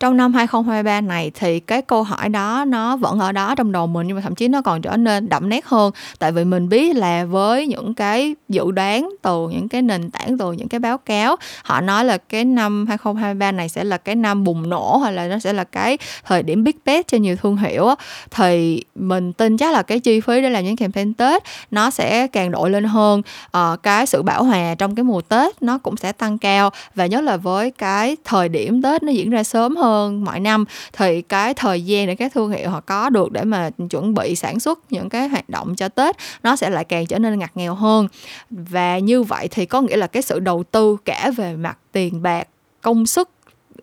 trong 0.00 0.16
năm 0.16 0.34
2023 0.34 1.00
này 1.00 1.30
thì 1.34 1.60
cái 1.60 1.82
câu 1.82 2.02
hỏi 2.02 2.28
đó 2.28 2.64
nó 2.68 2.96
vẫn 2.96 3.18
ở 3.18 3.32
đó 3.32 3.54
trong 3.54 3.72
đầu 3.72 3.86
mình 3.86 4.06
nhưng 4.06 4.16
mà 4.16 4.22
thậm 4.22 4.34
chí 4.34 4.48
nó 4.48 4.62
còn 4.62 4.82
trở 4.82 4.96
nên 4.96 5.28
đậm 5.28 5.48
nét 5.48 5.66
hơn. 5.66 5.92
Tại 6.18 6.32
vì 6.32 6.44
mình 6.44 6.68
biết 6.68 6.96
là 6.96 7.24
với 7.24 7.66
những 7.66 7.94
cái 7.94 8.34
dự 8.48 8.70
đoán 8.70 9.10
từ 9.22 9.48
những 9.48 9.68
cái 9.68 9.82
nền 9.82 10.10
tảng 10.10 10.38
từ 10.38 10.52
những 10.52 10.68
cái 10.68 10.80
báo 10.80 10.98
cáo 10.98 11.36
họ 11.64 11.80
nói 11.80 12.04
là 12.04 12.18
cái 12.18 12.44
năm 12.44 12.86
2023 12.88 13.52
này 13.52 13.68
sẽ 13.68 13.84
là 13.84 13.96
cái 13.96 14.14
năm 14.14 14.44
bùng 14.44 14.68
nổ 14.68 14.96
hay 14.96 15.12
là 15.12 15.26
nó 15.26 15.38
sẽ 15.38 15.52
là 15.52 15.64
cái 15.64 15.98
thời 16.24 16.42
điểm 16.42 16.64
big 16.64 16.76
bet 16.84 17.06
cho 17.06 17.18
nhiều 17.18 17.36
thương 17.36 17.56
hiệu 17.56 17.88
thì 18.30 18.84
mình 18.94 19.32
tin 19.32 19.56
chắc 19.56 19.72
là 19.72 19.82
cái 19.82 20.00
chi 20.00 20.20
phí 20.20 20.42
để 20.42 20.50
làm 20.50 20.64
những 20.64 20.76
campaign 20.76 21.14
Tết 21.14 21.42
nó 21.70 21.90
sẽ 21.90 22.26
càng 22.26 22.50
đội 22.50 22.70
lên 22.70 22.84
hơn. 22.84 23.22
À, 23.52 23.76
cái 23.82 24.06
sự 24.06 24.22
bảo 24.22 24.44
hòa 24.44 24.74
trong 24.78 24.94
cái 24.94 25.04
mùa 25.04 25.20
Tết 25.20 25.62
nó 25.62 25.78
cũng 25.78 25.96
sẽ 25.96 26.12
tăng 26.12 26.38
cao 26.38 26.70
và 26.94 27.06
nhất 27.06 27.24
là 27.24 27.36
với 27.36 27.70
cái 27.70 28.16
thời 28.24 28.48
điểm 28.48 28.82
Tết 28.82 29.02
nó 29.02 29.12
diễn 29.12 29.30
ra 29.30 29.42
sớm 29.42 29.76
hơn 29.76 29.89
mọi 30.24 30.40
năm. 30.40 30.64
Thì 30.92 31.22
cái 31.22 31.54
thời 31.54 31.82
gian 31.82 32.06
để 32.06 32.14
các 32.14 32.32
thương 32.34 32.50
hiệu 32.50 32.70
họ 32.70 32.80
có 32.80 33.10
được 33.10 33.32
để 33.32 33.44
mà 33.44 33.70
chuẩn 33.90 34.14
bị 34.14 34.36
sản 34.36 34.60
xuất 34.60 34.78
những 34.92 35.08
cái 35.08 35.28
hoạt 35.28 35.48
động 35.48 35.76
cho 35.76 35.88
Tết, 35.88 36.16
nó 36.42 36.56
sẽ 36.56 36.70
lại 36.70 36.84
càng 36.84 37.06
trở 37.06 37.18
nên 37.18 37.38
ngặt 37.38 37.56
nghèo 37.56 37.74
hơn. 37.74 38.08
Và 38.50 38.98
như 38.98 39.22
vậy 39.22 39.48
thì 39.50 39.66
có 39.66 39.80
nghĩa 39.80 39.96
là 39.96 40.06
cái 40.06 40.22
sự 40.22 40.40
đầu 40.40 40.64
tư 40.70 40.96
cả 41.04 41.30
về 41.36 41.56
mặt 41.56 41.78
tiền 41.92 42.22
bạc, 42.22 42.48
công 42.80 43.06
sức 43.06 43.28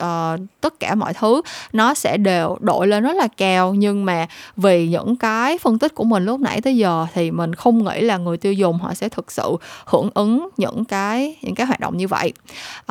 uh, 0.04 0.40
tất 0.62 0.80
cả 0.80 0.96
mọi 0.96 1.14
thứ 1.14 1.42
nó 1.74 1.94
sẽ 1.94 2.18
đều 2.18 2.58
đội 2.60 2.88
lên 2.88 3.04
rất 3.04 3.16
là 3.16 3.28
cao. 3.38 3.74
Nhưng 3.74 4.06
mà 4.06 4.28
vì 4.58 4.88
những 4.88 5.16
cái 5.16 5.58
phân 5.58 5.80
tích 5.80 5.96
của 5.96 6.04
mình 6.04 6.26
lúc 6.26 6.40
nãy 6.40 6.62
tới 6.62 6.78
giờ 6.78 7.08
thì 7.14 7.32
mình 7.32 7.56
không 7.56 7.84
nghĩ 7.84 8.02
là 8.02 8.18
người 8.18 8.38
tiêu 8.38 8.54
dùng 8.54 8.78
họ 8.78 8.94
sẽ 8.94 9.10
thực 9.10 9.32
sự 9.32 9.58
hưởng 9.86 10.10
ứng 10.14 10.50
những 10.58 10.86
cái 10.86 11.36
những 11.42 11.56
cái 11.56 11.68
hoạt 11.68 11.80
động 11.80 11.98
như 11.98 12.08
vậy. 12.08 12.34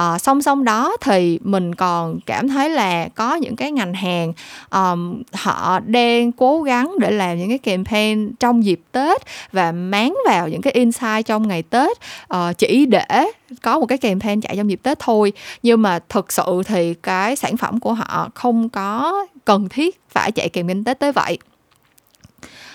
Uh, 0.00 0.20
song 0.20 0.42
song 0.42 0.64
đó 0.64 0.96
thì 1.00 1.38
mình 1.44 1.74
còn 1.74 2.20
cảm 2.26 2.48
thấy 2.48 2.70
là 2.70 3.08
có 3.14 3.34
những 3.34 3.56
cái 3.56 3.72
ngành 3.72 3.94
hàng 3.94 4.32
um, 4.70 5.22
họ 5.32 5.80
đang 5.86 6.32
cố 6.32 6.62
gắng 6.62 6.94
để 7.00 7.10
làm 7.10 7.38
những 7.38 7.48
cái 7.48 7.58
campaign 7.58 8.32
trong 8.40 8.64
dịp 8.64 8.80
tết 8.92 9.22
và 9.52 9.72
máng 9.72 10.16
vào 10.26 10.48
những 10.48 10.62
cái 10.62 10.72
insight 10.72 11.26
trong 11.26 11.48
ngày 11.48 11.62
tết 11.62 11.98
uh, 12.34 12.58
chỉ 12.58 12.86
để 12.86 13.26
có 13.62 13.78
một 13.78 13.86
cái 13.86 13.98
campaign 13.98 14.40
chạy 14.40 14.56
trong 14.56 14.70
dịp 14.70 14.80
tết 14.82 14.98
thôi. 14.98 15.32
Nhưng 15.62 15.82
mà 15.82 15.98
thực 16.08 16.32
sự 16.32 16.62
thì 16.66 16.94
cái 16.94 17.36
sản 17.36 17.56
phẩm 17.56 17.80
của 17.80 17.92
họ 17.94 18.30
không 18.34 18.68
có 18.68 19.26
cần 19.44 19.68
thiết 19.68 20.00
phải 20.08 20.32
chạy 20.32 20.48
kèm 20.48 20.84
Tết 20.84 20.98
tới 20.98 21.12
vậy. 21.12 21.38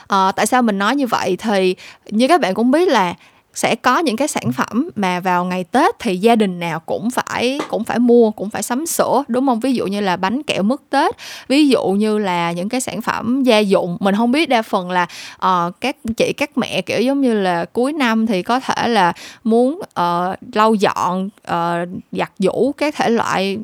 À, 0.07 0.31
tại 0.35 0.45
sao 0.45 0.61
mình 0.61 0.77
nói 0.77 0.95
như 0.95 1.07
vậy 1.07 1.37
thì 1.39 1.75
như 2.09 2.27
các 2.27 2.41
bạn 2.41 2.53
cũng 2.53 2.71
biết 2.71 2.87
là 2.87 3.15
sẽ 3.53 3.75
có 3.75 3.99
những 3.99 4.17
cái 4.17 4.27
sản 4.27 4.51
phẩm 4.51 4.89
mà 4.95 5.19
vào 5.19 5.45
ngày 5.45 5.63
Tết 5.63 5.99
thì 5.99 6.17
gia 6.17 6.35
đình 6.35 6.59
nào 6.59 6.79
cũng 6.79 7.09
phải 7.11 7.59
cũng 7.69 7.83
phải 7.83 7.99
mua 7.99 8.31
cũng 8.31 8.49
phải 8.49 8.63
sắm 8.63 8.85
sửa. 8.85 9.23
Đúng 9.27 9.47
không? 9.47 9.59
Ví 9.59 9.73
dụ 9.73 9.87
như 9.87 10.01
là 10.01 10.17
bánh 10.17 10.43
kẹo 10.43 10.63
mứt 10.63 10.79
Tết 10.89 11.15
ví 11.47 11.67
dụ 11.67 11.87
như 11.87 12.17
là 12.17 12.51
những 12.51 12.69
cái 12.69 12.81
sản 12.81 13.01
phẩm 13.01 13.43
gia 13.43 13.59
dụng. 13.59 13.97
Mình 13.99 14.15
không 14.15 14.31
biết 14.31 14.49
đa 14.49 14.61
phần 14.61 14.91
là 14.91 15.07
uh, 15.45 15.81
các 15.81 15.95
chị 16.17 16.33
các 16.37 16.57
mẹ 16.57 16.81
kiểu 16.81 17.01
giống 17.01 17.21
như 17.21 17.33
là 17.33 17.65
cuối 17.65 17.93
năm 17.93 18.27
thì 18.27 18.43
có 18.43 18.59
thể 18.59 18.87
là 18.87 19.13
muốn 19.43 19.79
uh, 19.79 20.37
lau 20.53 20.73
dọn 20.73 21.25
uh, 21.25 21.89
giặt 22.11 22.31
giũ 22.39 22.73
các 22.77 22.95
thể 22.95 23.09
loại 23.09 23.57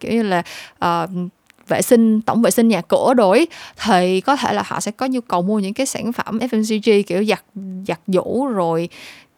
kiểu 0.00 0.12
như 0.12 0.22
là 0.22 0.42
uh, 0.84 1.10
vệ 1.68 1.82
sinh 1.82 2.20
tổng 2.20 2.42
vệ 2.42 2.50
sinh 2.50 2.68
nhà 2.68 2.80
cửa 2.80 3.14
đổi 3.14 3.46
thì 3.84 4.20
có 4.20 4.36
thể 4.36 4.52
là 4.52 4.62
họ 4.66 4.80
sẽ 4.80 4.90
có 4.90 5.06
nhu 5.06 5.20
cầu 5.20 5.42
mua 5.42 5.58
những 5.58 5.74
cái 5.74 5.86
sản 5.86 6.12
phẩm 6.12 6.38
FMCG 6.38 7.02
kiểu 7.02 7.24
giặt 7.24 7.44
giặt 7.86 8.00
giũ 8.06 8.46
rồi 8.46 8.88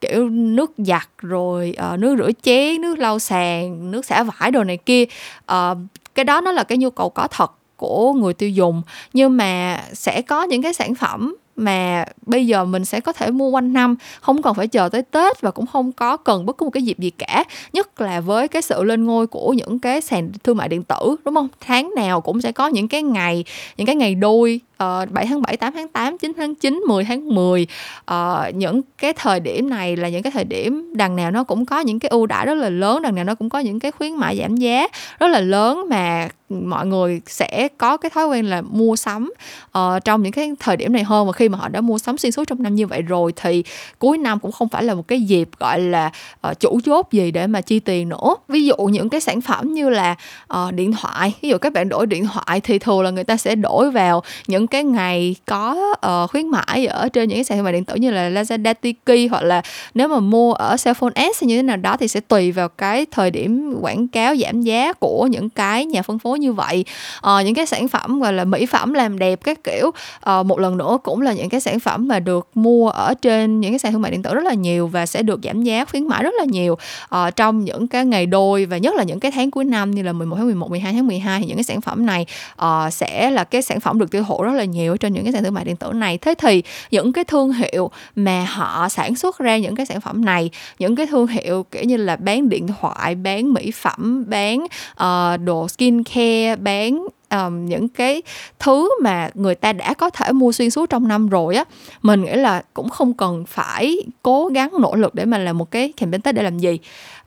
kiểu 0.01 0.29
nước 0.29 0.73
giặt 0.79 1.09
rồi 1.19 1.77
uh, 1.93 1.99
nước 1.99 2.17
rửa 2.19 2.31
chén 2.43 2.81
nước 2.81 2.99
lau 2.99 3.19
sàn 3.19 3.91
nước 3.91 4.05
xả 4.05 4.23
vải 4.23 4.51
đồ 4.51 4.65
này 4.65 4.77
kia. 4.77 5.05
Uh, 5.53 5.79
cái 6.15 6.25
đó 6.25 6.41
nó 6.41 6.53
là 6.53 6.65
cái 6.65 6.79
nhu 6.79 6.91
cầu 6.91 7.11
có 7.11 7.29
thật 7.31 7.53
của 7.77 8.13
người 8.13 8.35
tiêu 8.35 8.49
dùng. 8.49 8.83
Nhưng 9.13 9.37
mà 9.37 9.83
sẽ 9.93 10.23
có 10.23 10.43
những 10.43 10.63
cái 10.63 10.75
sản 10.75 10.95
phẩm 10.95 11.37
mà 11.57 12.05
bây 12.27 12.47
giờ 12.47 12.65
mình 12.65 12.85
sẽ 12.85 13.01
có 13.01 13.13
thể 13.13 13.31
mua 13.31 13.51
quanh 13.51 13.73
năm 13.73 13.97
không 14.21 14.43
cần 14.43 14.55
phải 14.55 14.69
chờ 14.69 14.89
tới 14.89 15.03
tết 15.03 15.41
và 15.41 15.51
cũng 15.51 15.67
không 15.67 15.93
có 15.93 16.17
cần 16.17 16.47
bất 16.47 16.59
cứ 16.59 16.65
một 16.65 16.71
cái 16.71 16.83
dịp 16.83 16.99
gì 16.99 17.11
cả. 17.11 17.45
Nhất 17.73 18.01
là 18.01 18.21
với 18.21 18.49
cái 18.49 18.63
sự 18.63 18.85
lên 18.85 19.05
ngôi 19.05 19.27
của 19.27 19.53
những 19.53 19.79
cái 19.79 20.01
sàn 20.01 20.31
thương 20.45 20.57
mại 20.57 20.69
điện 20.69 20.83
tử 20.83 21.17
đúng 21.25 21.35
không? 21.35 21.49
Tháng 21.61 21.91
nào 21.97 22.21
cũng 22.21 22.41
sẽ 22.41 22.53
có 22.53 22.67
những 22.67 22.89
cái 22.89 23.03
ngày 23.03 23.45
những 23.77 23.87
cái 23.87 23.97
ngày 23.97 24.15
đôi 24.15 24.61
Ờ, 24.77 25.05
uh, 25.09 25.13
7 25.13 25.27
tháng 25.27 25.43
7, 25.43 25.57
8 25.57 25.73
tháng 25.73 25.89
8, 25.89 26.19
9 26.19 26.33
tháng 26.37 26.55
9, 26.55 26.83
10 26.89 27.05
tháng 27.05 27.35
10 27.35 27.63
uh, 27.63 27.69
ờ, 28.05 28.51
những 28.55 28.81
cái 28.99 29.13
thời 29.13 29.41
điểm 29.41 29.71
này 29.71 29.97
là 29.97 30.09
những 30.09 30.23
cái 30.23 30.31
thời 30.31 30.45
điểm 30.45 30.93
đằng 30.95 31.17
nào 31.17 31.31
nó 31.31 31.45
cũng 31.45 31.67
có 31.67 31.81
những 31.81 31.99
cái 31.99 32.09
ưu 32.09 32.27
đãi 32.27 32.47
rất 32.47 32.55
là 32.55 32.69
lớn 32.69 33.03
đằng 33.03 33.15
nào 33.15 33.25
nó 33.25 33.35
cũng 33.35 33.49
có 33.49 33.59
những 33.59 33.81
cái 33.81 33.91
khuyến 33.91 34.15
mại 34.15 34.39
giảm 34.39 34.57
giá 34.57 34.89
rất 35.21 35.29
là 35.29 35.41
lớn 35.41 35.87
mà 35.91 36.29
ừ, 36.49 36.57
mọi 36.65 36.87
người 36.87 37.21
sẽ 37.27 37.69
có 37.79 37.97
cái 37.97 38.11
thói 38.11 38.27
quen 38.27 38.47
là 38.47 38.63
mua 38.63 38.97
sắm 38.97 39.33
uh, 39.79 40.05
trong 40.05 40.23
những 40.23 40.33
cái 40.33 40.53
thời 40.61 40.77
điểm 40.77 40.93
này 40.93 41.03
hơn. 41.03 41.27
Và 41.27 41.33
khi 41.33 41.49
mà 41.49 41.59
họ 41.59 41.69
đã 41.69 41.81
mua 41.81 41.99
sắm 41.99 42.19
xuyên 42.19 42.33
suốt 42.33 42.45
trong 42.45 42.63
năm 42.63 42.75
như 42.75 42.87
vậy 42.87 43.03
rồi 43.03 43.33
thì 43.37 43.65
cuối 43.99 44.19
năm 44.19 44.39
cũng 44.39 44.53
không 44.53 44.69
phải 44.69 44.85
là 44.85 44.95
một 44.95 45.09
cái 45.09 45.23
dịp 45.23 45.49
gọi 45.59 45.81
là 45.81 46.11
uh, 46.51 46.61
chủ 46.61 46.81
chốt 46.85 47.09
gì 47.13 47.31
để 47.31 47.47
mà 47.47 47.61
chi 47.61 47.81
tiền 47.81 48.09
nữa. 48.09 48.35
Ví 48.49 48.65
dụ 48.65 48.77
những 48.77 49.09
cái 49.09 49.21
sản 49.21 49.41
phẩm 49.41 49.75
như 49.75 49.89
là 49.89 50.17
uh, 50.55 50.75
điện 50.75 50.93
thoại. 50.93 51.35
Ví 51.43 51.49
dụ 51.49 51.59
các 51.59 51.73
bạn 51.73 51.89
đổi 51.89 52.07
điện 52.07 52.27
thoại 52.27 52.61
thì 52.61 52.79
thường 52.79 53.03
là 53.03 53.11
người 53.11 53.25
ta 53.25 53.37
sẽ 53.37 53.55
đổi 53.55 53.91
vào 53.91 54.23
những 54.47 54.66
cái 54.67 54.85
ngày 54.85 55.37
có 55.47 55.95
uh, 56.07 56.31
khuyến 56.31 56.49
mãi 56.49 56.87
ở 56.87 57.09
trên 57.09 57.29
những 57.29 57.37
cái 57.37 57.45
sàn 57.45 57.59
thương 57.59 57.65
mại 57.65 57.73
điện 57.73 57.85
tử 57.85 57.95
như 57.95 58.11
là 58.11 58.31
Lazada 58.31 58.75
Tiki 58.75 59.31
hoặc 59.31 59.43
là 59.43 59.63
nếu 59.95 60.09
mà 60.09 60.21
mua 60.21 60.53
ở 60.53 60.77
Cellphone 60.85 61.13
S 61.15 61.43
hay 61.43 61.49
như 61.49 61.57
thế 61.57 61.63
nào 61.63 61.77
đó 61.77 61.97
thì 61.97 62.09
sẽ 62.09 62.21
tùy 62.21 62.53
vào 62.53 62.69
cái 62.69 63.07
thời 63.11 63.31
điểm 63.31 63.75
quảng 63.81 64.09
cáo 64.09 64.37
giảm 64.37 64.63
giá 64.63 64.93
của 64.93 65.27
những 65.31 65.51
cái 65.51 65.87
nhà 65.87 66.03
phân 66.03 66.19
phối 66.19 66.39
như 66.39 66.53
vậy. 66.53 66.85
Uh, 67.19 67.45
những 67.45 67.55
cái 67.55 67.67
sản 67.67 67.89
phẩm 67.89 68.21
gọi 68.21 68.33
là 68.33 68.45
mỹ 68.45 68.67
phẩm 68.67 68.95
làm 68.95 69.19
đẹp 69.19 69.41
các 69.45 69.65
kiểu 69.65 69.89
uh, 70.31 70.47
một 70.47 70.59
lần 70.59 70.77
nữa 70.77 70.99
cũng 71.03 71.23
là 71.23 71.33
những 71.33 71.49
cái 71.49 71.61
sản 71.61 71.81
phẩm 71.81 72.09
mà 72.09 72.21
được 72.21 72.49
mua 72.55 72.89
ở 72.89 73.15
trên 73.15 73.61
những 73.61 73.73
cái 73.73 73.79
sàn 73.79 73.93
thương 73.93 74.03
mại 74.03 74.11
điện 74.11 74.23
tử 74.23 74.35
rất 74.35 74.45
là 74.45 74.55
nhiều 74.55 74.87
và 74.87 75.07
sẽ 75.07 75.23
được 75.23 75.41
giảm 75.43 75.63
giá 75.63 75.85
khuyến 75.85 76.09
mãi 76.09 76.23
rất 76.23 76.35
là 76.39 76.45
nhiều. 76.45 76.79
Uh, 77.15 77.37
trong 77.37 77.65
những 77.65 77.89
cái 77.89 78.07
ngày 78.07 78.27
đôi 78.27 78.65
và 78.65 78.79
nhất 78.79 78.95
là 78.95 79.03
những 79.03 79.21
cái 79.21 79.31
tháng 79.31 79.51
cuối 79.51 79.65
năm 79.65 79.91
như 79.91 80.03
là 80.03 80.13
11 80.13 80.37
tháng 80.37 80.47
11, 80.47 80.71
12 80.71 80.93
tháng 80.93 81.07
12 81.07 81.41
thì 81.41 81.47
những 81.47 81.57
cái 81.57 81.65
sản 81.65 81.81
phẩm 81.81 82.07
này 82.07 82.27
uh, 82.63 82.93
sẽ 82.93 83.31
là 83.31 83.45
cái 83.45 83.63
sản 83.63 83.81
phẩm 83.81 83.99
được 83.99 84.11
tiêu 84.11 84.25
thụ 84.29 84.43
rất 84.43 84.53
là 84.57 84.65
nhiều 84.65 84.97
trên 84.97 85.13
những 85.13 85.25
cái 85.25 85.33
sàn 85.33 85.45
thương 85.45 85.55
mại 85.55 85.65
điện 85.65 85.77
tử 85.77 85.93
này. 85.93 86.19
Thế 86.19 86.35
thì 86.39 86.63
những 86.91 87.13
cái 87.13 87.25
thương 87.25 87.53
hiệu 87.53 87.91
mà 88.17 88.45
họ 88.49 88.89
sản 88.89 89.15
xuất 89.15 89.39
ra 89.39 89.57
những 89.59 89.75
cái 89.75 89.87
sản 89.87 90.01
phẩm 90.01 90.25
này 90.25 90.51
những 90.79 90.97
cái 90.97 91.07
thương 91.07 91.27
hiệu 91.27 91.63
kiểu 91.71 91.83
như 91.83 91.97
là 91.97 92.17
bán 92.17 92.49
điện 92.49 92.67
thoại 92.81 93.15
bán 93.15 93.53
mỹ 93.53 93.71
phẩm 93.71 94.25
bán 94.29 94.67
uh, 95.03 95.41
đồ 95.41 95.69
skin 95.69 96.03
care 96.05 96.57
bán 96.57 97.07
um, 97.31 97.67
những 97.67 97.89
cái 97.89 98.23
thứ 98.59 98.91
mà 99.03 99.31
người 99.35 99.55
ta 99.55 99.73
đã 99.73 99.95
có 99.95 100.11
thể 100.11 100.33
mua 100.33 100.53
xuyên 100.53 100.71
suốt 100.71 100.91
trong 100.91 101.09
năm 101.09 101.29
rồi 101.29 101.55
á 101.55 101.65
mình 102.03 102.25
nghĩ 102.25 102.33
là 102.33 102.63
cũng 102.75 102.89
không 102.89 103.15
cần 103.15 103.45
phải 103.49 104.03
cố 104.23 104.47
gắng 104.47 104.71
nỗ 104.81 104.95
lực 104.95 105.15
để 105.15 105.25
mà 105.25 105.39
làm 105.39 105.59
một 105.59 105.71
cái 105.71 105.93
campaign 105.97 106.23
tết 106.23 106.35
để 106.35 106.43
làm 106.43 106.59
gì 106.59 106.79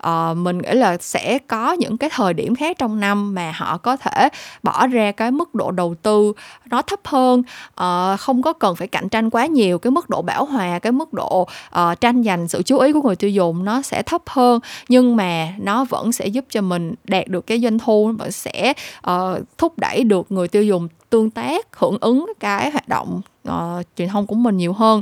uh, 0.08 0.38
mình 0.38 0.58
nghĩ 0.58 0.72
là 0.74 0.98
sẽ 0.98 1.40
có 1.48 1.72
những 1.72 1.98
cái 1.98 2.10
thời 2.14 2.34
điểm 2.34 2.56
khác 2.56 2.78
trong 2.78 3.00
năm 3.00 3.34
mà 3.36 3.52
họ 3.56 3.78
có 3.78 3.98
thể 3.98 4.30
bỏ 4.64 4.88
ra 4.88 5.12
cái 5.12 5.32
mức 5.32 5.56
độ 5.56 5.72
đầu 5.72 5.96
tư 6.02 6.34
nó 6.66 6.82
thấp 6.82 7.00
hơn. 7.04 7.44
Uh, 7.82 8.20
không 8.20 8.42
có 8.42 8.54
cần 8.54 8.76
phải 8.76 8.88
cạnh 8.88 9.10
tranh 9.10 9.30
quá 9.30 9.46
nhiều 9.46 9.80
cái 9.80 9.92
mức 9.92 10.10
độ 10.10 10.22
bảo 10.22 10.46
hòa 10.46 10.80
cái 10.80 10.92
mức 10.92 11.14
độ 11.14 11.42
uh, 11.42 12.02
tranh 12.02 12.24
giành 12.24 12.48
sự 12.48 12.62
chú 12.62 12.78
ý 12.78 12.92
của 12.92 13.02
người 13.02 13.16
tiêu 13.16 13.30
dùng 13.30 13.66
nó 13.66 13.82
sẽ 13.82 14.04
thấp 14.04 14.22
hơn. 14.28 14.60
Nhưng 14.90 15.16
mà 15.16 15.54
nó 15.58 15.86
vẫn 15.86 16.12
sẽ 16.12 16.28
giúp 16.28 16.46
cho 16.50 16.62
mình 16.62 16.94
đạt 17.04 17.28
được 17.28 17.48
cái 17.48 17.60
doanh 17.60 17.80
thu 17.80 18.12
vẫn 18.18 18.32
sẽ 18.32 18.74
uh, 19.12 19.40
thúc 19.58 19.74
đẩy 19.78 20.04
được 20.04 20.32
người 20.32 20.48
tiêu 20.48 20.64
dùng 20.64 20.88
tương 21.10 21.30
tác 21.30 21.68
hưởng 21.78 21.98
ứng 22.02 22.34
cái 22.40 22.72
hoạt 22.72 22.88
động 22.88 23.22
uh, 23.50 23.86
truyền 23.98 24.10
thông 24.10 24.28
của 24.28 24.36
mình 24.36 24.58
nhiều 24.58 24.74
hơn 24.74 25.02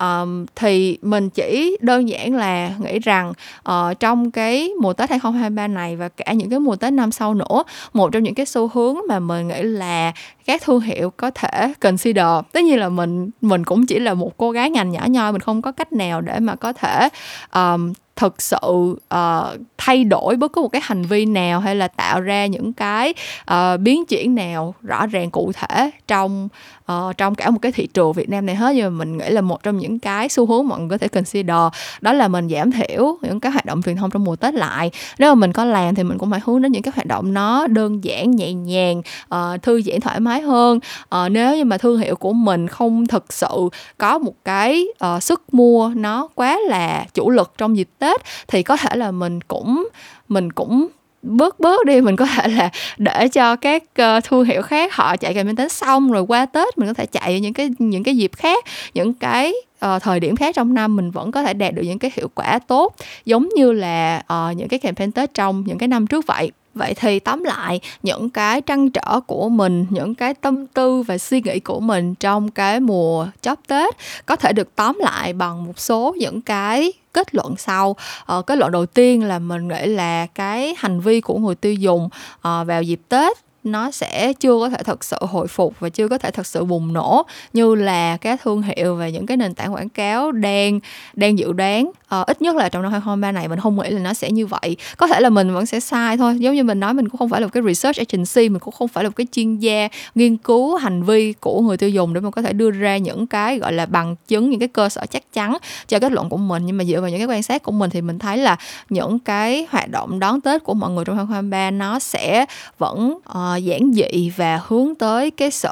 um, 0.00 0.46
thì 0.56 0.98
mình 1.02 1.30
chỉ 1.30 1.76
đơn 1.80 2.08
giản 2.08 2.34
là 2.34 2.72
nghĩ 2.78 2.98
rằng 2.98 3.32
uh, 3.68 4.00
trong 4.00 4.30
cái 4.30 4.70
mùa 4.80 4.92
Tết 4.92 5.10
2023 5.10 5.66
này 5.66 5.96
và 5.96 6.08
cả 6.08 6.32
những 6.32 6.50
cái 6.50 6.58
mùa 6.58 6.76
Tết 6.76 6.92
năm 6.92 7.12
sau 7.12 7.34
nữa 7.34 7.64
một 7.92 8.12
trong 8.12 8.22
những 8.22 8.34
cái 8.34 8.46
xu 8.46 8.68
hướng 8.68 8.96
mà 9.08 9.18
mình 9.18 9.48
nghĩ 9.48 9.62
là 9.62 10.12
các 10.46 10.62
thương 10.62 10.80
hiệu 10.80 11.10
có 11.16 11.30
thể 11.30 11.72
consider. 11.80 12.26
Tất 12.52 12.64
nhiên 12.64 12.78
là 12.78 12.88
mình 12.88 13.30
mình 13.40 13.64
cũng 13.64 13.86
chỉ 13.86 13.98
là 13.98 14.14
một 14.14 14.36
cô 14.36 14.50
gái 14.50 14.70
ngành 14.70 14.90
nhỏ 14.90 15.06
nhoi 15.06 15.32
mình 15.32 15.40
không 15.40 15.62
có 15.62 15.72
cách 15.72 15.92
nào 15.92 16.20
để 16.20 16.38
mà 16.38 16.54
có 16.54 16.72
thể 16.72 17.08
um, 17.54 17.92
thực 18.20 18.42
sự 18.42 18.96
uh, 19.14 19.60
thay 19.78 20.04
đổi 20.04 20.36
bất 20.36 20.52
cứ 20.52 20.60
một 20.60 20.68
cái 20.68 20.82
hành 20.84 21.02
vi 21.02 21.26
nào 21.26 21.60
hay 21.60 21.76
là 21.76 21.88
tạo 21.88 22.20
ra 22.20 22.46
những 22.46 22.72
cái 22.72 23.14
uh, 23.50 23.80
biến 23.80 24.04
chuyển 24.06 24.34
nào 24.34 24.74
rõ 24.82 25.06
ràng 25.06 25.30
cụ 25.30 25.52
thể 25.54 25.90
trong 26.06 26.48
uh, 26.92 27.16
trong 27.16 27.34
cả 27.34 27.50
một 27.50 27.58
cái 27.62 27.72
thị 27.72 27.86
trường 27.86 28.12
Việt 28.12 28.28
Nam 28.28 28.46
này 28.46 28.54
hết. 28.54 28.72
Nhưng 28.76 28.84
mà 28.84 29.04
mình 29.04 29.18
nghĩ 29.18 29.30
là 29.30 29.40
một 29.40 29.62
trong 29.62 29.78
những 29.78 29.98
cái 29.98 30.28
xu 30.28 30.46
hướng 30.46 30.68
mọi 30.68 30.80
người 30.80 30.88
có 30.88 30.98
thể 30.98 31.08
consider 31.08 31.56
đó 32.00 32.12
là 32.12 32.28
mình 32.28 32.48
giảm 32.48 32.72
thiểu 32.72 33.18
những 33.22 33.40
cái 33.40 33.52
hoạt 33.52 33.66
động 33.66 33.82
truyền 33.82 33.96
thông 33.96 34.10
trong 34.10 34.24
mùa 34.24 34.36
Tết 34.36 34.54
lại. 34.54 34.90
Nếu 35.18 35.34
mà 35.34 35.40
mình 35.40 35.52
có 35.52 35.64
làm 35.64 35.94
thì 35.94 36.02
mình 36.02 36.18
cũng 36.18 36.30
phải 36.30 36.40
hướng 36.44 36.62
đến 36.62 36.72
những 36.72 36.82
cái 36.82 36.92
hoạt 36.94 37.06
động 37.06 37.34
nó 37.34 37.66
đơn 37.66 38.04
giản 38.04 38.30
nhẹ 38.30 38.52
nhàng 38.52 39.02
uh, 39.34 39.62
thư 39.62 39.82
giãn 39.82 40.00
thoải 40.00 40.20
mái 40.20 40.40
hơn. 40.40 40.78
Uh, 41.02 41.30
nếu 41.30 41.56
như 41.56 41.64
mà 41.64 41.78
thương 41.78 41.98
hiệu 41.98 42.16
của 42.16 42.32
mình 42.32 42.68
không 42.68 43.06
thực 43.06 43.32
sự 43.32 43.68
có 43.98 44.18
một 44.18 44.34
cái 44.44 44.86
uh, 45.16 45.22
sức 45.22 45.42
mua 45.52 45.92
nó 45.96 46.28
quá 46.34 46.58
là 46.68 47.06
chủ 47.14 47.30
lực 47.30 47.52
trong 47.58 47.76
dịp 47.76 47.88
Tết 47.98 48.09
thì 48.48 48.62
có 48.62 48.76
thể 48.76 48.96
là 48.96 49.10
mình 49.10 49.40
cũng 49.40 49.88
mình 50.28 50.52
cũng 50.52 50.88
bớt 51.22 51.60
bớt 51.60 51.86
đi 51.86 52.00
mình 52.00 52.16
có 52.16 52.26
thể 52.26 52.48
là 52.48 52.70
để 52.98 53.28
cho 53.28 53.56
các 53.56 53.82
uh, 53.82 54.24
thương 54.24 54.44
hiệu 54.44 54.62
khác 54.62 54.94
họ 54.94 55.16
chạy 55.16 55.34
campaign 55.34 55.56
tết 55.56 55.72
xong 55.72 56.12
rồi 56.12 56.22
qua 56.22 56.46
tết 56.46 56.78
mình 56.78 56.88
có 56.88 56.94
thể 56.94 57.06
chạy 57.06 57.40
những 57.40 57.52
cái 57.52 57.70
những 57.78 58.02
cái 58.02 58.16
dịp 58.16 58.30
khác 58.36 58.64
những 58.94 59.14
cái 59.14 59.52
uh, 59.86 60.02
thời 60.02 60.20
điểm 60.20 60.36
khác 60.36 60.54
trong 60.54 60.74
năm 60.74 60.96
mình 60.96 61.10
vẫn 61.10 61.32
có 61.32 61.42
thể 61.42 61.54
đạt 61.54 61.74
được 61.74 61.82
những 61.82 61.98
cái 61.98 62.10
hiệu 62.14 62.28
quả 62.34 62.58
tốt 62.58 62.94
giống 63.24 63.48
như 63.56 63.72
là 63.72 64.22
uh, 64.32 64.56
những 64.56 64.68
cái 64.68 64.78
campaign 64.78 65.12
tết 65.12 65.34
trong 65.34 65.64
những 65.66 65.78
cái 65.78 65.88
năm 65.88 66.06
trước 66.06 66.26
vậy 66.26 66.50
vậy 66.74 66.94
thì 66.94 67.18
tóm 67.18 67.44
lại 67.44 67.80
những 68.02 68.30
cái 68.30 68.60
trăn 68.60 68.90
trở 68.90 69.20
của 69.26 69.48
mình 69.48 69.86
những 69.90 70.14
cái 70.14 70.34
tâm 70.34 70.66
tư 70.66 71.02
và 71.02 71.18
suy 71.18 71.40
nghĩ 71.40 71.60
của 71.60 71.80
mình 71.80 72.14
trong 72.14 72.50
cái 72.50 72.80
mùa 72.80 73.26
chóp 73.40 73.58
tết 73.66 73.94
có 74.26 74.36
thể 74.36 74.52
được 74.52 74.76
tóm 74.76 74.98
lại 75.00 75.32
bằng 75.32 75.64
một 75.64 75.78
số 75.78 76.16
những 76.18 76.40
cái 76.40 76.92
kết 77.12 77.34
luận 77.34 77.54
sau. 77.58 77.96
Ờ, 78.24 78.42
kết 78.42 78.58
luận 78.58 78.72
đầu 78.72 78.86
tiên 78.86 79.24
là 79.24 79.38
mình 79.38 79.68
nghĩ 79.68 79.86
là 79.86 80.26
cái 80.26 80.74
hành 80.78 81.00
vi 81.00 81.20
của 81.20 81.38
người 81.38 81.54
tiêu 81.54 81.74
dùng 81.74 82.04
uh, 82.34 82.66
vào 82.66 82.82
dịp 82.82 83.00
tết 83.08 83.49
nó 83.64 83.90
sẽ 83.90 84.32
chưa 84.32 84.58
có 84.60 84.68
thể 84.68 84.82
thật 84.82 85.04
sự 85.04 85.16
hồi 85.20 85.48
phục 85.48 85.80
và 85.80 85.88
chưa 85.88 86.08
có 86.08 86.18
thể 86.18 86.30
thật 86.30 86.46
sự 86.46 86.64
bùng 86.64 86.92
nổ 86.92 87.22
như 87.52 87.74
là 87.74 88.16
các 88.16 88.40
thương 88.42 88.62
hiệu 88.62 88.96
và 88.96 89.08
những 89.08 89.26
cái 89.26 89.36
nền 89.36 89.54
tảng 89.54 89.74
quảng 89.74 89.88
cáo 89.88 90.32
đang 90.32 90.80
đang 91.14 91.38
dự 91.38 91.52
đoán. 91.52 91.86
Uh, 91.86 92.26
ít 92.26 92.42
nhất 92.42 92.56
là 92.56 92.68
trong 92.68 92.82
năm 92.82 92.92
2023 92.92 93.32
này 93.32 93.48
mình 93.48 93.60
không 93.60 93.80
nghĩ 93.80 93.90
là 93.90 94.00
nó 94.00 94.14
sẽ 94.14 94.30
như 94.30 94.46
vậy. 94.46 94.76
Có 94.96 95.06
thể 95.06 95.20
là 95.20 95.30
mình 95.30 95.54
vẫn 95.54 95.66
sẽ 95.66 95.80
sai 95.80 96.16
thôi. 96.16 96.38
Giống 96.38 96.54
như 96.54 96.64
mình 96.64 96.80
nói 96.80 96.94
mình 96.94 97.08
cũng 97.08 97.18
không 97.18 97.28
phải 97.28 97.40
là 97.40 97.46
một 97.46 97.50
cái 97.52 97.62
research 97.62 97.98
agency 97.98 98.48
mình 98.48 98.58
cũng 98.58 98.74
không 98.74 98.88
phải 98.88 99.04
là 99.04 99.10
một 99.10 99.16
cái 99.16 99.26
chuyên 99.32 99.56
gia 99.56 99.88
nghiên 100.14 100.36
cứu 100.36 100.76
hành 100.76 101.02
vi 101.02 101.32
của 101.32 101.60
người 101.60 101.76
tiêu 101.76 101.90
dùng 101.90 102.14
để 102.14 102.20
mà 102.20 102.30
có 102.30 102.42
thể 102.42 102.52
đưa 102.52 102.70
ra 102.70 102.96
những 102.96 103.26
cái 103.26 103.58
gọi 103.58 103.72
là 103.72 103.86
bằng 103.86 104.16
chứng 104.28 104.50
những 104.50 104.60
cái 104.60 104.68
cơ 104.68 104.88
sở 104.88 105.06
chắc 105.06 105.32
chắn 105.32 105.56
cho 105.88 105.98
kết 105.98 106.12
luận 106.12 106.28
của 106.28 106.36
mình. 106.36 106.66
Nhưng 106.66 106.76
mà 106.76 106.84
dựa 106.84 107.00
vào 107.00 107.10
những 107.10 107.18
cái 107.18 107.26
quan 107.26 107.42
sát 107.42 107.62
của 107.62 107.72
mình 107.72 107.90
thì 107.90 108.00
mình 108.00 108.18
thấy 108.18 108.38
là 108.38 108.56
những 108.88 109.18
cái 109.18 109.66
hoạt 109.70 109.90
động 109.90 110.18
đón 110.18 110.40
Tết 110.40 110.64
của 110.64 110.74
mọi 110.74 110.90
người 110.90 111.04
trong 111.04 111.16
2023 111.16 111.70
nó 111.70 111.98
sẽ 111.98 112.46
vẫn 112.78 113.18
uh, 113.28 113.49
giản 113.56 113.92
dị 113.94 114.30
và 114.36 114.60
hướng 114.66 114.94
tới 114.94 115.30
cái 115.30 115.50
sự 115.50 115.70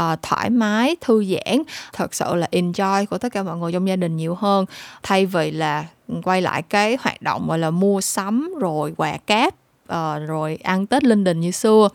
uh, 0.00 0.22
thoải 0.22 0.50
mái 0.50 0.96
thư 1.00 1.24
giãn. 1.24 1.62
Thật 1.92 2.14
sự 2.14 2.34
là 2.34 2.48
enjoy 2.52 3.06
của 3.06 3.18
tất 3.18 3.32
cả 3.32 3.42
mọi 3.42 3.56
người 3.56 3.72
trong 3.72 3.88
gia 3.88 3.96
đình 3.96 4.16
nhiều 4.16 4.34
hơn. 4.34 4.66
Thay 5.02 5.26
vì 5.26 5.50
là 5.50 5.84
quay 6.24 6.42
lại 6.42 6.62
cái 6.62 6.98
hoạt 7.00 7.22
động 7.22 7.48
gọi 7.48 7.58
là 7.58 7.70
mua 7.70 8.00
sắm 8.00 8.54
rồi 8.60 8.94
quà 8.96 9.16
cáp 9.26 9.54
uh, 9.92 10.28
rồi 10.28 10.58
ăn 10.62 10.86
tết 10.86 11.04
linh 11.04 11.24
đình 11.24 11.40
như 11.40 11.50
xưa. 11.50 11.88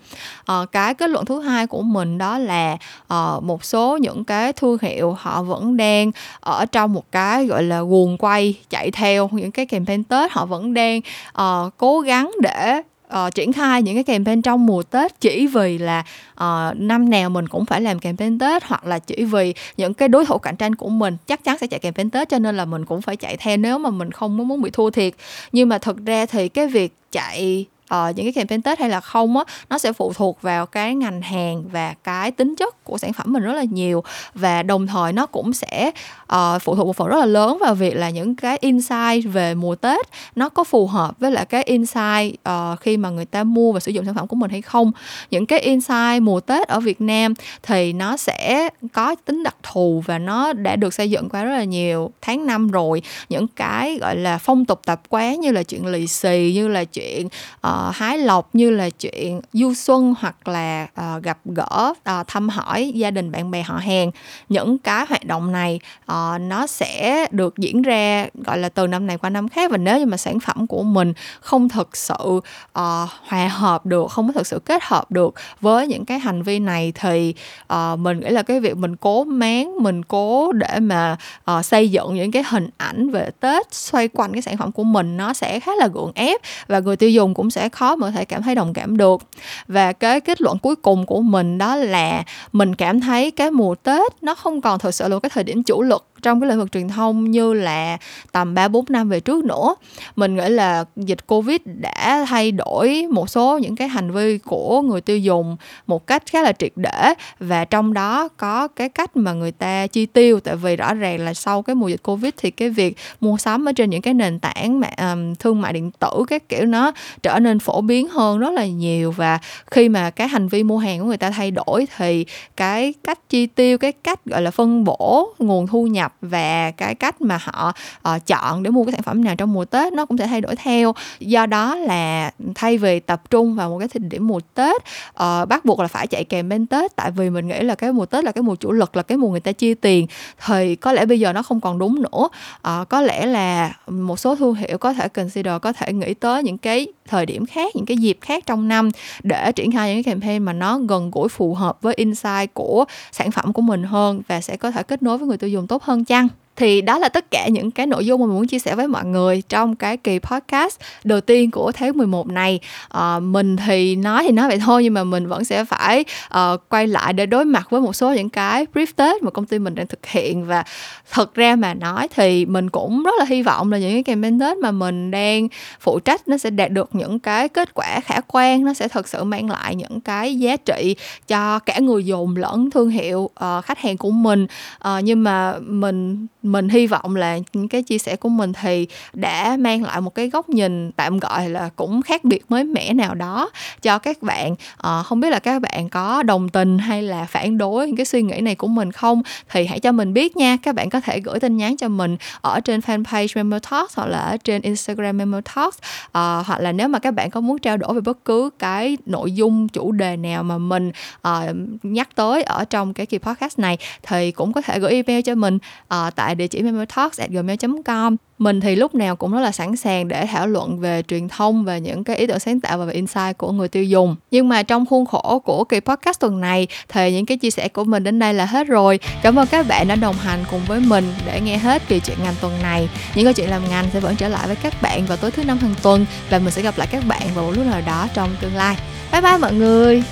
Uh, 0.52 0.72
cái 0.72 0.94
kết 0.94 1.10
luận 1.10 1.26
thứ 1.26 1.42
hai 1.42 1.68
của 1.68 1.82
mình 1.82 2.18
đó 2.18 2.38
là 2.38 2.78
uh, 3.14 3.44
một 3.44 3.66
số 3.66 3.98
những 3.98 4.24
cái 4.24 4.54
thương 4.54 4.78
hiệu 4.82 5.16
họ 5.20 5.44
vẫn 5.44 5.78
đang 5.78 6.12
ở 6.40 6.66
trong 6.66 6.94
một 6.94 7.12
cái 7.12 7.46
gọi 7.46 7.64
là 7.64 7.82
guồng 7.82 8.18
quay 8.18 8.54
chạy 8.70 8.92
theo 8.92 9.30
những 9.32 9.52
cái 9.52 9.66
campaign 9.66 10.04
tết. 10.04 10.32
Họ 10.32 10.46
vẫn 10.46 10.74
đang 10.74 11.02
uh, 11.42 11.74
cố 11.78 12.00
gắng 12.00 12.32
để 12.42 12.82
uh, 13.14 13.36
triển 13.36 13.54
khai 13.54 13.84
những 13.84 13.96
cái 13.96 14.04
campaign 14.04 14.42
trong 14.42 14.66
mùa 14.66 14.84
Tết 14.84 15.22
chỉ 15.22 15.48
vì 15.48 15.78
là 15.78 16.04
uh, 16.34 16.80
năm 16.80 17.10
nào 17.10 17.30
mình 17.30 17.48
cũng 17.48 17.66
phải 17.66 17.82
làm 17.82 18.00
campaign 18.00 18.40
Tết 18.40 18.64
hoặc 18.64 18.86
là 18.86 19.00
chỉ 19.00 19.24
vì 19.24 19.54
những 19.78 19.94
cái 19.94 20.08
đối 20.08 20.26
thủ 20.26 20.38
cạnh 20.38 20.56
tranh 20.56 20.76
của 20.76 20.90
mình 20.90 21.18
chắc 21.28 21.44
chắn 21.44 21.58
sẽ 21.58 21.68
chạy 21.68 21.80
campaign 21.80 22.10
Tết 22.10 22.30
cho 22.30 22.40
nên 22.40 22.58
là 22.58 22.66
mình 22.66 22.86
cũng 22.86 23.02
phải 23.02 23.16
chạy 23.16 23.38
theo 23.38 23.58
nếu 23.58 23.78
mà 23.78 23.90
mình 23.90 24.12
không 24.12 24.38
muốn 24.38 24.62
bị 24.62 24.70
thua 24.70 24.90
thiệt. 24.90 25.14
Nhưng 25.52 25.70
mà 25.70 25.78
thực 25.78 26.06
ra 26.06 26.26
thì 26.26 26.50
cái 26.50 26.68
việc 26.68 26.94
chạy 27.12 27.66
uh, 27.94 28.16
những 28.16 28.26
cái 28.26 28.34
campaign 28.34 28.62
Tết 28.62 28.80
hay 28.80 28.90
là 28.90 29.00
không 29.02 29.38
á 29.38 29.44
nó 29.70 29.78
sẽ 29.78 29.94
phụ 29.94 30.14
thuộc 30.14 30.42
vào 30.42 30.66
cái 30.66 30.96
ngành 30.96 31.22
hàng 31.22 31.64
và 31.72 31.94
cái 32.04 32.32
tính 32.32 32.56
chất 32.56 32.84
của 32.84 32.98
sản 32.98 33.14
phẩm 33.14 33.34
mình 33.34 33.44
rất 33.44 33.54
là 33.54 33.64
nhiều. 33.64 34.04
Và 34.34 34.64
đồng 34.64 34.88
thời 34.88 35.14
nó 35.14 35.26
cũng 35.26 35.54
sẽ 35.54 35.92
uh, 36.34 36.62
phụ 36.62 36.76
thuộc 36.76 36.86
một 36.86 36.96
phần 36.96 37.08
rất 37.08 37.18
là 37.20 37.26
lớn 37.26 37.58
vào 37.62 37.76
việc 37.76 37.96
là 37.96 38.10
những 38.10 38.36
cái 38.36 38.58
insight 38.62 39.34
về 39.34 39.56
mùa 39.56 39.76
Tết 39.76 40.08
nó 40.36 40.50
có 40.50 40.64
phù 40.64 40.88
hợp 40.88 41.20
với 41.20 41.32
lại 41.32 41.46
cái 41.46 41.64
insight 41.64 42.36
uh, 42.50 42.80
khi 42.80 42.98
mà 42.98 43.10
người 43.10 43.26
ta 43.26 43.44
mua 43.44 43.72
và 43.72 43.80
sử 43.80 43.92
dụng 43.92 44.06
sản 44.06 44.16
phẩm 44.16 44.28
của 44.28 44.36
mình 44.36 44.52
hay 44.52 44.62
không. 44.62 44.92
Những 45.32 45.46
cái 45.46 45.60
insight 45.60 46.22
mùa 46.22 46.40
Tết 46.40 46.68
ở 46.68 46.80
Việt 46.80 47.02
Nam 47.02 47.34
thì 47.64 47.94
nó 47.94 48.18
sẽ 48.18 48.70
có 48.94 49.16
tính 49.16 49.44
đặc 49.44 49.56
thù 49.64 50.04
và 50.06 50.20
nó 50.20 50.54
đã 50.54 50.76
được 50.76 50.94
xây 50.94 51.10
dựng 51.10 51.30
qua 51.30 51.44
rất 51.44 51.52
là 51.52 51.64
nhiều 51.64 52.12
tháng 52.22 52.46
năm 52.46 52.72
rồi. 52.72 53.02
Những 53.30 53.48
cái 53.48 53.98
gọi 54.02 54.16
là 54.16 54.38
phong 54.38 54.66
tục 54.66 54.82
tập 54.86 55.02
quán 55.10 55.40
như 55.40 55.52
là 55.52 55.64
chuyện 55.64 55.86
lì 55.86 56.08
xì 56.08 56.52
như 56.56 56.68
là 56.68 56.84
chuyện 56.84 57.28
uh, 57.68 57.79
uh, 57.88 57.96
hái 57.96 58.18
lộc 58.18 58.50
như 58.56 58.70
là 58.70 58.90
chuyện 58.90 59.42
du 59.54 59.74
xuân 59.74 60.14
hoặc 60.20 60.48
là 60.48 60.88
uh, 61.02 61.24
gặp 61.24 61.38
gỡ 61.46 61.94
uh, 62.20 62.28
thăm 62.28 62.50
hỏi 62.50 62.92
gia 62.96 63.12
đình 63.12 63.32
bạn 63.32 63.52
bè 63.52 63.62
họ 63.62 63.78
hàng. 63.78 64.12
Những 64.50 64.78
cái 64.78 65.06
hoạt 65.10 65.26
động 65.26 65.52
này 65.52 65.80
uh, 66.12 66.42
nó 66.42 66.68
sẽ 66.68 67.26
được 67.32 67.58
diễn 67.58 67.82
ra 67.82 68.28
gọi 68.34 68.58
là 68.58 68.70
từ 68.70 68.88
năm 68.88 69.08
này 69.08 69.18
qua 69.18 69.30
năm 69.30 69.50
khác. 69.50 69.72
Và 69.72 69.78
nếu 69.78 70.00
như 70.00 70.06
mà 70.06 70.18
sản 70.18 70.40
phẩm 70.40 70.68
của 70.68 70.84
mình 70.84 71.14
không 71.40 71.70
thực 71.70 71.98
sự 71.98 72.16
uh, 72.20 73.10
hòa 73.28 73.48
hợp 73.48 73.86
được 73.86 74.12
không 74.12 74.28
có 74.28 74.34
thực 74.34 74.48
sự 74.48 74.60
kết 74.66 74.84
hợp 74.84 75.12
được 75.12 75.34
với 75.62 75.88
những 75.88 76.06
cái 76.06 76.20
hành 76.20 76.44
vi 76.44 76.60
này 76.60 76.94
thì 76.96 77.34
uh, 77.74 78.00
mình 78.00 78.20
nghĩ 78.20 78.30
là 78.30 78.44
cái 78.44 78.60
việc 78.60 78.78
mình 78.78 78.96
cố 78.96 79.24
máng 79.24 79.84
mình 79.84 80.04
cố 80.04 80.52
để 80.52 80.80
mà 80.80 81.18
uh, 81.52 81.66
xây 81.66 81.92
dựng 81.92 82.16
những 82.16 82.32
cái 82.32 82.44
hình 82.50 82.70
ảnh 82.78 83.10
về 83.10 83.30
tết 83.40 83.74
xoay 83.74 84.08
quanh 84.08 84.34
cái 84.34 84.42
sản 84.42 84.58
phẩm 84.58 84.72
của 84.72 84.84
mình 84.84 85.18
nó 85.18 85.34
sẽ 85.34 85.60
khá 85.60 85.72
là 85.76 85.88
gượng 85.88 86.12
ép. 86.16 86.42
Và 86.68 86.80
người 86.80 86.96
tiêu 86.96 87.10
dùng 87.10 87.34
cũng 87.34 87.50
sẽ 87.50 87.69
khó 87.70 87.96
mà 87.96 88.08
có 88.08 88.12
thể 88.12 88.26
cảm 88.26 88.44
thấy 88.44 88.56
đồng 88.56 88.74
cảm 88.74 88.98
được. 88.98 89.22
Và 89.68 89.94
cái 89.94 90.22
kết 90.22 90.42
luận 90.42 90.58
cuối 90.60 90.76
cùng 90.76 91.06
của 91.06 91.22
mình 91.22 91.58
đó 91.58 91.76
là 91.76 92.24
mình 92.52 92.76
cảm 92.76 93.02
thấy 93.02 93.32
cái 93.32 93.52
mùa 93.52 93.76
tết 93.76 94.24
nó 94.24 94.36
không 94.36 94.62
còn 94.62 94.80
thực 94.80 94.96
sự 94.96 95.08
là 95.08 95.16
một 95.16 95.20
cái 95.20 95.30
thời 95.34 95.44
điểm 95.44 95.64
chủ 95.64 95.82
lực 95.82 96.06
trong 96.22 96.42
cái 96.42 96.50
lĩnh 96.50 96.58
vực 96.58 96.72
truyền 96.72 96.88
thông 96.88 97.32
như 97.32 97.54
là 97.54 97.98
tầm 98.32 98.54
3 98.54 98.68
4 98.68 98.86
năm 98.90 99.10
về 99.10 99.20
trước 99.20 99.46
nữa. 99.46 99.76
Mình 100.16 100.36
nghĩ 100.36 100.50
là 100.50 100.86
dịch 100.96 101.28
Covid 101.28 101.58
đã 101.66 102.26
thay 102.30 102.52
đổi 102.52 103.08
một 103.12 103.30
số 103.30 103.58
những 103.58 103.76
cái 103.76 103.88
hành 103.88 104.12
vi 104.12 104.38
của 104.38 104.82
người 104.82 105.02
tiêu 105.02 105.18
dùng 105.18 105.58
một 105.88 106.08
cách 106.08 106.24
khá 106.26 106.42
là 106.42 106.52
triệt 106.52 106.72
để 106.76 107.14
và 107.40 107.66
trong 107.66 107.94
đó 107.94 108.28
có 108.38 108.68
cái 108.68 108.90
cách 108.90 109.18
mà 109.18 109.34
người 109.34 109.52
ta 109.52 109.88
chi 109.88 110.06
tiêu 110.06 110.40
tại 110.40 110.56
vì 110.56 110.76
rõ 110.76 110.94
ràng 110.94 111.20
là 111.20 111.34
sau 111.34 111.62
cái 111.62 111.76
mùa 111.76 111.88
dịch 111.88 112.04
Covid 112.04 112.34
thì 112.38 112.52
cái 112.52 112.70
việc 112.70 112.98
mua 113.20 113.38
sắm 113.38 113.66
ở 113.66 113.72
trên 113.72 113.90
những 113.90 114.02
cái 114.02 114.14
nền 114.14 114.40
tảng 114.40 114.80
mà 114.80 114.90
um, 114.98 115.36
thương 115.36 115.62
mại 115.62 115.74
điện 115.74 115.92
tử 115.92 116.26
các 116.28 116.50
kiểu 116.50 116.66
nó 116.66 116.92
trở 117.24 117.40
nên 117.40 117.60
phổ 117.60 117.82
biến 117.82 118.10
hơn 118.10 118.40
rất 118.40 118.54
là 118.54 118.66
nhiều 118.66 119.12
và 119.12 119.40
khi 119.72 119.90
mà 119.90 120.10
cái 120.10 120.28
hành 120.28 120.48
vi 120.48 120.64
mua 120.64 120.78
hàng 120.78 121.00
của 121.00 121.06
người 121.06 121.18
ta 121.18 121.32
thay 121.32 121.52
đổi 121.52 121.88
thì 121.98 122.26
cái 122.58 122.94
cách 123.04 123.20
chi 123.30 123.46
tiêu 123.46 123.78
cái 123.78 123.92
cách 123.92 124.26
gọi 124.26 124.42
là 124.42 124.52
phân 124.52 124.84
bổ 124.84 125.34
nguồn 125.40 125.68
thu 125.68 125.88
nhập 125.88 126.09
nhập 126.10 126.32
và 126.32 126.72
cái 126.72 126.96
cách 126.96 127.22
mà 127.22 127.40
họ 127.42 127.74
uh, 128.16 128.26
chọn 128.28 128.64
để 128.64 128.70
mua 128.70 128.86
cái 128.86 128.92
sản 128.92 129.04
phẩm 129.04 129.24
nào 129.24 129.36
trong 129.36 129.54
mùa 129.54 129.66
Tết 129.66 129.94
nó 129.94 130.06
cũng 130.06 130.18
sẽ 130.18 130.28
thay 130.28 130.42
đổi 130.42 130.56
theo. 130.56 130.94
Do 131.20 131.46
đó 131.46 131.76
là 131.76 132.32
thay 132.56 132.78
vì 132.78 133.00
tập 133.00 133.22
trung 133.30 133.56
vào 133.56 133.70
một 133.70 133.80
cái 133.80 133.88
thời 133.88 134.00
điểm 134.00 134.28
mùa 134.28 134.40
Tết 134.54 134.76
uh, 135.10 135.50
bắt 135.50 135.66
buộc 135.66 135.80
là 135.80 135.88
phải 135.88 136.08
chạy 136.08 136.24
kèm 136.24 136.50
bên 136.50 136.68
Tết. 136.68 136.96
Tại 136.96 137.12
vì 137.12 137.30
mình 137.30 137.48
nghĩ 137.48 137.60
là 137.60 137.76
cái 137.76 137.92
mùa 137.94 138.06
Tết 138.06 138.24
là 138.24 138.32
cái 138.32 138.42
mùa 138.42 138.56
chủ 138.56 138.72
lực 138.72 138.96
là 138.96 139.04
cái 139.04 139.18
mùa 139.18 139.30
người 139.30 139.40
ta 139.40 139.52
chia 139.52 139.74
tiền. 139.74 140.08
Thì 140.46 140.76
có 140.76 140.94
lẽ 140.94 141.06
bây 141.06 141.20
giờ 141.20 141.34
nó 141.34 141.44
không 141.44 141.62
còn 141.62 141.80
đúng 141.80 142.02
nữa. 142.02 142.30
Uh, 142.68 142.90
có 142.90 143.02
lẽ 143.02 143.26
là 143.26 143.74
một 143.88 144.20
số 144.20 144.36
thương 144.36 144.56
hiệu 144.56 144.78
có 144.78 144.94
thể 144.94 145.08
consider 145.08 145.54
có 145.62 145.74
thể 145.74 145.94
nghĩ 145.94 146.14
tới 146.14 146.44
những 146.44 146.58
cái 146.58 146.88
thời 147.10 147.26
điểm 147.26 147.46
khác, 147.46 147.76
những 147.76 147.86
cái 147.86 147.98
dịp 147.98 148.18
khác 148.22 148.44
trong 148.46 148.68
năm 148.68 148.90
để 149.24 149.52
triển 149.52 149.72
khai 149.72 149.96
những 149.96 150.04
cái 150.04 150.14
campaign 150.14 150.44
mà 150.44 150.54
nó 150.54 150.80
gần 150.80 151.12
gũi, 151.12 151.30
phù 151.30 151.54
hợp 151.54 151.82
với 151.82 151.94
insight 151.98 152.54
của 152.54 152.86
sản 153.12 153.32
phẩm 153.32 153.54
của 153.54 153.62
mình 153.62 153.84
hơn 153.84 154.22
và 154.28 154.42
sẽ 154.42 154.58
có 154.58 154.72
thể 154.72 154.84
kết 154.84 155.04
nối 155.04 155.18
với 155.18 155.28
người 155.28 155.38
tiêu 155.38 155.50
dùng 155.50 155.68
tốt 155.68 155.84
hơn 155.84 156.06
chăng? 156.06 156.28
Thì 156.60 156.82
đó 156.82 156.98
là 156.98 157.10
tất 157.10 157.32
cả 157.32 157.48
những 157.48 157.72
cái 157.72 157.88
nội 157.88 158.06
dung 158.06 158.22
mà 158.22 158.28
mình 158.28 158.36
muốn 158.36 158.48
chia 158.48 158.60
sẻ 158.60 158.76
với 158.76 158.88
mọi 158.88 159.06
người 159.06 159.44
trong 159.50 159.76
cái 159.76 159.98
kỳ 159.98 160.20
podcast 160.20 160.80
đầu 161.04 161.22
tiên 161.22 161.52
của 161.52 161.72
tháng 161.72 161.98
11 161.98 162.28
này. 162.28 162.60
À, 162.90 163.20
mình 163.20 163.58
thì 163.58 163.96
nói 163.96 164.24
thì 164.24 164.32
nói 164.32 164.48
vậy 164.48 164.60
thôi 164.66 164.84
nhưng 164.84 164.94
mà 164.94 165.04
mình 165.04 165.28
vẫn 165.28 165.44
sẽ 165.44 165.66
phải 165.66 166.06
uh, 166.38 166.62
quay 166.70 166.88
lại 166.88 167.14
để 167.14 167.26
đối 167.26 167.46
mặt 167.46 167.68
với 167.70 167.82
một 167.82 167.94
số 167.94 168.14
những 168.14 168.30
cái 168.30 168.66
brief 168.74 168.86
tết 168.96 169.24
mà 169.24 169.32
công 169.32 169.46
ty 169.46 169.60
mình 169.60 169.76
đang 169.76 169.88
thực 169.88 170.06
hiện. 170.06 170.46
Và 170.46 170.64
thật 171.12 171.36
ra 171.36 171.56
mà 171.56 171.74
nói 171.74 172.08
thì 172.16 172.46
mình 172.46 172.70
cũng 172.70 173.04
rất 173.04 173.16
là 173.20 173.26
hy 173.26 173.42
vọng 173.42 173.72
là 173.72 173.78
những 173.78 173.94
cái 173.94 174.04
campaign 174.04 174.40
tết 174.40 174.58
mà 174.58 174.72
mình 174.72 175.12
đang 175.12 175.48
phụ 175.80 176.00
trách 176.00 176.28
nó 176.28 176.38
sẽ 176.38 176.50
đạt 176.50 176.72
được 176.72 176.90
những 176.96 177.20
cái 177.20 177.50
kết 177.50 177.74
quả 177.74 178.00
khả 178.00 178.22
quan 178.28 178.66
nó 178.66 178.74
sẽ 178.74 178.88
thực 178.88 179.08
sự 179.08 179.24
mang 179.24 179.50
lại 179.50 179.76
những 179.76 180.02
cái 180.02 180.40
giá 180.40 180.58
trị 180.58 180.96
cho 181.28 181.60
cả 181.60 181.80
người 181.80 182.06
dùng 182.06 182.36
lẫn 182.36 182.72
thương 182.72 182.90
hiệu 182.90 183.20
uh, 183.20 183.66
khách 183.66 183.80
hàng 183.80 183.98
của 183.98 184.12
mình. 184.12 184.48
Uh, 184.88 185.04
nhưng 185.04 185.24
mà 185.24 185.54
mình 185.60 186.28
mình 186.52 186.70
hy 186.70 186.88
vọng 186.88 187.16
là 187.16 187.40
những 187.54 187.68
cái 187.68 187.84
chia 187.84 187.98
sẻ 187.98 188.16
của 188.16 188.30
mình 188.30 188.54
thì 188.54 188.88
đã 189.14 189.58
mang 189.60 189.84
lại 189.84 190.02
một 190.02 190.16
cái 190.16 190.30
góc 190.30 190.50
nhìn 190.50 190.92
tạm 190.92 191.20
gọi 191.20 191.50
là 191.50 191.70
cũng 191.76 192.02
khác 192.02 192.24
biệt 192.24 192.46
mới 192.50 192.64
mẻ 192.64 192.94
nào 192.94 193.16
đó 193.16 193.50
cho 193.82 194.00
các 194.00 194.22
bạn. 194.22 194.56
À, 194.78 195.04
không 195.04 195.20
biết 195.20 195.30
là 195.30 195.40
các 195.40 195.62
bạn 195.62 195.90
có 195.90 196.24
đồng 196.24 196.50
tình 196.50 196.78
hay 196.78 197.02
là 197.02 197.26
phản 197.26 197.58
đối 197.58 197.88
những 197.88 197.96
cái 197.96 198.06
suy 198.06 198.22
nghĩ 198.22 198.42
này 198.42 198.56
của 198.56 198.68
mình 198.68 198.92
không? 198.92 199.22
Thì 199.50 199.66
hãy 199.66 199.80
cho 199.80 199.92
mình 199.92 200.14
biết 200.14 200.38
nha. 200.38 200.58
Các 200.64 200.76
bạn 200.76 200.90
có 200.90 201.02
thể 201.02 201.20
gửi 201.20 201.40
tin 201.40 201.58
nhắn 201.58 201.78
cho 201.78 201.88
mình 201.88 202.18
ở 202.42 202.60
trên 202.60 202.80
fanpage 202.80 203.28
Memo 203.36 203.60
Talks 203.60 203.98
hoặc 203.98 204.08
là 204.08 204.20
ở 204.20 204.38
trên 204.38 204.62
Instagram 204.62 205.18
Memo 205.18 205.42
Talks. 205.56 205.78
À, 206.12 206.44
hoặc 206.46 206.60
là 206.60 206.72
nếu 206.72 206.88
mà 206.88 207.00
các 207.00 207.12
bạn 207.12 207.30
có 207.30 207.42
muốn 207.42 207.60
trao 207.60 207.78
đổi 207.78 207.94
về 207.94 208.02
bất 208.02 208.26
cứ 208.26 208.50
cái 208.60 208.98
nội 209.06 209.32
dung 209.32 209.68
chủ 209.68 209.92
đề 209.92 210.18
nào 210.18 210.44
mà 210.44 210.58
mình 210.58 210.92
à, 211.22 211.54
nhắc 211.84 212.10
tới 212.16 212.44
ở 212.44 212.66
trong 212.66 212.94
cái 212.94 213.06
kỳ 213.06 213.18
podcast 213.18 213.60
này 213.60 213.78
thì 214.04 214.32
cũng 214.32 214.54
có 214.54 214.62
thể 214.62 214.80
gửi 214.80 214.92
email 214.92 215.22
cho 215.22 215.36
mình. 215.36 215.58
À, 215.88 216.10
tại 216.16 216.29
tại 216.30 216.36
địa 216.36 216.48
chỉ 216.48 216.62
memotalks@gmail.com 216.62 218.16
mình 218.38 218.62
thì 218.62 218.76
lúc 218.76 218.96
nào 218.96 219.16
cũng 219.16 219.32
rất 219.32 219.40
là 219.40 219.52
sẵn 219.52 219.76
sàng 219.76 220.08
để 220.08 220.26
thảo 220.26 220.48
luận 220.48 220.80
về 220.80 221.04
truyền 221.08 221.28
thông, 221.28 221.64
về 221.64 221.82
những 221.82 222.04
cái 222.04 222.18
ý 222.18 222.28
tưởng 222.28 222.40
sáng 222.40 222.60
tạo 222.60 222.78
và 222.78 222.86
về 222.86 222.94
insight 222.94 223.38
của 223.38 223.52
người 223.52 223.68
tiêu 223.68 223.84
dùng. 223.84 224.16
Nhưng 224.32 224.50
mà 224.50 224.64
trong 224.64 224.86
khuôn 224.86 225.06
khổ 225.06 225.42
của 225.46 225.64
kỳ 225.64 225.80
podcast 225.80 226.20
tuần 226.20 226.42
này, 226.42 226.68
thì 226.90 227.12
những 227.12 227.26
cái 227.26 227.38
chia 227.38 227.52
sẻ 227.52 227.68
của 227.68 227.84
mình 227.84 228.04
đến 228.04 228.20
đây 228.20 228.34
là 228.34 228.46
hết 228.46 228.68
rồi. 228.68 229.00
Cảm 229.22 229.40
ơn 229.40 229.48
các 229.48 229.68
bạn 229.68 229.88
đã 229.88 229.96
đồng 229.96 230.16
hành 230.16 230.44
cùng 230.52 230.62
với 230.68 230.80
mình 230.80 231.14
để 231.26 231.42
nghe 231.42 231.58
hết 231.58 231.82
kỳ 231.88 232.00
chuyện 232.00 232.18
ngành 232.24 232.36
tuần 232.42 232.54
này. 232.62 232.90
Những 233.16 233.26
câu 233.26 233.34
chuyện 233.34 233.50
làm 233.50 233.70
ngành 233.70 233.86
sẽ 233.94 234.00
vẫn 234.00 234.16
trở 234.16 234.28
lại 234.28 234.48
với 234.48 234.56
các 234.56 234.74
bạn 234.82 235.06
vào 235.06 235.18
tối 235.18 235.32
thứ 235.32 235.44
năm 235.44 235.58
hàng 235.58 235.76
tuần 235.84 236.06
và 236.30 236.40
mình 236.40 236.52
sẽ 236.52 236.62
gặp 236.62 236.78
lại 236.78 236.88
các 236.92 237.04
bạn 237.08 237.22
vào 237.36 237.46
một 237.46 237.52
lúc 237.56 237.66
nào 237.66 237.82
đó 237.86 238.08
trong 238.14 238.30
tương 238.42 238.56
lai. 238.56 238.78
Bye 239.12 239.22
bye 239.22 239.38
mọi 239.38 239.54
người! 239.54 240.04